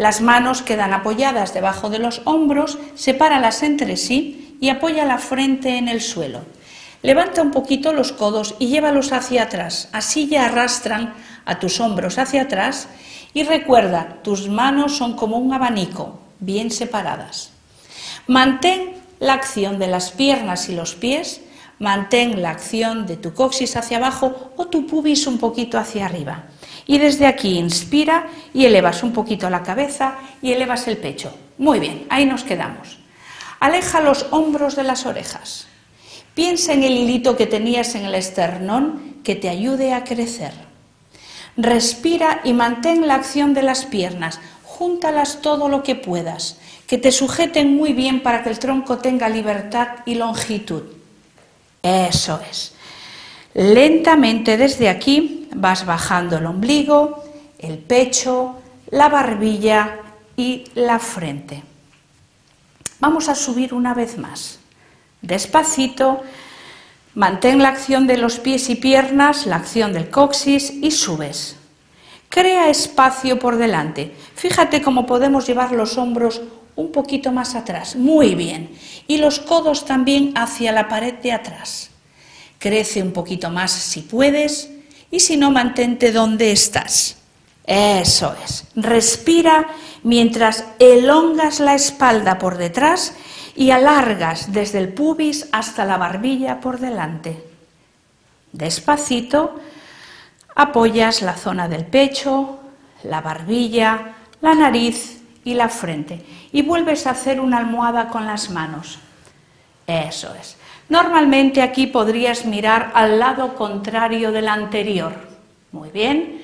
Las 0.00 0.22
manos 0.22 0.62
quedan 0.62 0.94
apoyadas 0.94 1.52
debajo 1.52 1.90
de 1.90 1.98
los 1.98 2.22
hombros, 2.24 2.78
sepáralas 2.94 3.62
entre 3.62 3.98
sí 3.98 4.56
y 4.58 4.70
apoya 4.70 5.04
la 5.04 5.18
frente 5.18 5.76
en 5.76 5.88
el 5.88 6.00
suelo. 6.00 6.40
Levanta 7.02 7.42
un 7.42 7.50
poquito 7.50 7.92
los 7.92 8.10
codos 8.10 8.54
y 8.58 8.68
llévalos 8.68 9.12
hacia 9.12 9.42
atrás. 9.42 9.90
Así 9.92 10.26
ya 10.26 10.46
arrastran 10.46 11.12
a 11.44 11.58
tus 11.58 11.80
hombros 11.80 12.16
hacia 12.16 12.44
atrás 12.44 12.88
y 13.34 13.42
recuerda, 13.42 14.16
tus 14.24 14.48
manos 14.48 14.96
son 14.96 15.16
como 15.16 15.36
un 15.36 15.52
abanico, 15.52 16.18
bien 16.38 16.70
separadas. 16.70 17.50
Mantén 18.26 18.94
la 19.18 19.34
acción 19.34 19.78
de 19.78 19.88
las 19.88 20.12
piernas 20.12 20.70
y 20.70 20.74
los 20.74 20.94
pies, 20.94 21.42
mantén 21.78 22.40
la 22.40 22.52
acción 22.52 23.06
de 23.06 23.18
tu 23.18 23.34
coxis 23.34 23.76
hacia 23.76 23.98
abajo 23.98 24.54
o 24.56 24.68
tu 24.68 24.86
pubis 24.86 25.26
un 25.26 25.36
poquito 25.36 25.76
hacia 25.76 26.06
arriba. 26.06 26.44
Y 26.86 26.98
desde 26.98 27.26
aquí 27.26 27.58
inspira 27.58 28.26
y 28.52 28.64
elevas 28.64 29.02
un 29.02 29.12
poquito 29.12 29.48
la 29.50 29.62
cabeza 29.62 30.16
y 30.42 30.52
elevas 30.52 30.88
el 30.88 30.96
pecho. 30.96 31.34
Muy 31.58 31.78
bien, 31.78 32.06
ahí 32.08 32.26
nos 32.26 32.44
quedamos. 32.44 32.98
Aleja 33.60 34.00
los 34.00 34.26
hombros 34.30 34.76
de 34.76 34.84
las 34.84 35.06
orejas. 35.06 35.66
Piensa 36.34 36.72
en 36.72 36.84
el 36.84 36.92
hilito 36.92 37.36
que 37.36 37.46
tenías 37.46 37.94
en 37.94 38.04
el 38.04 38.14
esternón 38.14 39.16
que 39.22 39.36
te 39.36 39.48
ayude 39.48 39.92
a 39.92 40.04
crecer. 40.04 40.52
Respira 41.56 42.40
y 42.44 42.52
mantén 42.52 43.06
la 43.06 43.16
acción 43.16 43.52
de 43.52 43.62
las 43.62 43.84
piernas. 43.84 44.40
Júntalas 44.64 45.42
todo 45.42 45.68
lo 45.68 45.82
que 45.82 45.94
puedas 45.94 46.56
que 46.90 46.98
te 46.98 47.12
sujeten 47.12 47.76
muy 47.76 47.92
bien 47.92 48.20
para 48.20 48.42
que 48.42 48.48
el 48.48 48.58
tronco 48.58 48.98
tenga 48.98 49.28
libertad 49.28 49.98
y 50.06 50.16
longitud. 50.16 50.82
Eso 51.84 52.40
es. 52.50 52.72
Lentamente 53.54 54.56
desde 54.56 54.88
aquí 54.88 55.39
vas 55.54 55.86
bajando 55.86 56.38
el 56.38 56.46
ombligo, 56.46 57.24
el 57.58 57.78
pecho, 57.78 58.56
la 58.90 59.08
barbilla 59.08 59.98
y 60.36 60.64
la 60.74 60.98
frente. 60.98 61.62
Vamos 62.98 63.28
a 63.28 63.34
subir 63.34 63.74
una 63.74 63.94
vez 63.94 64.18
más. 64.18 64.58
Despacito, 65.22 66.22
mantén 67.14 67.62
la 67.62 67.68
acción 67.68 68.06
de 68.06 68.16
los 68.16 68.38
pies 68.38 68.68
y 68.68 68.76
piernas, 68.76 69.46
la 69.46 69.56
acción 69.56 69.92
del 69.92 70.10
coxis 70.10 70.70
y 70.70 70.90
subes. 70.90 71.56
Crea 72.28 72.70
espacio 72.70 73.38
por 73.38 73.56
delante. 73.56 74.14
Fíjate 74.34 74.82
cómo 74.82 75.04
podemos 75.06 75.46
llevar 75.46 75.72
los 75.72 75.98
hombros 75.98 76.40
un 76.76 76.92
poquito 76.92 77.32
más 77.32 77.54
atrás, 77.54 77.96
muy 77.96 78.34
bien. 78.34 78.70
Y 79.06 79.18
los 79.18 79.40
codos 79.40 79.84
también 79.84 80.32
hacia 80.36 80.72
la 80.72 80.88
pared 80.88 81.14
de 81.14 81.32
atrás. 81.32 81.90
Crece 82.58 83.02
un 83.02 83.12
poquito 83.12 83.50
más 83.50 83.72
si 83.72 84.02
puedes 84.02 84.70
y 85.10 85.20
si 85.20 85.36
no, 85.36 85.50
mantente 85.50 86.12
donde 86.12 86.52
estás. 86.52 87.16
Eso 87.64 88.34
es. 88.44 88.66
Respira 88.74 89.68
mientras 90.02 90.64
elongas 90.78 91.60
la 91.60 91.74
espalda 91.74 92.38
por 92.38 92.56
detrás 92.56 93.14
y 93.54 93.70
alargas 93.70 94.52
desde 94.52 94.78
el 94.78 94.92
pubis 94.92 95.48
hasta 95.52 95.84
la 95.84 95.96
barbilla 95.96 96.60
por 96.60 96.78
delante. 96.78 97.44
Despacito 98.52 99.60
apoyas 100.54 101.22
la 101.22 101.36
zona 101.36 101.68
del 101.68 101.86
pecho, 101.86 102.58
la 103.04 103.20
barbilla, 103.20 104.14
la 104.40 104.54
nariz 104.54 105.22
y 105.44 105.54
la 105.54 105.68
frente. 105.68 106.24
Y 106.52 106.62
vuelves 106.62 107.06
a 107.06 107.10
hacer 107.10 107.40
una 107.40 107.58
almohada 107.58 108.08
con 108.08 108.26
las 108.26 108.50
manos. 108.50 108.98
Eso 109.86 110.34
es. 110.34 110.56
Normalmente 110.90 111.62
aquí 111.62 111.86
podrías 111.86 112.44
mirar 112.44 112.90
al 112.94 113.20
lado 113.20 113.54
contrario 113.54 114.32
del 114.32 114.48
anterior. 114.48 115.14
Muy 115.70 115.90
bien. 115.90 116.42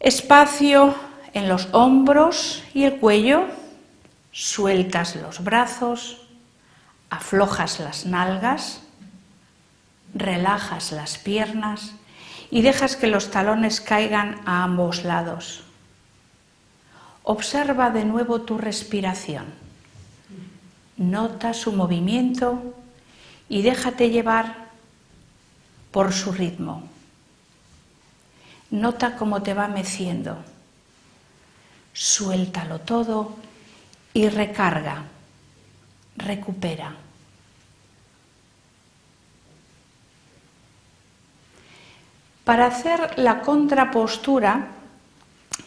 Espacio 0.00 0.96
en 1.32 1.48
los 1.48 1.68
hombros 1.70 2.64
y 2.74 2.82
el 2.82 2.96
cuello. 2.96 3.44
Sueltas 4.32 5.14
los 5.14 5.44
brazos. 5.44 6.26
Aflojas 7.10 7.78
las 7.78 8.06
nalgas. 8.06 8.82
Relajas 10.14 10.90
las 10.90 11.16
piernas 11.16 11.92
y 12.50 12.62
dejas 12.62 12.96
que 12.96 13.06
los 13.06 13.30
talones 13.30 13.80
caigan 13.80 14.40
a 14.46 14.64
ambos 14.64 15.04
lados. 15.04 15.62
Observa 17.22 17.90
de 17.90 18.04
nuevo 18.04 18.40
tu 18.40 18.58
respiración. 18.58 19.44
Nota 20.96 21.54
su 21.54 21.72
movimiento 21.72 22.74
y 23.48 23.62
déjate 23.62 24.10
llevar 24.10 24.68
por 25.90 26.12
su 26.12 26.32
ritmo. 26.32 26.88
Nota 28.70 29.16
cómo 29.16 29.42
te 29.42 29.54
va 29.54 29.68
meciendo. 29.68 30.38
Suéltalo 31.92 32.80
todo 32.80 33.36
y 34.14 34.28
recarga, 34.28 35.04
recupera. 36.16 36.96
Para 42.44 42.66
hacer 42.66 43.18
la 43.18 43.42
contrapostura, 43.42 44.68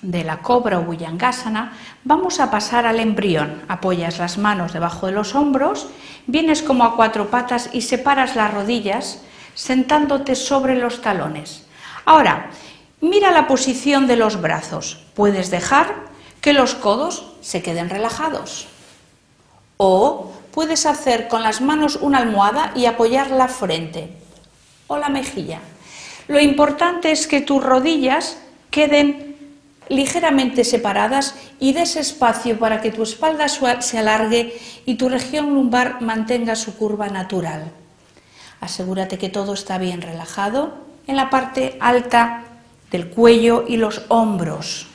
de 0.02 0.24
la 0.24 0.42
cobra 0.42 0.80
o 0.80 0.84
bullangasana, 0.84 1.74
vamos 2.04 2.40
a 2.40 2.52
pasar 2.52 2.86
al 2.86 3.00
embrión. 3.00 3.64
Apoyas 3.68 4.20
las 4.20 4.38
manos 4.38 4.74
debajo 4.74 5.08
de 5.08 5.14
los 5.14 5.36
hombros, 5.36 5.88
vienes 6.28 6.62
como 6.62 6.84
a 6.84 6.96
cuatro 6.96 7.30
patas 7.30 7.70
y 7.74 7.82
separas 7.82 8.36
las 8.36 8.54
rodillas 8.54 9.22
sentándote 9.54 10.36
sobre 10.36 10.76
los 10.76 11.02
talones. 11.02 11.66
Ahora, 12.06 12.50
mira 13.02 13.32
la 13.32 13.48
posición 13.48 14.06
de 14.06 14.18
los 14.18 14.40
brazos. 14.42 15.04
Puedes 15.16 15.50
dejar 15.50 15.96
que 16.42 16.54
los 16.54 16.76
codos 16.76 17.26
se 17.42 17.64
queden 17.64 17.90
relajados. 17.90 18.68
O 19.78 20.32
puedes 20.52 20.86
hacer 20.86 21.28
con 21.28 21.42
las 21.42 21.62
manos 21.62 21.98
una 22.02 22.20
almohada 22.20 22.72
y 22.76 22.86
apoyar 22.86 23.32
la 23.32 23.48
frente 23.48 24.16
o 24.88 24.98
la 24.98 25.10
mejilla. 25.10 25.60
Lo 26.28 26.40
importante 26.40 27.12
es 27.12 27.28
que 27.28 27.42
tus 27.42 27.64
rodillas 27.64 28.38
queden 28.72 29.35
ligeramente 29.90 30.64
separadas 30.64 31.36
y 31.60 31.74
des 31.74 31.96
espacio 31.96 32.58
para 32.60 32.82
que 32.82 32.92
tu 32.92 33.04
espalda 33.04 33.48
se 33.48 33.98
alargue 33.98 34.58
y 34.86 34.96
tu 34.96 35.10
región 35.10 35.54
lumbar 35.54 36.02
mantenga 36.02 36.56
su 36.56 36.76
curva 36.76 37.10
natural. 37.10 37.72
Asegúrate 38.62 39.18
que 39.18 39.30
todo 39.30 39.54
está 39.54 39.78
bien 39.78 40.02
relajado 40.02 40.74
en 41.08 41.16
la 41.16 41.30
parte 41.30 41.78
alta 41.80 42.44
del 42.92 43.10
cuello 43.10 43.66
y 43.68 43.78
los 43.78 44.04
hombros. 44.08 44.88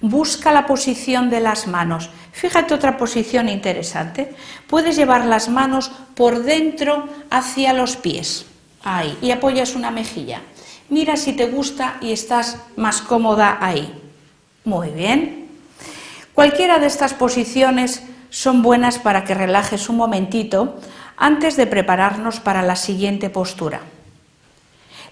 Busca 0.00 0.52
la 0.52 0.66
posición 0.66 1.30
de 1.30 1.40
las 1.40 1.66
manos. 1.66 2.10
Fíjate 2.32 2.74
otra 2.74 2.98
posición 2.98 3.48
interesante. 3.48 4.34
Puedes 4.66 4.96
llevar 4.96 5.24
las 5.24 5.48
manos 5.48 5.90
por 6.14 6.42
dentro 6.42 7.08
hacia 7.30 7.72
los 7.72 7.96
pies. 7.96 8.44
Ahí. 8.82 9.16
Y 9.22 9.30
apoyas 9.30 9.74
una 9.74 9.90
mejilla. 9.90 10.42
Mira 10.90 11.16
si 11.16 11.32
te 11.32 11.46
gusta 11.46 11.96
y 12.02 12.12
estás 12.12 12.58
más 12.76 13.00
cómoda 13.00 13.56
ahí. 13.60 14.03
Muy 14.64 14.88
bien. 14.88 15.48
Cualquiera 16.32 16.78
de 16.78 16.86
estas 16.86 17.12
posiciones 17.12 18.02
son 18.30 18.62
buenas 18.62 18.98
para 18.98 19.24
que 19.24 19.34
relajes 19.34 19.90
un 19.90 19.96
momentito 19.96 20.80
antes 21.18 21.56
de 21.56 21.66
prepararnos 21.66 22.40
para 22.40 22.62
la 22.62 22.74
siguiente 22.74 23.28
postura. 23.28 23.80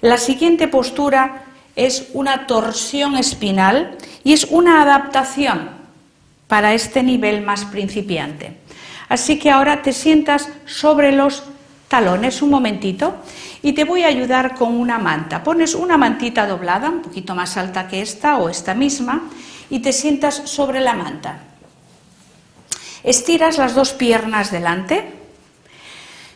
La 0.01 0.17
siguiente 0.17 0.69
postura 0.69 1.45
es 1.77 2.09
una 2.15 2.47
torsión 2.47 3.17
espinal 3.17 3.99
y 4.25 4.33
es 4.33 4.45
una 4.51 4.81
adaptación 4.83 5.71
para 6.49 6.73
este 6.73 7.03
nivel 7.03 7.43
más 7.43 7.67
principiante. 7.67 8.57
Así 9.11 9.39
que 9.39 9.51
ahora 9.51 9.83
te 9.83 9.93
sientas 9.93 10.49
sobre 10.65 11.13
los 11.13 11.45
talones 11.89 12.41
un 12.41 12.49
momentito 12.49 13.17
y 13.63 13.73
te 13.73 13.85
voy 13.85 14.03
a 14.03 14.09
ayudar 14.09 14.55
con 14.55 14.75
una 14.75 14.99
manta. 14.99 15.43
Pones 15.45 15.75
una 15.75 15.97
mantita 15.97 16.47
doblada, 16.47 16.91
un 16.91 17.03
poquito 17.03 17.35
más 17.35 17.57
alta 17.57 17.87
que 17.87 18.03
esta 18.03 18.39
o 18.39 18.49
esta 18.49 18.75
misma, 18.75 19.31
y 19.71 19.79
te 19.79 19.93
sientas 19.93 20.43
sobre 20.47 20.81
la 20.81 20.95
manta. 20.95 21.39
Estiras 23.05 23.59
las 23.59 23.75
dos 23.75 23.93
piernas 23.93 24.51
delante 24.51 25.13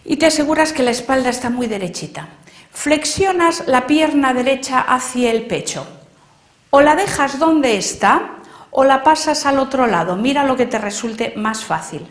y 0.05 0.17
te 0.17 0.27
aseguras 0.27 0.73
que 0.73 0.83
la 0.83 0.91
espalda 0.91 1.31
está 1.31 1.51
muy 1.51 1.67
derechita. 1.67 2.29
Flexionas 2.73 3.65
la 3.67 3.87
pierna 3.87 4.33
derecha 4.33 4.81
hacia 4.81 5.31
el 5.31 5.47
pecho. 5.47 5.87
O 6.71 6.81
la 6.81 6.97
dejas 6.97 7.39
donde 7.39 7.77
está 7.77 8.37
o 8.71 8.85
la 8.85 9.03
pasas 9.03 9.47
al 9.47 9.59
otro 9.59 9.87
lado. 9.87 10.17
Mira 10.17 10.45
lo 10.45 10.57
que 10.57 10.67
te 10.67 10.79
resulte 10.79 11.33
más 11.37 11.65
fácil. 11.65 12.07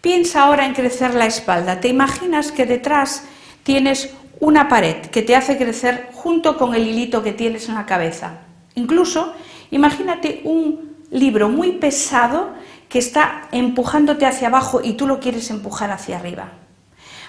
Piensa 0.00 0.42
ahora 0.42 0.64
en 0.64 0.74
crecer 0.74 1.14
la 1.14 1.26
espalda. 1.26 1.80
Te 1.80 1.88
imaginas 1.88 2.52
que 2.52 2.64
detrás 2.64 3.24
tienes 3.62 4.10
una 4.40 4.68
pared 4.68 5.06
que 5.06 5.22
te 5.22 5.36
hace 5.36 5.56
crecer 5.56 6.08
junto 6.12 6.56
con 6.56 6.74
el 6.74 6.88
hilito 6.88 7.22
que 7.22 7.32
tienes 7.32 7.68
en 7.68 7.74
la 7.74 7.86
cabeza. 7.86 8.38
Incluso 8.74 9.34
imagínate 9.70 10.40
un 10.44 10.96
libro 11.10 11.48
muy 11.48 11.72
pesado 11.72 12.50
que 12.88 12.98
está 12.98 13.48
empujándote 13.52 14.26
hacia 14.26 14.48
abajo 14.48 14.80
y 14.82 14.94
tú 14.94 15.06
lo 15.06 15.20
quieres 15.20 15.50
empujar 15.50 15.90
hacia 15.90 16.18
arriba. 16.18 16.48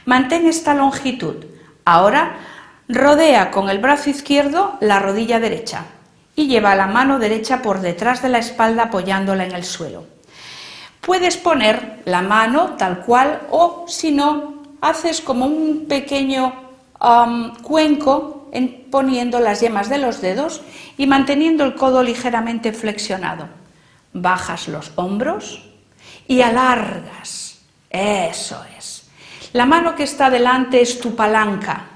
Mantén 0.05 0.47
esta 0.47 0.73
longitud. 0.73 1.45
Ahora 1.85 2.37
rodea 2.87 3.51
con 3.51 3.69
el 3.69 3.79
brazo 3.79 4.09
izquierdo 4.09 4.77
la 4.79 4.99
rodilla 4.99 5.39
derecha 5.39 5.85
y 6.35 6.47
lleva 6.47 6.75
la 6.75 6.87
mano 6.87 7.19
derecha 7.19 7.61
por 7.61 7.81
detrás 7.81 8.21
de 8.21 8.29
la 8.29 8.39
espalda 8.39 8.83
apoyándola 8.83 9.45
en 9.45 9.51
el 9.51 9.63
suelo. 9.63 10.05
Puedes 11.01 11.37
poner 11.37 12.01
la 12.05 12.21
mano 12.21 12.75
tal 12.77 13.01
cual 13.01 13.41
o 13.49 13.85
si 13.87 14.11
no, 14.11 14.61
haces 14.81 15.21
como 15.21 15.45
un 15.45 15.85
pequeño 15.87 16.70
cuenco 17.61 18.49
poniendo 18.91 19.39
las 19.39 19.61
yemas 19.61 19.89
de 19.89 19.97
los 19.97 20.21
dedos 20.21 20.61
y 20.97 21.07
manteniendo 21.07 21.63
el 21.63 21.75
codo 21.75 22.03
ligeramente 22.03 22.73
flexionado. 22.73 23.47
Bajas 24.13 24.67
los 24.67 24.91
hombros 24.95 25.63
y 26.27 26.41
alargas. 26.41 27.61
Eso 27.89 28.63
es. 28.77 29.09
La 29.53 29.65
mano 29.65 29.95
que 29.95 30.03
está 30.03 30.29
delante 30.29 30.81
es 30.81 30.99
tu 30.99 31.15
palanca. 31.15 31.87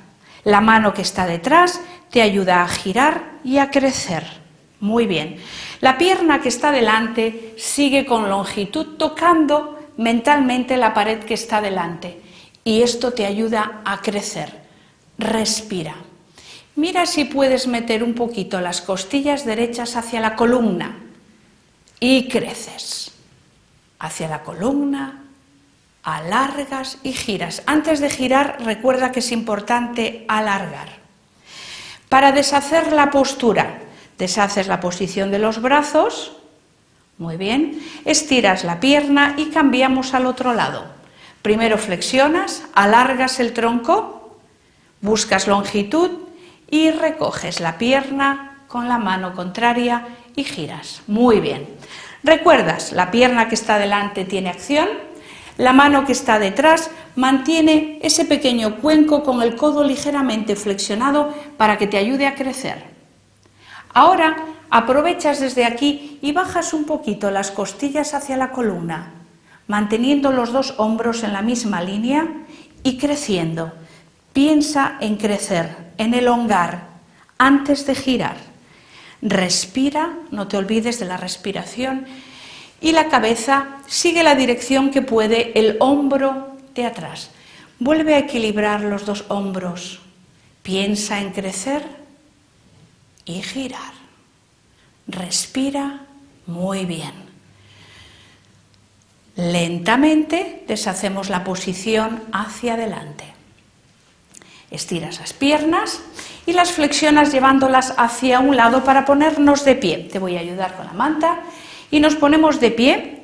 La 0.43 0.61
mano 0.61 0.93
que 0.93 1.01
está 1.01 1.25
detrás 1.25 1.81
te 2.09 2.21
ayuda 2.21 2.63
a 2.63 2.67
girar 2.67 3.39
y 3.43 3.57
a 3.57 3.69
crecer. 3.69 4.23
Muy 4.79 5.07
bien. 5.07 5.37
La 5.81 5.97
pierna 5.97 6.41
que 6.41 6.49
está 6.49 6.71
delante 6.71 7.53
sigue 7.57 8.05
con 8.05 8.29
longitud 8.29 8.97
tocando 8.97 9.79
mentalmente 9.97 10.77
la 10.77 10.93
pared 10.93 11.19
que 11.19 11.33
está 11.33 11.61
delante 11.61 12.21
y 12.63 12.81
esto 12.81 13.11
te 13.11 13.25
ayuda 13.25 13.81
a 13.85 14.01
crecer. 14.01 14.64
Respira. 15.17 15.95
Mira 16.75 17.05
si 17.05 17.25
puedes 17.25 17.67
meter 17.67 18.03
un 18.03 18.13
poquito 18.13 18.59
las 18.59 18.81
costillas 18.81 19.45
derechas 19.45 19.95
hacia 19.95 20.19
la 20.19 20.35
columna 20.35 20.97
y 21.99 22.27
creces. 22.27 23.11
Hacia 23.99 24.27
la 24.27 24.43
columna, 24.43 25.23
alargas 26.03 26.97
y 27.03 27.13
giras. 27.13 27.63
Antes 27.65 27.99
de 27.99 28.09
girar, 28.09 28.57
recuerda 28.63 29.11
que 29.11 29.19
es 29.19 29.31
importante 29.31 30.25
alargar. 30.27 30.97
Para 32.09 32.31
deshacer 32.31 32.91
la 32.91 33.09
postura, 33.09 33.79
Deshaces 34.17 34.67
la 34.67 34.79
posición 34.79 35.31
de 35.31 35.39
los 35.39 35.61
brazos. 35.61 36.33
Muy 37.17 37.37
bien. 37.37 37.81
Estiras 38.05 38.63
la 38.63 38.79
pierna 38.79 39.35
y 39.37 39.47
cambiamos 39.47 40.13
al 40.13 40.25
otro 40.25 40.53
lado. 40.53 40.85
Primero 41.41 41.77
flexionas, 41.77 42.63
alargas 42.73 43.39
el 43.39 43.53
tronco, 43.53 44.14
buscas 45.05 45.47
longitud 45.47 46.09
y 46.69 46.91
recoges 46.91 47.59
la 47.59 47.77
pierna 47.77 48.63
con 48.67 48.89
la 48.89 48.97
mano 48.97 49.33
contraria 49.33 50.07
y 50.35 50.43
giras. 50.43 51.01
Muy 51.07 51.39
bien. 51.39 51.67
Recuerdas, 52.23 52.91
la 52.91 53.11
pierna 53.11 53.47
que 53.47 53.55
está 53.55 53.77
delante 53.77 54.25
tiene 54.25 54.49
acción, 54.49 54.89
la 55.57 55.71
mano 55.71 56.05
que 56.05 56.11
está 56.11 56.39
detrás 56.39 56.89
mantiene 57.15 57.99
ese 58.01 58.25
pequeño 58.25 58.77
cuenco 58.77 59.23
con 59.23 59.41
el 59.41 59.55
codo 59.55 59.83
ligeramente 59.83 60.55
flexionado 60.55 61.33
para 61.55 61.77
que 61.77 61.87
te 61.87 61.97
ayude 61.97 62.27
a 62.27 62.35
crecer. 62.35 62.83
Ahora 63.93 64.35
aprovechas 64.69 65.39
desde 65.39 65.63
aquí 65.63 66.19
y 66.21 66.33
bajas 66.33 66.73
un 66.73 66.83
poquito 66.83 67.31
las 67.31 67.51
costillas 67.51 68.13
hacia 68.13 68.35
la 68.35 68.51
columna, 68.51 69.13
manteniendo 69.67 70.31
los 70.31 70.51
dos 70.51 70.73
hombros 70.77 71.23
en 71.23 71.31
la 71.31 71.41
misma 71.41 71.81
línea 71.81 72.27
y 72.83 72.97
creciendo. 72.97 73.71
Piensa 74.35 74.97
en 74.99 75.15
crecer, 75.15 75.93
en 75.97 76.13
elongar, 76.13 76.89
antes 77.37 77.85
de 77.85 77.95
girar. 77.95 78.35
Respira, 79.21 80.13
no 80.29 80.49
te 80.49 80.57
olvides 80.57 80.99
de 80.99 81.05
la 81.05 81.15
respiración 81.15 82.05
y 82.81 82.91
la 82.91 83.07
cabeza 83.07 83.77
sigue 83.87 84.23
la 84.23 84.35
dirección 84.35 84.91
que 84.91 85.01
puede 85.01 85.57
el 85.57 85.77
hombro 85.79 86.57
de 86.73 86.85
atrás. 86.85 87.31
Vuelve 87.79 88.13
a 88.15 88.19
equilibrar 88.19 88.81
los 88.81 89.05
dos 89.05 89.23
hombros. 89.29 90.01
Piensa 90.63 91.21
en 91.21 91.31
crecer 91.31 91.87
y 93.23 93.41
girar. 93.41 93.93
Respira 95.07 96.01
muy 96.45 96.83
bien. 96.83 97.13
Lentamente 99.37 100.65
deshacemos 100.67 101.29
la 101.29 101.45
posición 101.45 102.21
hacia 102.33 102.73
adelante. 102.73 103.34
Estiras 104.75 105.19
las 105.19 105.31
piernas 105.31 106.01
y 106.45 106.51
las 106.51 106.73
flexionas 106.73 107.31
llevándolas 107.31 107.93
hacia 107.97 108.39
un 108.39 108.57
lado 108.57 108.83
para 108.83 109.05
ponernos 109.05 109.63
de 109.63 109.75
pie. 109.75 110.09
Te 110.11 110.19
voy 110.19 110.35
a 110.35 110.41
ayudar 110.41 110.75
con 110.75 110.85
la 110.85 110.93
manta 110.93 111.39
y 111.89 112.01
nos 112.01 112.15
ponemos 112.15 112.59
de 112.59 112.71
pie, 112.71 113.21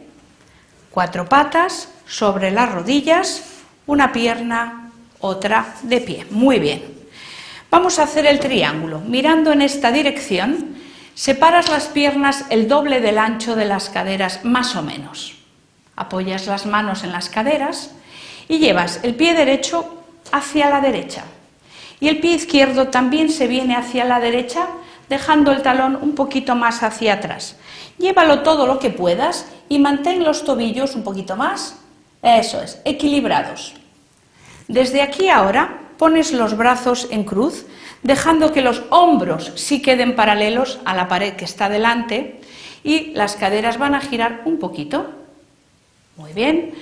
cuatro 0.92 1.28
patas 1.28 1.90
sobre 2.08 2.52
las 2.52 2.72
rodillas, 2.72 3.44
una 3.86 4.14
pierna, 4.14 4.92
otra 5.20 5.76
de 5.84 6.00
pie. 6.00 6.26
Muy 6.30 6.60
bien. 6.60 6.84
Vamos 7.70 8.00
a 8.00 8.04
hacer 8.04 8.26
el 8.26 8.40
triángulo. 8.40 9.00
Mirando 9.00 9.52
en 9.52 9.62
esta 9.62 9.92
dirección, 9.92 10.78
separas 11.16 11.70
las 11.70 11.88
piernas 11.88 12.46
el 12.50 12.70
doble 12.70 13.02
del 13.02 13.18
ancho 13.18 13.58
de 13.58 13.66
las 13.66 13.90
caderas, 13.90 14.46
más 14.46 14.76
o 14.78 14.84
menos. 14.84 15.36
Apoyas 15.98 16.48
las 16.48 16.66
manos 16.66 17.04
en 17.04 17.12
las 17.12 17.28
caderas 17.30 17.92
y 18.48 18.60
llevas 18.60 19.02
el 19.04 19.16
pie 19.16 19.34
derecho 19.34 19.98
hacia 20.32 20.70
la 20.70 20.80
derecha. 20.80 21.26
Y 22.02 22.10
el 22.10 22.20
pie 22.20 22.32
izquierdo 22.32 22.88
también 22.88 23.30
se 23.30 23.48
viene 23.48 23.76
hacia 23.76 24.04
la 24.04 24.20
derecha, 24.20 24.68
dejando 25.08 25.52
el 25.52 25.62
talón 25.62 25.98
un 26.02 26.16
poquito 26.16 26.56
más 26.56 26.84
hacia 26.84 27.14
atrás. 27.14 27.56
Llévalo 28.00 28.42
todo 28.42 28.66
lo 28.66 28.80
que 28.80 28.90
puedas 28.90 29.46
y 29.70 29.78
mantén 29.78 30.24
los 30.24 30.44
tobillos 30.44 30.96
un 30.96 31.04
poquito 31.04 31.38
más. 31.38 31.78
Eso 32.24 32.62
es, 32.62 32.82
equilibrados. 32.86 33.76
Desde 34.68 35.02
aquí 35.04 35.30
ahora 35.30 35.82
pones 35.98 36.32
los 36.32 36.58
brazos 36.58 37.08
en 37.12 37.24
cruz, 37.24 37.66
dejando 38.02 38.52
que 38.52 38.62
los 38.62 38.82
hombros 38.90 39.52
sí 39.56 39.82
queden 39.84 40.16
paralelos 40.16 40.80
a 40.86 40.96
la 40.96 41.08
pared 41.08 41.36
que 41.36 41.46
está 41.46 41.70
delante 41.70 42.42
y 42.84 43.12
las 43.14 43.36
caderas 43.36 43.78
van 43.78 43.94
a 43.94 44.02
girar 44.02 44.42
un 44.46 44.58
poquito. 44.58 45.12
Muy 46.18 46.34
bien. 46.34 46.74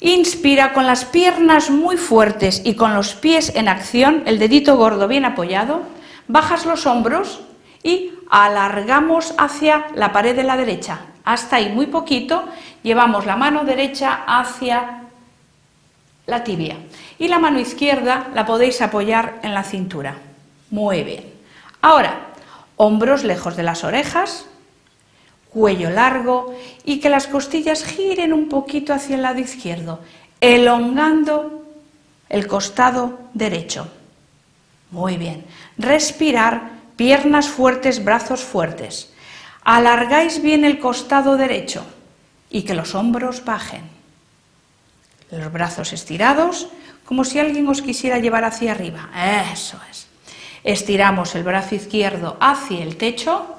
Inspira 0.00 0.72
con 0.72 0.86
las 0.86 1.04
piernas 1.04 1.70
muy 1.70 1.96
fuertes 1.96 2.60
y 2.64 2.74
con 2.74 2.94
los 2.94 3.14
pies 3.14 3.52
en 3.54 3.68
acción, 3.68 4.22
el 4.26 4.38
dedito 4.38 4.76
gordo 4.76 5.08
bien 5.08 5.24
apoyado, 5.24 5.82
bajas 6.28 6.66
los 6.66 6.86
hombros 6.86 7.40
y 7.82 8.12
alargamos 8.28 9.34
hacia 9.38 9.86
la 9.94 10.12
pared 10.12 10.36
de 10.36 10.44
la 10.44 10.56
derecha. 10.56 11.00
Hasta 11.24 11.56
ahí, 11.56 11.70
muy 11.70 11.86
poquito, 11.86 12.44
llevamos 12.82 13.26
la 13.26 13.36
mano 13.36 13.64
derecha 13.64 14.24
hacia 14.26 15.02
la 16.26 16.44
tibia 16.44 16.76
y 17.18 17.28
la 17.28 17.38
mano 17.38 17.58
izquierda 17.58 18.28
la 18.34 18.44
podéis 18.44 18.82
apoyar 18.82 19.40
en 19.42 19.54
la 19.54 19.62
cintura. 19.62 20.16
Muy 20.70 21.04
bien. 21.04 21.24
Ahora, 21.80 22.18
hombros 22.76 23.24
lejos 23.24 23.56
de 23.56 23.62
las 23.62 23.82
orejas, 23.84 24.46
cuello 25.56 25.88
largo 25.88 26.54
y 26.84 27.00
que 27.00 27.08
las 27.08 27.26
costillas 27.26 27.82
giren 27.82 28.34
un 28.34 28.50
poquito 28.50 28.92
hacia 28.92 29.16
el 29.16 29.22
lado 29.22 29.40
izquierdo, 29.40 30.00
elongando 30.38 31.64
el 32.28 32.46
costado 32.46 33.18
derecho. 33.32 33.88
Muy 34.90 35.16
bien. 35.16 35.46
Respirar, 35.78 36.72
piernas 36.96 37.48
fuertes, 37.48 38.04
brazos 38.04 38.42
fuertes. 38.42 39.14
Alargáis 39.64 40.42
bien 40.42 40.62
el 40.62 40.78
costado 40.78 41.38
derecho 41.38 41.86
y 42.50 42.64
que 42.64 42.74
los 42.74 42.94
hombros 42.94 43.42
bajen 43.42 43.96
los 45.30 45.50
brazos 45.50 45.94
estirados, 45.94 46.68
como 47.06 47.24
si 47.24 47.38
alguien 47.38 47.66
os 47.66 47.80
quisiera 47.80 48.18
llevar 48.18 48.44
hacia 48.44 48.72
arriba. 48.72 49.08
Eso 49.52 49.80
es. 49.90 50.06
Estiramos 50.64 51.34
el 51.34 51.44
brazo 51.44 51.76
izquierdo 51.76 52.36
hacia 52.40 52.82
el 52.82 52.96
techo, 52.98 53.55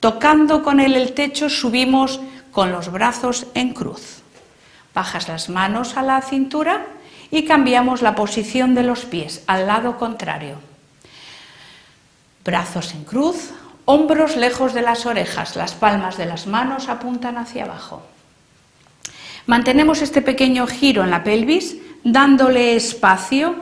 tocando 0.00 0.62
con 0.62 0.80
él 0.80 0.94
el 0.94 1.12
techo 1.12 1.48
subimos 1.48 2.20
con 2.50 2.72
los 2.72 2.90
brazos 2.90 3.46
en 3.54 3.74
cruz. 3.74 4.22
Bajas 4.94 5.28
las 5.28 5.48
manos 5.48 5.96
a 5.96 6.02
la 6.02 6.22
cintura 6.22 6.86
y 7.30 7.44
cambiamos 7.44 8.02
la 8.02 8.14
posición 8.14 8.74
de 8.74 8.82
los 8.82 9.04
pies 9.04 9.42
al 9.46 9.66
lado 9.66 9.98
contrario. 9.98 10.56
Brazos 12.44 12.94
en 12.94 13.04
cruz, 13.04 13.50
hombros 13.84 14.36
lejos 14.36 14.72
de 14.72 14.82
las 14.82 15.04
orejas, 15.04 15.56
las 15.56 15.74
palmas 15.74 16.16
de 16.16 16.26
las 16.26 16.46
manos 16.46 16.88
apuntan 16.88 17.36
hacia 17.38 17.64
abajo. 17.64 18.02
Mantenemos 19.46 20.02
este 20.02 20.22
pequeño 20.22 20.66
giro 20.66 21.04
en 21.04 21.10
la 21.10 21.22
pelvis, 21.22 21.76
dándole 22.04 22.74
espacio 22.74 23.54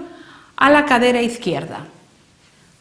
a 0.56 0.70
la 0.70 0.84
cadera 0.84 1.20
izquierda. 1.20 1.86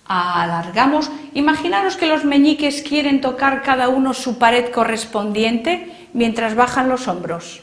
Alargamos. 0.06 1.10
Imaginaros 1.34 1.95
que 1.95 2.08
los 2.08 2.26
meñiques 2.26 2.82
quieren 2.82 3.22
tocar 3.22 3.64
cada 3.64 3.89
uno 3.89 4.14
su 4.14 4.38
pared 4.38 4.72
correspondiente 4.72 6.08
mientras 6.14 6.56
bajan 6.56 6.89
los 6.89 7.08
hombros. 7.08 7.62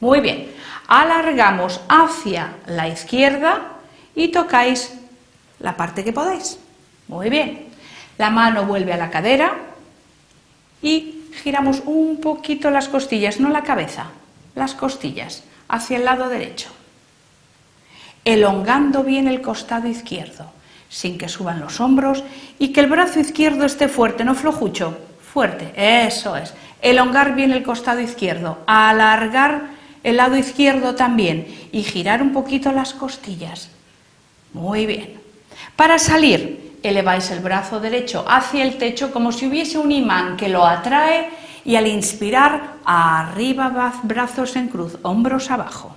Muy 0.00 0.20
bien 0.20 0.56
alargamos 0.86 1.80
hacia 1.88 2.54
la 2.66 2.88
izquierda 2.88 3.62
y 4.14 4.28
tocáis 4.28 4.94
la 5.58 5.76
parte 5.76 6.04
que 6.04 6.12
podáis. 6.12 6.58
Muy 7.08 7.30
bien. 7.30 7.66
La 8.18 8.30
mano 8.30 8.64
vuelve 8.64 8.92
a 8.92 8.96
la 8.96 9.10
cadera 9.10 9.54
y 10.80 11.24
giramos 11.42 11.82
un 11.84 12.20
poquito 12.20 12.70
las 12.70 12.88
costillas, 12.88 13.40
no 13.40 13.50
la 13.50 13.62
cabeza, 13.62 14.06
las 14.54 14.74
costillas, 14.74 15.44
hacia 15.68 15.98
el 15.98 16.04
lado 16.04 16.28
derecho. 16.28 16.70
Elongando 18.24 19.04
bien 19.04 19.28
el 19.28 19.42
costado 19.42 19.86
izquierdo, 19.86 20.50
sin 20.88 21.18
que 21.18 21.28
suban 21.28 21.60
los 21.60 21.80
hombros 21.80 22.22
y 22.58 22.72
que 22.72 22.80
el 22.80 22.86
brazo 22.86 23.20
izquierdo 23.20 23.64
esté 23.64 23.88
fuerte, 23.88 24.24
no 24.24 24.34
flojucho, 24.34 24.96
fuerte, 25.32 25.72
eso 25.76 26.36
es. 26.36 26.54
Elongar 26.82 27.34
bien 27.34 27.52
el 27.52 27.62
costado 27.62 28.00
izquierdo, 28.00 28.58
alargar 28.66 29.70
el 30.02 30.18
lado 30.18 30.36
izquierdo 30.36 30.94
también 30.94 31.46
y 31.72 31.82
girar 31.82 32.22
un 32.22 32.32
poquito 32.32 32.70
las 32.72 32.94
costillas. 32.94 33.70
Muy 34.52 34.86
bien. 34.86 35.20
Para 35.74 35.98
salir, 35.98 36.78
eleváis 36.82 37.30
el 37.30 37.40
brazo 37.40 37.80
derecho 37.80 38.24
hacia 38.28 38.62
el 38.62 38.78
techo 38.78 39.12
como 39.12 39.32
si 39.32 39.46
hubiese 39.46 39.78
un 39.78 39.92
imán 39.92 40.36
que 40.36 40.48
lo 40.48 40.64
atrae 40.64 41.30
y 41.64 41.74
al 41.74 41.88
inspirar, 41.88 42.76
arriba 42.84 43.92
brazos 44.04 44.54
en 44.54 44.68
cruz, 44.68 44.96
hombros 45.02 45.50
abajo. 45.50 45.96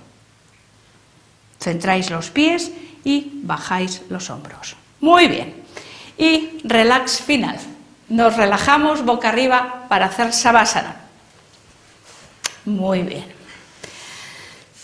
Centráis 1.60 2.10
los 2.10 2.30
pies 2.30 2.72
y 3.04 3.40
bajáis 3.42 4.02
los 4.08 4.30
hombros. 4.30 4.76
Muy 5.00 5.28
bien. 5.28 5.62
Y 6.18 6.60
relax 6.64 7.22
final. 7.22 7.58
Nos 8.08 8.36
relajamos 8.36 9.04
boca 9.04 9.28
arriba 9.28 9.86
para 9.88 10.06
hacer 10.06 10.32
sabásana. 10.32 10.96
Muy 12.64 13.02
bien. 13.02 13.26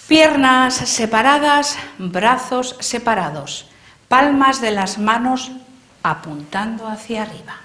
Piernas 0.07 0.75
separadas, 0.75 1.77
brazos 1.99 2.77
separados, 2.81 3.67
palmas 4.09 4.61
de 4.61 4.71
las 4.71 4.99
manos 4.99 5.51
apuntando 6.03 6.87
hacia 6.87 7.23
arriba. 7.23 7.57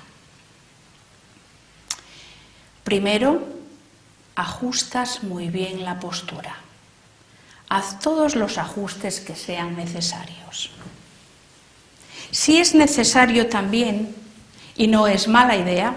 Primero, 2.84 3.48
ajustas 4.36 5.24
muy 5.24 5.50
bien 5.50 5.86
la 5.86 6.00
postura. 6.00 6.56
Haz 7.72 8.00
todos 8.00 8.36
los 8.36 8.58
ajustes 8.58 9.22
que 9.22 9.34
sean 9.34 9.78
necesarios. 9.78 10.72
Si 12.30 12.58
es 12.58 12.76
necesario 12.76 13.48
también, 13.48 14.14
y 14.76 14.88
no 14.88 15.08
es 15.08 15.30
mala 15.30 15.56
idea, 15.56 15.96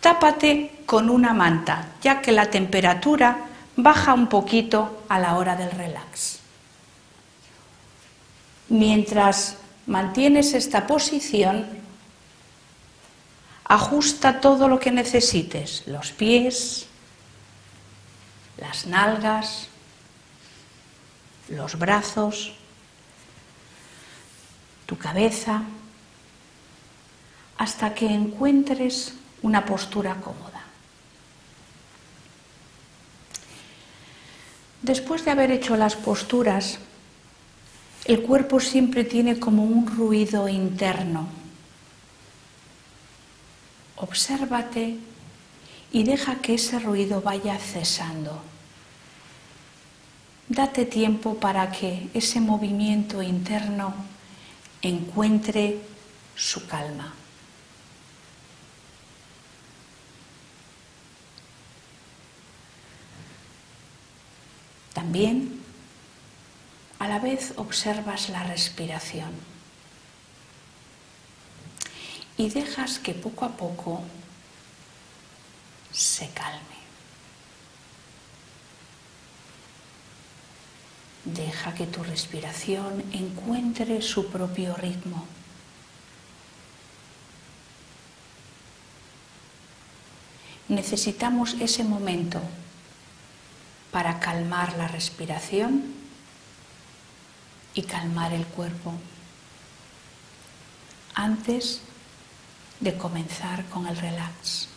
tápate 0.00 0.72
con 0.86 1.10
una 1.10 1.34
manta, 1.34 1.92
ya 2.00 2.22
que 2.22 2.32
la 2.32 2.46
temperatura 2.46 3.44
baja 3.76 4.14
un 4.14 4.28
poquito 4.28 5.04
a 5.10 5.18
la 5.18 5.36
hora 5.36 5.54
del 5.54 5.72
relax. 5.72 6.38
Mientras 8.70 9.58
mantienes 9.86 10.54
esta 10.54 10.86
posición, 10.86 11.66
ajusta 13.64 14.40
todo 14.40 14.66
lo 14.66 14.80
que 14.80 14.90
necesites, 14.90 15.82
los 15.86 16.10
pies, 16.12 16.86
las 18.56 18.86
nalgas, 18.86 19.68
los 21.52 21.78
brazos, 21.78 22.54
tu 24.86 24.96
cabeza, 24.96 25.62
hasta 27.58 27.94
que 27.94 28.06
encuentres 28.06 29.14
una 29.42 29.64
postura 29.64 30.14
cómoda. 30.16 30.62
Después 34.80 35.24
de 35.24 35.30
haber 35.30 35.50
hecho 35.50 35.76
las 35.76 35.94
posturas, 35.94 36.78
el 38.06 38.22
cuerpo 38.22 38.58
siempre 38.58 39.04
tiene 39.04 39.38
como 39.38 39.62
un 39.62 39.86
ruido 39.86 40.48
interno. 40.48 41.28
Obsérvate 43.96 44.96
y 45.92 46.02
deja 46.02 46.36
que 46.36 46.54
ese 46.54 46.80
ruido 46.80 47.20
vaya 47.20 47.56
cesando. 47.58 48.42
Date 50.52 50.84
tiempo 50.84 51.36
para 51.36 51.72
que 51.72 52.10
ese 52.12 52.38
movimiento 52.38 53.22
interno 53.22 53.94
encuentre 54.82 55.80
su 56.36 56.66
calma. 56.66 57.14
También 64.92 65.62
a 66.98 67.08
la 67.08 67.18
vez 67.18 67.54
observas 67.56 68.28
la 68.28 68.44
respiración 68.44 69.30
y 72.36 72.50
dejas 72.50 72.98
que 72.98 73.14
poco 73.14 73.46
a 73.46 73.56
poco 73.56 74.02
se 75.92 76.28
calme. 76.28 76.71
Deja 81.24 81.74
que 81.74 81.86
tu 81.86 82.02
respiración 82.02 83.04
encuentre 83.12 84.02
su 84.02 84.28
propio 84.30 84.74
ritmo. 84.74 85.26
Necesitamos 90.68 91.54
ese 91.60 91.84
momento 91.84 92.40
para 93.92 94.18
calmar 94.18 94.76
la 94.76 94.88
respiración 94.88 95.94
y 97.74 97.82
calmar 97.82 98.32
el 98.32 98.46
cuerpo 98.46 98.94
antes 101.14 101.82
de 102.80 102.96
comenzar 102.96 103.64
con 103.66 103.86
el 103.86 103.96
relax. 103.96 104.71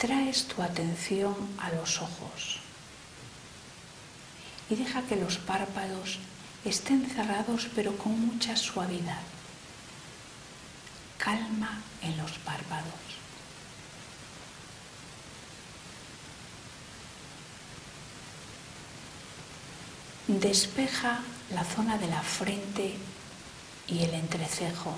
Traes 0.00 0.48
tu 0.48 0.62
atención 0.62 1.36
a 1.58 1.68
los 1.72 2.00
ojos 2.00 2.58
y 4.70 4.74
deja 4.74 5.02
que 5.02 5.16
los 5.16 5.36
párpados 5.36 6.18
estén 6.64 7.04
cerrados 7.04 7.68
pero 7.74 7.94
con 7.98 8.18
mucha 8.18 8.56
suavidad. 8.56 9.20
Calma 11.18 11.82
en 12.00 12.16
los 12.16 12.32
párpados. 12.38 13.10
Despeja 20.28 21.20
la 21.52 21.64
zona 21.64 21.98
de 21.98 22.06
la 22.06 22.22
frente 22.22 22.94
y 23.86 24.02
el 24.02 24.14
entrecejo. 24.14 24.96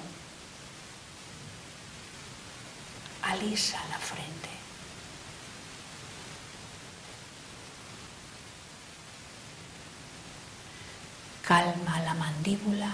Alisa 3.22 3.80
la 3.90 3.98
frente. 3.98 4.51
mandíbula, 12.42 12.90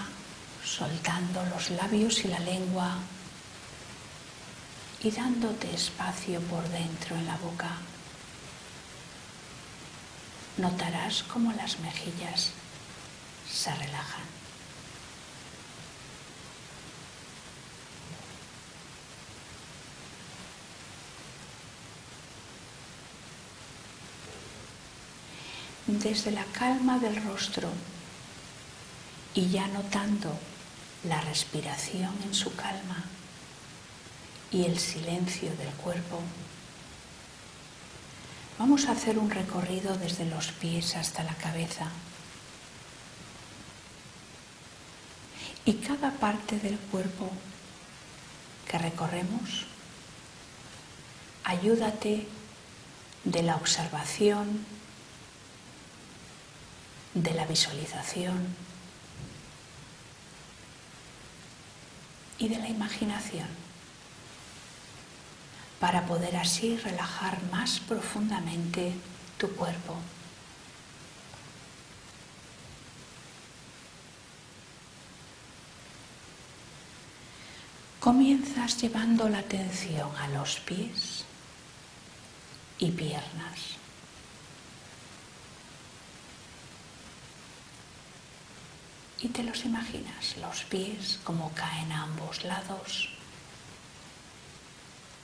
soltando 0.63 1.43
los 1.45 1.71
labios 1.71 2.23
y 2.23 2.27
la 2.27 2.39
lengua 2.39 2.99
y 5.01 5.09
dándote 5.09 5.73
espacio 5.73 6.39
por 6.41 6.61
dentro 6.69 7.15
en 7.15 7.25
la 7.25 7.35
boca. 7.37 7.71
Notarás 10.57 11.23
cómo 11.23 11.51
las 11.53 11.79
mejillas 11.79 12.51
se 13.51 13.73
relajan. 13.73 14.29
Desde 25.87 26.29
la 26.29 26.45
calma 26.45 26.99
del 26.99 27.15
rostro 27.23 27.71
y 29.33 29.49
ya 29.49 29.67
notando 29.67 30.37
la 31.03 31.21
respiración 31.21 32.13
en 32.23 32.33
su 32.33 32.55
calma 32.55 33.03
y 34.51 34.65
el 34.65 34.79
silencio 34.79 35.49
del 35.55 35.69
cuerpo, 35.75 36.19
vamos 38.57 38.87
a 38.87 38.93
hacer 38.93 39.17
un 39.17 39.29
recorrido 39.29 39.95
desde 39.97 40.25
los 40.25 40.51
pies 40.53 40.95
hasta 40.95 41.23
la 41.23 41.35
cabeza. 41.35 41.87
Y 45.65 45.73
cada 45.73 46.11
parte 46.11 46.57
del 46.57 46.77
cuerpo 46.77 47.29
que 48.67 48.79
recorremos, 48.79 49.67
ayúdate 51.43 52.27
de 53.23 53.43
la 53.43 53.55
observación, 53.55 54.65
de 57.13 57.33
la 57.33 57.45
visualización 57.45 58.68
y 62.39 62.47
de 62.47 62.57
la 62.57 62.69
imaginación 62.69 63.47
para 65.79 66.05
poder 66.05 66.35
así 66.35 66.77
relajar 66.77 67.41
más 67.51 67.79
profundamente 67.79 68.93
tu 69.37 69.49
cuerpo. 69.55 69.95
Comienzas 77.99 78.81
llevando 78.81 79.27
la 79.29 79.39
atención 79.39 80.09
a 80.17 80.27
los 80.29 80.59
pies 80.61 81.25
y 82.79 82.91
piernas. 82.91 83.77
Y 89.21 89.27
te 89.27 89.43
los 89.43 89.65
imaginas, 89.65 90.37
los 90.37 90.63
pies 90.63 91.19
como 91.23 91.51
caen 91.53 91.91
a 91.91 92.03
ambos 92.03 92.43
lados, 92.45 93.09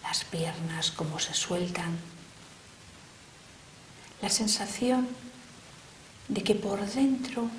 las 0.04 0.26
piernas 0.26 0.91
como 0.91 1.18
se 1.20 1.34
sueltan, 1.34 1.98
la 4.22 4.30
sensación 4.30 5.08
de 6.28 6.43
que 6.43 6.56
por 6.56 6.86
dentro 6.86 7.50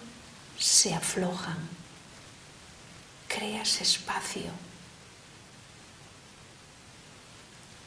se 0.59 0.95
aflojan, 0.95 1.59
creas 3.29 3.81
espacio, 3.81 4.51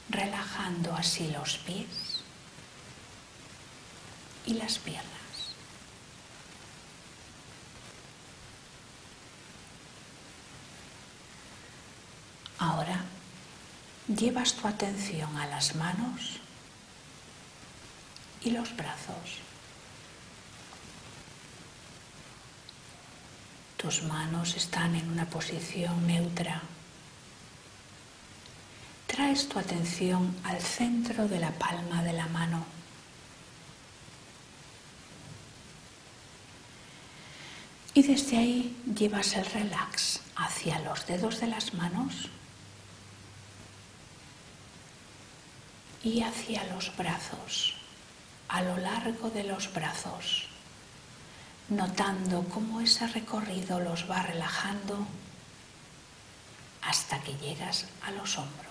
relajando 0.10 0.94
así 0.96 1.28
los 1.28 1.58
pies 1.60 2.24
y 4.46 4.56
las 4.56 4.80
piernas. 4.80 5.19
Ahora 12.60 13.06
llevas 14.14 14.54
tu 14.54 14.68
atención 14.68 15.38
a 15.38 15.48
las 15.48 15.76
manos 15.76 16.40
y 18.44 18.52
los 18.52 18.76
brazos. 18.76 19.40
Tus 23.78 24.04
manos 24.04 24.56
están 24.56 24.96
en 24.96 25.10
una 25.10 25.26
posición 25.26 26.06
neutra. 26.06 26.62
Traes 29.08 29.48
tu 29.48 29.58
atención 29.58 30.36
al 30.44 30.60
centro 30.60 31.30
de 31.30 31.40
la 31.40 31.52
palma 31.52 32.04
de 32.04 32.12
la 32.12 32.28
mano. 32.28 32.66
Y 37.94 38.04
desde 38.04 38.38
ahí 38.38 38.78
llevas 38.94 39.34
el 39.36 39.46
relax 39.46 40.22
hacia 40.36 40.80
los 40.80 41.08
dedos 41.08 41.40
de 41.40 41.48
las 41.48 41.74
manos 41.74 42.30
y 46.04 46.22
hacia 46.22 46.64
los 46.74 46.96
brazos, 46.96 47.76
a 48.48 48.62
lo 48.62 48.78
largo 48.78 49.30
de 49.30 49.44
los 49.44 49.72
brazos, 49.74 50.48
notando 51.70 52.44
cómo 52.46 52.82
ese 52.82 53.08
recorrido 53.08 53.80
los 53.80 54.10
va 54.10 54.24
relajando 54.24 55.06
hasta 56.82 57.20
que 57.20 57.34
llegas 57.38 57.86
a 58.06 58.12
los 58.12 58.38
hombros. 58.38 58.70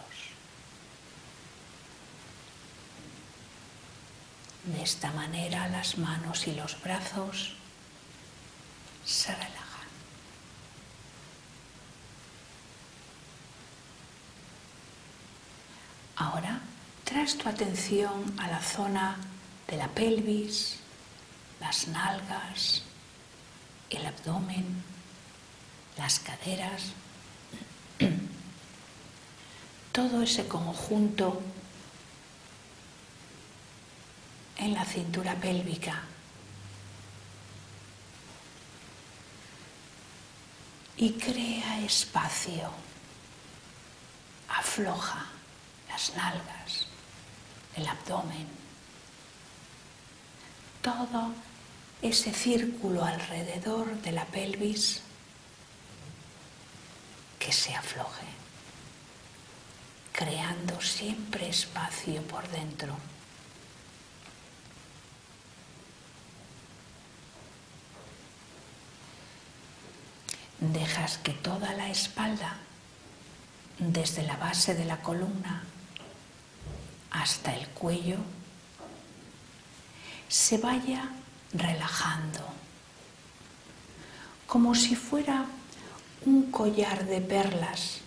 De 4.64 4.82
esta 4.82 5.10
manera 5.12 5.68
las 5.68 5.96
manos 5.98 6.46
y 6.46 6.54
los 6.54 6.80
brazos 6.82 7.54
se 9.04 9.34
relajan. 9.34 9.58
Ahora 16.16 16.47
traes 17.18 17.36
tu 17.36 17.48
atención 17.48 18.32
a 18.38 18.46
la 18.46 18.60
zona 18.60 19.16
de 19.66 19.76
la 19.76 19.88
pelvis, 19.88 20.76
las 21.58 21.88
nalgas, 21.88 22.84
el 23.90 24.06
abdomen, 24.06 24.84
las 25.96 26.20
caderas, 26.20 26.92
todo 29.92 30.22
ese 30.22 30.46
conjunto 30.46 31.42
en 34.58 34.74
la 34.74 34.84
cintura 34.84 35.34
pélvica. 35.34 36.00
Y 40.98 41.14
crea 41.14 41.80
espacio, 41.80 42.70
afloja 44.48 45.26
las 45.88 46.14
nalgas, 46.14 46.87
el 47.78 47.86
abdomen, 47.86 48.46
todo 50.82 51.32
ese 52.02 52.32
círculo 52.32 53.04
alrededor 53.04 54.00
de 54.02 54.12
la 54.12 54.24
pelvis 54.24 55.00
que 57.38 57.52
se 57.52 57.74
afloje, 57.74 58.26
creando 60.12 60.80
siempre 60.80 61.48
espacio 61.48 62.20
por 62.22 62.48
dentro. 62.48 62.96
Dejas 70.60 71.18
que 71.18 71.32
toda 71.32 71.72
la 71.74 71.88
espalda, 71.88 72.56
desde 73.78 74.24
la 74.24 74.36
base 74.36 74.74
de 74.74 74.84
la 74.84 75.00
columna 75.00 75.62
hasta 77.10 77.54
el 77.54 77.66
cuello 77.68 78.16
se 80.28 80.58
vaya 80.58 81.08
relajando, 81.52 82.40
como 84.46 84.74
si 84.74 84.94
fuera 84.94 85.46
un 86.26 86.50
collar 86.50 87.06
de 87.06 87.20
perlas 87.20 88.00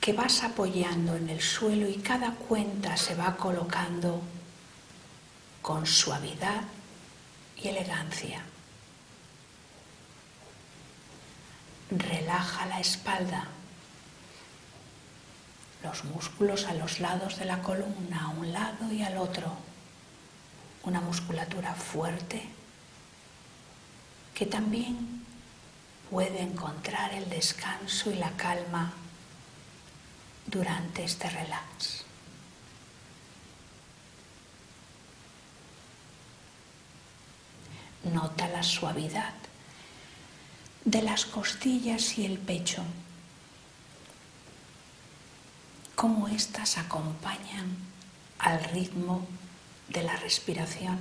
que 0.00 0.12
vas 0.12 0.42
apoyando 0.42 1.16
en 1.16 1.30
el 1.30 1.40
suelo 1.40 1.88
y 1.88 1.96
cada 1.96 2.32
cuenta 2.32 2.96
se 2.96 3.14
va 3.14 3.36
colocando 3.36 4.20
con 5.62 5.86
suavidad 5.86 6.62
y 7.56 7.68
elegancia. 7.68 8.42
Relaja 11.90 12.66
la 12.66 12.80
espalda 12.80 13.46
los 15.82 16.04
músculos 16.04 16.66
a 16.66 16.74
los 16.74 17.00
lados 17.00 17.38
de 17.38 17.44
la 17.44 17.60
columna, 17.62 18.24
a 18.24 18.28
un 18.28 18.52
lado 18.52 18.92
y 18.92 19.02
al 19.02 19.16
otro. 19.16 19.52
Una 20.84 21.00
musculatura 21.00 21.74
fuerte 21.74 22.48
que 24.34 24.46
también 24.46 25.24
puede 26.10 26.42
encontrar 26.42 27.12
el 27.14 27.28
descanso 27.28 28.10
y 28.10 28.14
la 28.14 28.30
calma 28.32 28.92
durante 30.46 31.04
este 31.04 31.28
relax. 31.30 32.04
Nota 38.04 38.48
la 38.48 38.62
suavidad 38.62 39.34
de 40.84 41.02
las 41.02 41.24
costillas 41.24 42.18
y 42.18 42.26
el 42.26 42.38
pecho 42.38 42.82
cómo 46.02 46.26
éstas 46.26 46.78
acompañan 46.78 47.76
al 48.40 48.64
ritmo 48.64 49.24
de 49.88 50.02
la 50.02 50.16
respiración. 50.16 50.98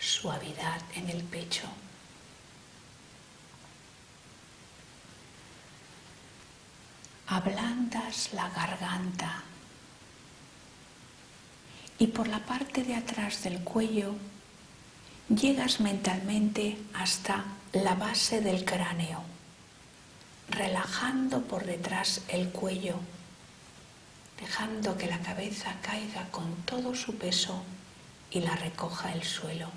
Suavidad 0.00 0.82
en 0.96 1.10
el 1.10 1.22
pecho. 1.22 1.68
Ablandas 7.28 8.32
la 8.32 8.48
garganta 8.48 9.44
y 12.00 12.08
por 12.08 12.26
la 12.26 12.40
parte 12.40 12.82
de 12.82 12.96
atrás 12.96 13.44
del 13.44 13.60
cuello 13.60 14.16
llegas 15.28 15.78
mentalmente 15.78 16.76
hasta 16.94 17.44
la 17.74 17.96
base 17.96 18.40
del 18.40 18.64
cráneo, 18.64 19.20
relajando 20.48 21.42
por 21.42 21.66
detrás 21.66 22.22
el 22.28 22.50
cuello, 22.50 23.00
dejando 24.40 24.96
que 24.96 25.08
la 25.08 25.18
cabeza 25.18 25.74
caiga 25.82 26.30
con 26.30 26.54
todo 26.62 26.94
su 26.94 27.16
peso 27.16 27.64
y 28.30 28.40
la 28.40 28.54
recoja 28.54 29.12
el 29.12 29.24
suelo. 29.24 29.68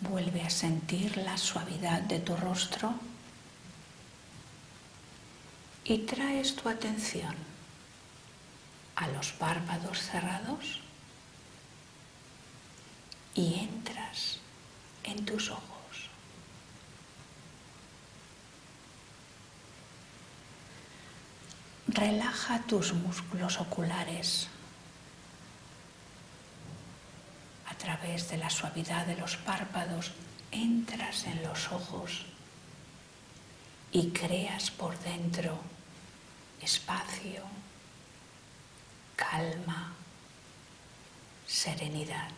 Vuelve 0.00 0.42
a 0.42 0.50
sentir 0.50 1.16
la 1.16 1.38
suavidad 1.38 2.02
de 2.02 2.20
tu 2.20 2.36
rostro 2.36 2.94
y 5.84 5.98
traes 5.98 6.54
tu 6.56 6.68
atención 6.68 7.34
a 8.96 9.08
los 9.08 9.32
párpados 9.32 10.02
cerrados 10.02 10.85
y 13.36 13.54
entras 13.60 14.38
en 15.04 15.24
tus 15.24 15.50
ojos. 15.50 16.10
Relaja 21.86 22.62
tus 22.62 22.94
músculos 22.94 23.60
oculares 23.60 24.48
a 27.68 27.74
través 27.74 28.28
de 28.30 28.38
la 28.38 28.50
suavidad 28.50 29.06
de 29.06 29.16
los 29.16 29.36
párpados. 29.36 30.12
Entras 30.50 31.24
en 31.24 31.42
los 31.42 31.70
ojos 31.70 32.24
y 33.92 34.08
creas 34.10 34.70
por 34.70 34.98
dentro 35.00 35.58
espacio, 36.60 37.42
calma, 39.16 39.92
serenidad. 41.46 42.30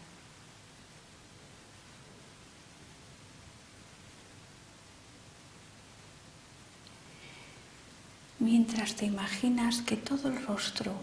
Mientras 8.51 8.95
te 8.95 9.05
imaginas 9.05 9.83
que 9.83 9.99
todo 9.99 10.31
el 10.31 10.47
rostro 10.47 10.95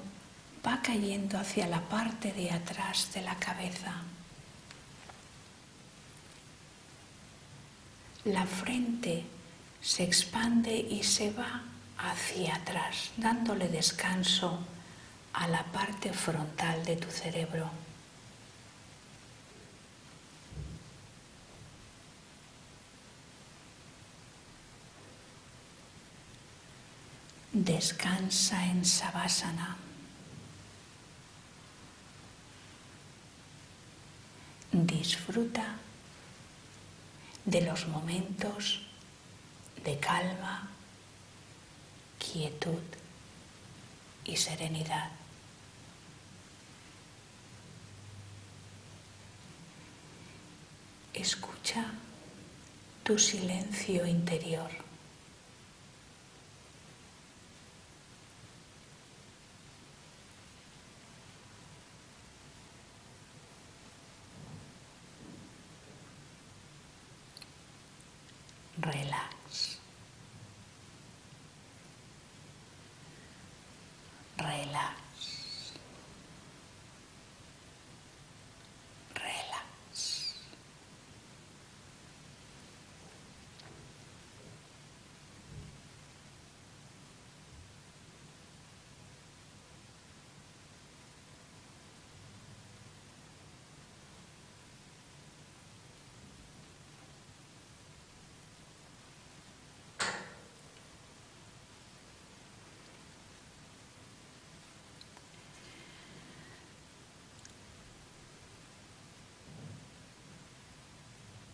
va 0.65 0.81
cayendo 0.81 1.37
hacia 1.37 1.67
la 1.67 1.79
parte 1.79 2.33
de 2.33 2.49
atrás 2.49 3.13
de 3.13 3.21
la 3.21 3.35
cabeza. 3.35 3.93
La 8.23 8.47
frente 8.47 9.25
se 9.79 10.03
expande 10.03 10.75
y 10.75 11.03
se 11.03 11.33
va 11.33 11.61
hacia 11.99 12.55
atrás, 12.55 13.11
dándole 13.15 13.67
descanso 13.67 14.57
a 15.33 15.47
la 15.47 15.65
parte 15.65 16.13
frontal 16.13 16.83
de 16.83 16.95
tu 16.95 17.11
cerebro. 17.11 17.69
Descansa 27.57 28.65
en 28.65 28.83
Savasana. 28.83 29.77
Disfruta 34.73 35.77
de 37.45 37.61
los 37.61 37.87
momentos 37.87 38.81
de 39.85 39.97
calma, 39.99 40.67
quietud 42.19 42.83
y 44.25 44.35
serenidad. 44.35 45.11
Escucha 51.13 51.85
tu 53.05 53.17
silencio 53.17 54.05
interior. 54.05 54.83
Relax. 68.77 69.79
Relax. 74.37 75.05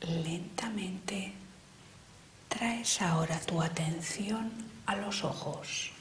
Lentamente 0.02 1.34
traes 2.48 3.02
ahora 3.02 3.40
tu 3.40 3.62
atención 3.62 4.52
a 4.86 4.96
los 4.96 5.24
ojos. 5.24 5.92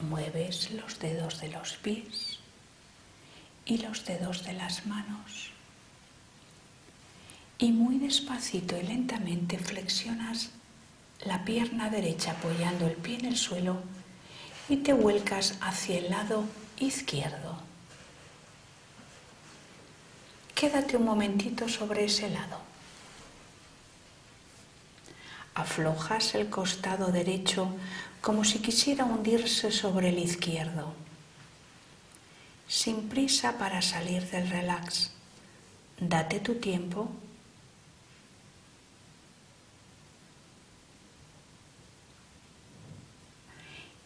Mueves 0.00 0.70
los 0.72 0.98
dedos 0.98 1.40
de 1.40 1.48
los 1.48 1.76
pies 1.76 2.38
y 3.64 3.78
los 3.78 4.04
dedos 4.04 4.44
de 4.44 4.52
las 4.52 4.86
manos. 4.86 5.50
Y 7.58 7.72
muy 7.72 7.98
despacito 7.98 8.76
y 8.76 8.82
lentamente 8.82 9.58
flexionas 9.58 10.50
la 11.24 11.44
pierna 11.44 11.88
derecha 11.88 12.32
apoyando 12.32 12.86
el 12.86 12.96
pie 12.96 13.18
en 13.18 13.24
el 13.24 13.36
suelo 13.36 13.80
y 14.68 14.78
te 14.78 14.92
vuelcas 14.92 15.56
hacia 15.62 15.98
el 15.98 16.10
lado 16.10 16.44
izquierdo. 16.78 17.66
Quédate 20.56 20.96
un 20.96 21.04
momentito 21.04 21.68
sobre 21.68 22.06
ese 22.06 22.30
lado. 22.30 22.58
Aflojas 25.54 26.34
el 26.34 26.48
costado 26.48 27.12
derecho 27.12 27.68
como 28.22 28.42
si 28.42 28.60
quisiera 28.60 29.04
hundirse 29.04 29.70
sobre 29.70 30.08
el 30.08 30.18
izquierdo. 30.18 30.94
Sin 32.66 33.10
prisa 33.10 33.58
para 33.58 33.82
salir 33.82 34.30
del 34.30 34.48
relax. 34.48 35.10
Date 36.00 36.40
tu 36.40 36.54
tiempo. 36.54 37.10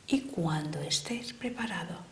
Y 0.09 0.23
cuando 0.23 0.81
estés 0.81 1.33
preparado, 1.33 2.10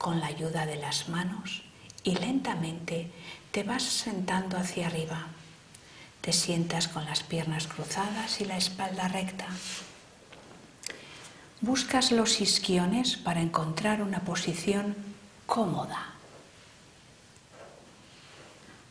con 0.00 0.18
la 0.18 0.28
ayuda 0.28 0.64
de 0.64 0.76
las 0.76 1.10
manos 1.10 1.60
y 2.04 2.14
lentamente 2.14 3.12
te 3.50 3.64
vas 3.64 3.82
sentando 3.82 4.56
hacia 4.56 4.86
arriba. 4.86 5.26
Te 6.22 6.32
sientas 6.32 6.88
con 6.88 7.04
las 7.04 7.22
piernas 7.22 7.66
cruzadas 7.66 8.40
y 8.40 8.46
la 8.46 8.56
espalda 8.56 9.08
recta. 9.08 9.46
Buscas 11.60 12.12
los 12.12 12.40
isquiones 12.40 13.18
para 13.18 13.42
encontrar 13.42 14.00
una 14.00 14.20
posición 14.20 14.96
cómoda. 15.44 16.14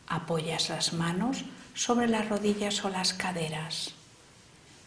Apoyas 0.06 0.68
las 0.68 0.92
manos 0.92 1.44
sobre 1.74 2.06
las 2.06 2.28
rodillas 2.28 2.84
o 2.84 2.88
las 2.88 3.14
caderas. 3.14 3.94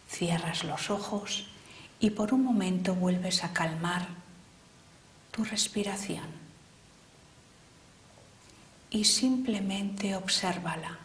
Cierras 0.08 0.64
los 0.64 0.88
ojos 0.88 1.48
y 2.00 2.10
por 2.10 2.32
un 2.32 2.44
momento 2.44 2.94
vuelves 2.94 3.44
a 3.44 3.52
calmar 3.52 4.23
tu 5.34 5.44
respiración 5.44 6.26
y 8.90 9.04
simplemente 9.04 10.14
obsérvala. 10.14 10.98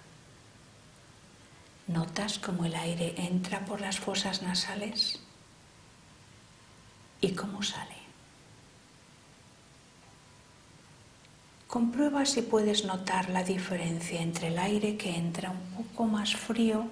¿Notas 1.88 2.38
cómo 2.38 2.66
el 2.66 2.76
aire 2.76 3.16
entra 3.18 3.66
por 3.66 3.82
las 3.82 4.00
fosas 4.00 4.44
nasales 4.44 5.20
y 7.22 7.32
cómo 7.32 7.64
sale? 7.64 8.00
comprueba 11.70 12.26
si 12.26 12.42
puedes 12.42 12.84
notar 12.84 13.30
la 13.30 13.44
diferencia 13.44 14.20
entre 14.24 14.48
el 14.48 14.58
aire 14.58 14.98
que 14.98 15.16
entra 15.16 15.52
un 15.52 15.84
poco 15.84 16.06
más 16.06 16.36
frío 16.36 16.88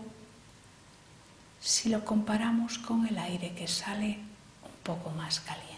si 1.60 1.90
lo 1.90 2.06
comparamos 2.06 2.78
con 2.78 3.08
el 3.08 3.18
aire 3.18 3.56
que 3.56 3.68
sale 3.68 4.20
un 4.64 4.84
poco 4.84 5.10
más 5.10 5.40
caliente. 5.40 5.77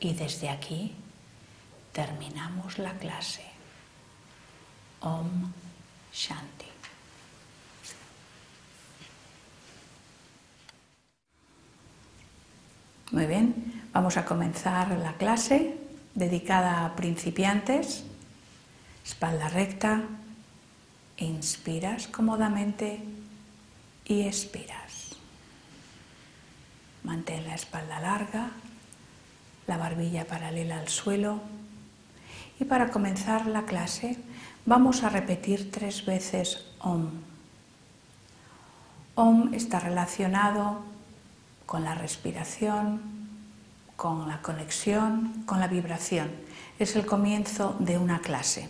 Y 0.00 0.12
desde 0.14 0.50
aquí 0.50 0.94
terminamos 1.92 2.78
la 2.78 2.92
clase. 2.98 3.44
Om 5.00 5.52
Shanti. 6.12 6.66
Muy 13.12 13.26
bien, 13.26 13.88
vamos 13.92 14.16
a 14.16 14.24
comenzar 14.26 14.90
la 14.98 15.14
clase 15.14 15.78
dedicada 16.14 16.84
a 16.84 16.96
principiantes. 16.96 18.04
Espalda 19.04 19.48
recta, 19.48 20.02
inspiras 21.16 22.08
cómodamente 22.08 23.00
y 24.04 24.22
expiras. 24.22 25.14
Mantén 27.04 27.46
la 27.46 27.54
espalda 27.54 28.00
larga, 28.00 28.50
la 29.66 29.76
barbilla 29.76 30.26
paralela 30.26 30.78
al 30.78 30.88
suelo. 30.88 31.40
Y 32.58 32.64
para 32.64 32.90
comenzar 32.90 33.46
la 33.46 33.64
clase 33.64 34.16
vamos 34.64 35.02
a 35.02 35.08
repetir 35.08 35.70
tres 35.70 36.04
veces 36.04 36.66
OM. 36.80 37.10
OM 39.14 39.54
está 39.54 39.80
relacionado 39.80 40.82
con 41.64 41.84
la 41.84 41.94
respiración, 41.94 43.00
con 43.96 44.28
la 44.28 44.42
conexión, 44.42 45.44
con 45.46 45.58
la 45.58 45.68
vibración. 45.68 46.30
Es 46.78 46.96
el 46.96 47.06
comienzo 47.06 47.76
de 47.78 47.98
una 47.98 48.20
clase. 48.20 48.68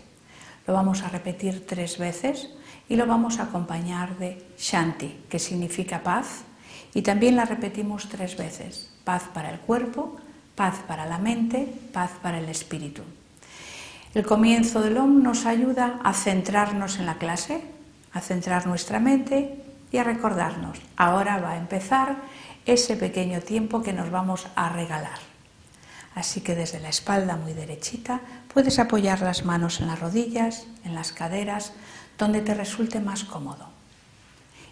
Lo 0.66 0.74
vamos 0.74 1.02
a 1.02 1.08
repetir 1.08 1.66
tres 1.66 1.98
veces 1.98 2.48
y 2.88 2.96
lo 2.96 3.06
vamos 3.06 3.38
a 3.38 3.44
acompañar 3.44 4.16
de 4.18 4.46
Shanti, 4.58 5.24
que 5.28 5.38
significa 5.38 6.02
paz, 6.02 6.44
y 6.94 7.02
también 7.02 7.36
la 7.36 7.44
repetimos 7.44 8.08
tres 8.08 8.36
veces. 8.36 8.90
Paz 9.04 9.24
para 9.34 9.50
el 9.50 9.60
cuerpo, 9.60 10.16
paz 10.56 10.80
para 10.88 11.06
la 11.06 11.18
mente, 11.18 11.72
paz 11.92 12.10
para 12.22 12.38
el 12.38 12.48
espíritu. 12.48 13.02
El 14.14 14.24
comienzo 14.24 14.80
del 14.80 14.96
OM 14.96 15.22
nos 15.22 15.44
ayuda 15.44 16.00
a 16.02 16.14
centrarnos 16.14 16.98
en 16.98 17.06
la 17.06 17.18
clase, 17.18 17.62
a 18.12 18.20
centrar 18.22 18.66
nuestra 18.66 18.98
mente 18.98 19.62
y 19.92 19.98
a 19.98 20.04
recordarnos, 20.04 20.78
ahora 20.96 21.38
va 21.38 21.52
a 21.52 21.58
empezar 21.58 22.16
ese 22.64 22.96
pequeño 22.96 23.40
tiempo 23.40 23.82
que 23.82 23.92
nos 23.92 24.10
vamos 24.10 24.48
a 24.56 24.70
regalar. 24.70 25.18
Así 26.14 26.40
que 26.40 26.54
desde 26.54 26.80
la 26.80 26.88
espalda 26.88 27.36
muy 27.36 27.52
derechita 27.52 28.20
puedes 28.52 28.78
apoyar 28.78 29.20
las 29.20 29.44
manos 29.44 29.80
en 29.80 29.88
las 29.88 30.00
rodillas, 30.00 30.66
en 30.84 30.94
las 30.94 31.12
caderas, 31.12 31.74
donde 32.18 32.40
te 32.40 32.54
resulte 32.54 33.00
más 33.00 33.24
cómodo. 33.24 33.68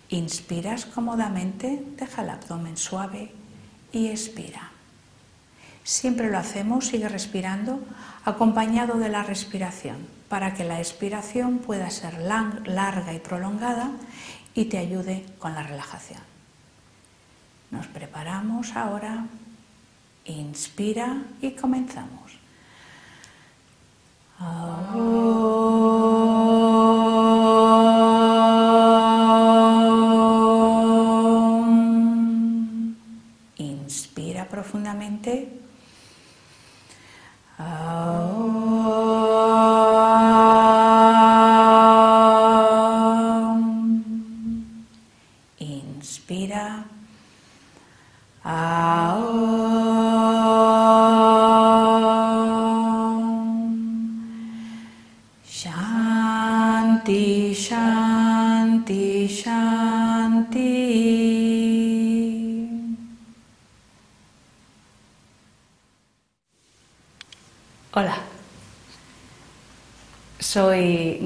Inspiras 0.09 0.87
cómodamente, 0.87 1.85
deja 1.97 2.23
el 2.23 2.31
abdomen 2.31 2.79
suave 2.79 3.31
y 3.93 4.09
expira. 4.09 4.74
Siempre 5.85 6.31
lo 6.31 6.39
hacemos, 6.39 6.87
sigue 6.87 7.11
respirando, 7.11 7.79
acompañado 8.25 8.97
de 8.97 9.11
la 9.11 9.23
respiración, 9.23 9.99
para 10.31 10.55
que 10.55 10.65
la 10.65 10.79
expiración 10.79 11.59
pueda 11.59 11.91
ser 11.91 12.19
larga 12.19 13.13
y 13.13 13.19
prolongada 13.19 13.91
y 14.55 14.65
te 14.65 14.79
ayude 14.79 15.27
con 15.39 15.55
la 15.55 15.63
relajación. 15.63 16.23
Nos 17.71 17.87
preparamos 17.89 18.75
ahora, 18.77 19.27
inspira 20.25 21.23
y 21.43 21.51
comenzamos. 21.51 22.33
Inspira 33.59 34.49
profundamente. 34.49 35.54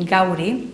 Gauri. 0.09 0.70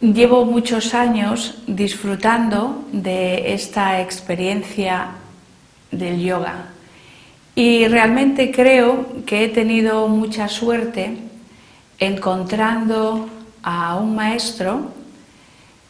Llevo 0.00 0.44
muchos 0.44 0.94
años 0.94 1.62
disfrutando 1.66 2.84
de 2.92 3.54
esta 3.54 4.00
experiencia 4.00 5.08
del 5.90 6.20
yoga 6.20 6.66
y 7.54 7.86
realmente 7.86 8.50
creo 8.50 9.24
que 9.24 9.44
he 9.44 9.48
tenido 9.48 10.08
mucha 10.08 10.48
suerte 10.48 11.16
encontrando 11.98 13.28
a 13.62 13.96
un 13.96 14.14
maestro 14.14 14.92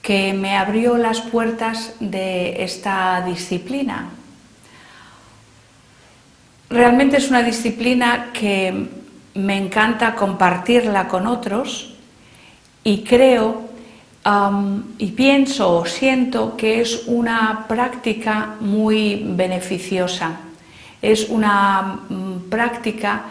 que 0.02 0.32
me 0.32 0.56
abrió 0.56 0.96
las 0.96 1.20
puertas 1.20 1.94
de 1.98 2.62
esta 2.62 3.22
disciplina 3.26 4.10
Realmente 6.68 7.18
es 7.18 7.28
una 7.30 7.42
disciplina 7.42 8.30
que 8.32 8.88
me 9.37 9.57
encanta 9.57 10.14
compartirla 10.14 11.09
con 11.09 11.26
otros 11.26 11.95
y 12.82 13.03
creo 13.03 13.66
y 14.99 15.07
pienso 15.12 15.76
o 15.76 15.87
siento 15.87 16.57
que 16.57 16.80
es 16.80 17.05
una 17.07 17.66
práctica 17.68 18.57
muy 18.59 19.22
beneficiosa. 19.24 20.41
Es 21.01 21.28
una 21.28 22.01
mm, 22.09 22.49
práctica 22.51 23.26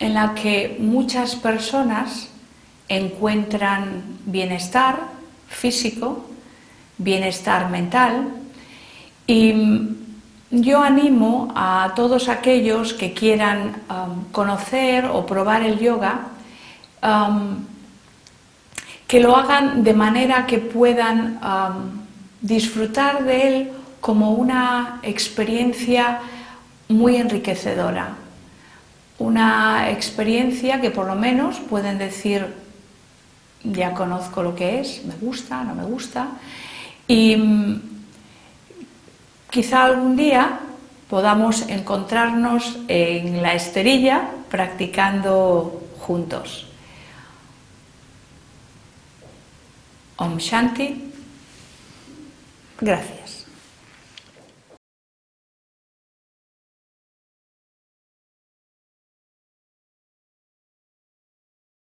en 0.00 0.14
la 0.14 0.34
que 0.34 0.76
muchas 0.80 1.36
personas 1.36 2.28
encuentran 2.88 4.02
bienestar 4.26 4.98
físico, 5.48 6.26
bienestar 6.98 7.70
mental 7.70 8.28
y 9.26 9.52
yo 10.62 10.82
animo 10.82 11.52
a 11.54 11.92
todos 11.96 12.28
aquellos 12.28 12.94
que 12.94 13.12
quieran 13.12 13.82
um, 13.88 14.24
conocer 14.30 15.06
o 15.06 15.26
probar 15.26 15.62
el 15.62 15.78
yoga 15.78 16.28
um, 17.02 17.64
que 19.06 19.20
lo 19.20 19.36
hagan 19.36 19.82
de 19.82 19.94
manera 19.94 20.46
que 20.46 20.58
puedan 20.58 21.40
um, 21.42 22.04
disfrutar 22.40 23.24
de 23.24 23.48
él 23.48 23.72
como 24.00 24.32
una 24.32 25.00
experiencia 25.02 26.20
muy 26.88 27.16
enriquecedora, 27.16 28.14
una 29.18 29.90
experiencia 29.90 30.80
que 30.80 30.90
por 30.90 31.06
lo 31.06 31.14
menos 31.14 31.58
pueden 31.58 31.98
decir 31.98 32.46
ya 33.64 33.94
conozco 33.94 34.42
lo 34.42 34.54
que 34.54 34.80
es, 34.80 35.04
me 35.06 35.14
gusta, 35.14 35.64
no 35.64 35.74
me 35.74 35.84
gusta 35.84 36.28
y 37.08 37.36
Quizá 39.54 39.84
algún 39.84 40.16
día 40.16 40.58
podamos 41.08 41.68
encontrarnos 41.68 42.76
en 42.88 43.40
la 43.40 43.54
esterilla 43.54 44.28
practicando 44.50 45.80
juntos. 46.00 46.66
Om 50.16 50.38
Shanti. 50.38 51.12
Gracias. 52.80 53.23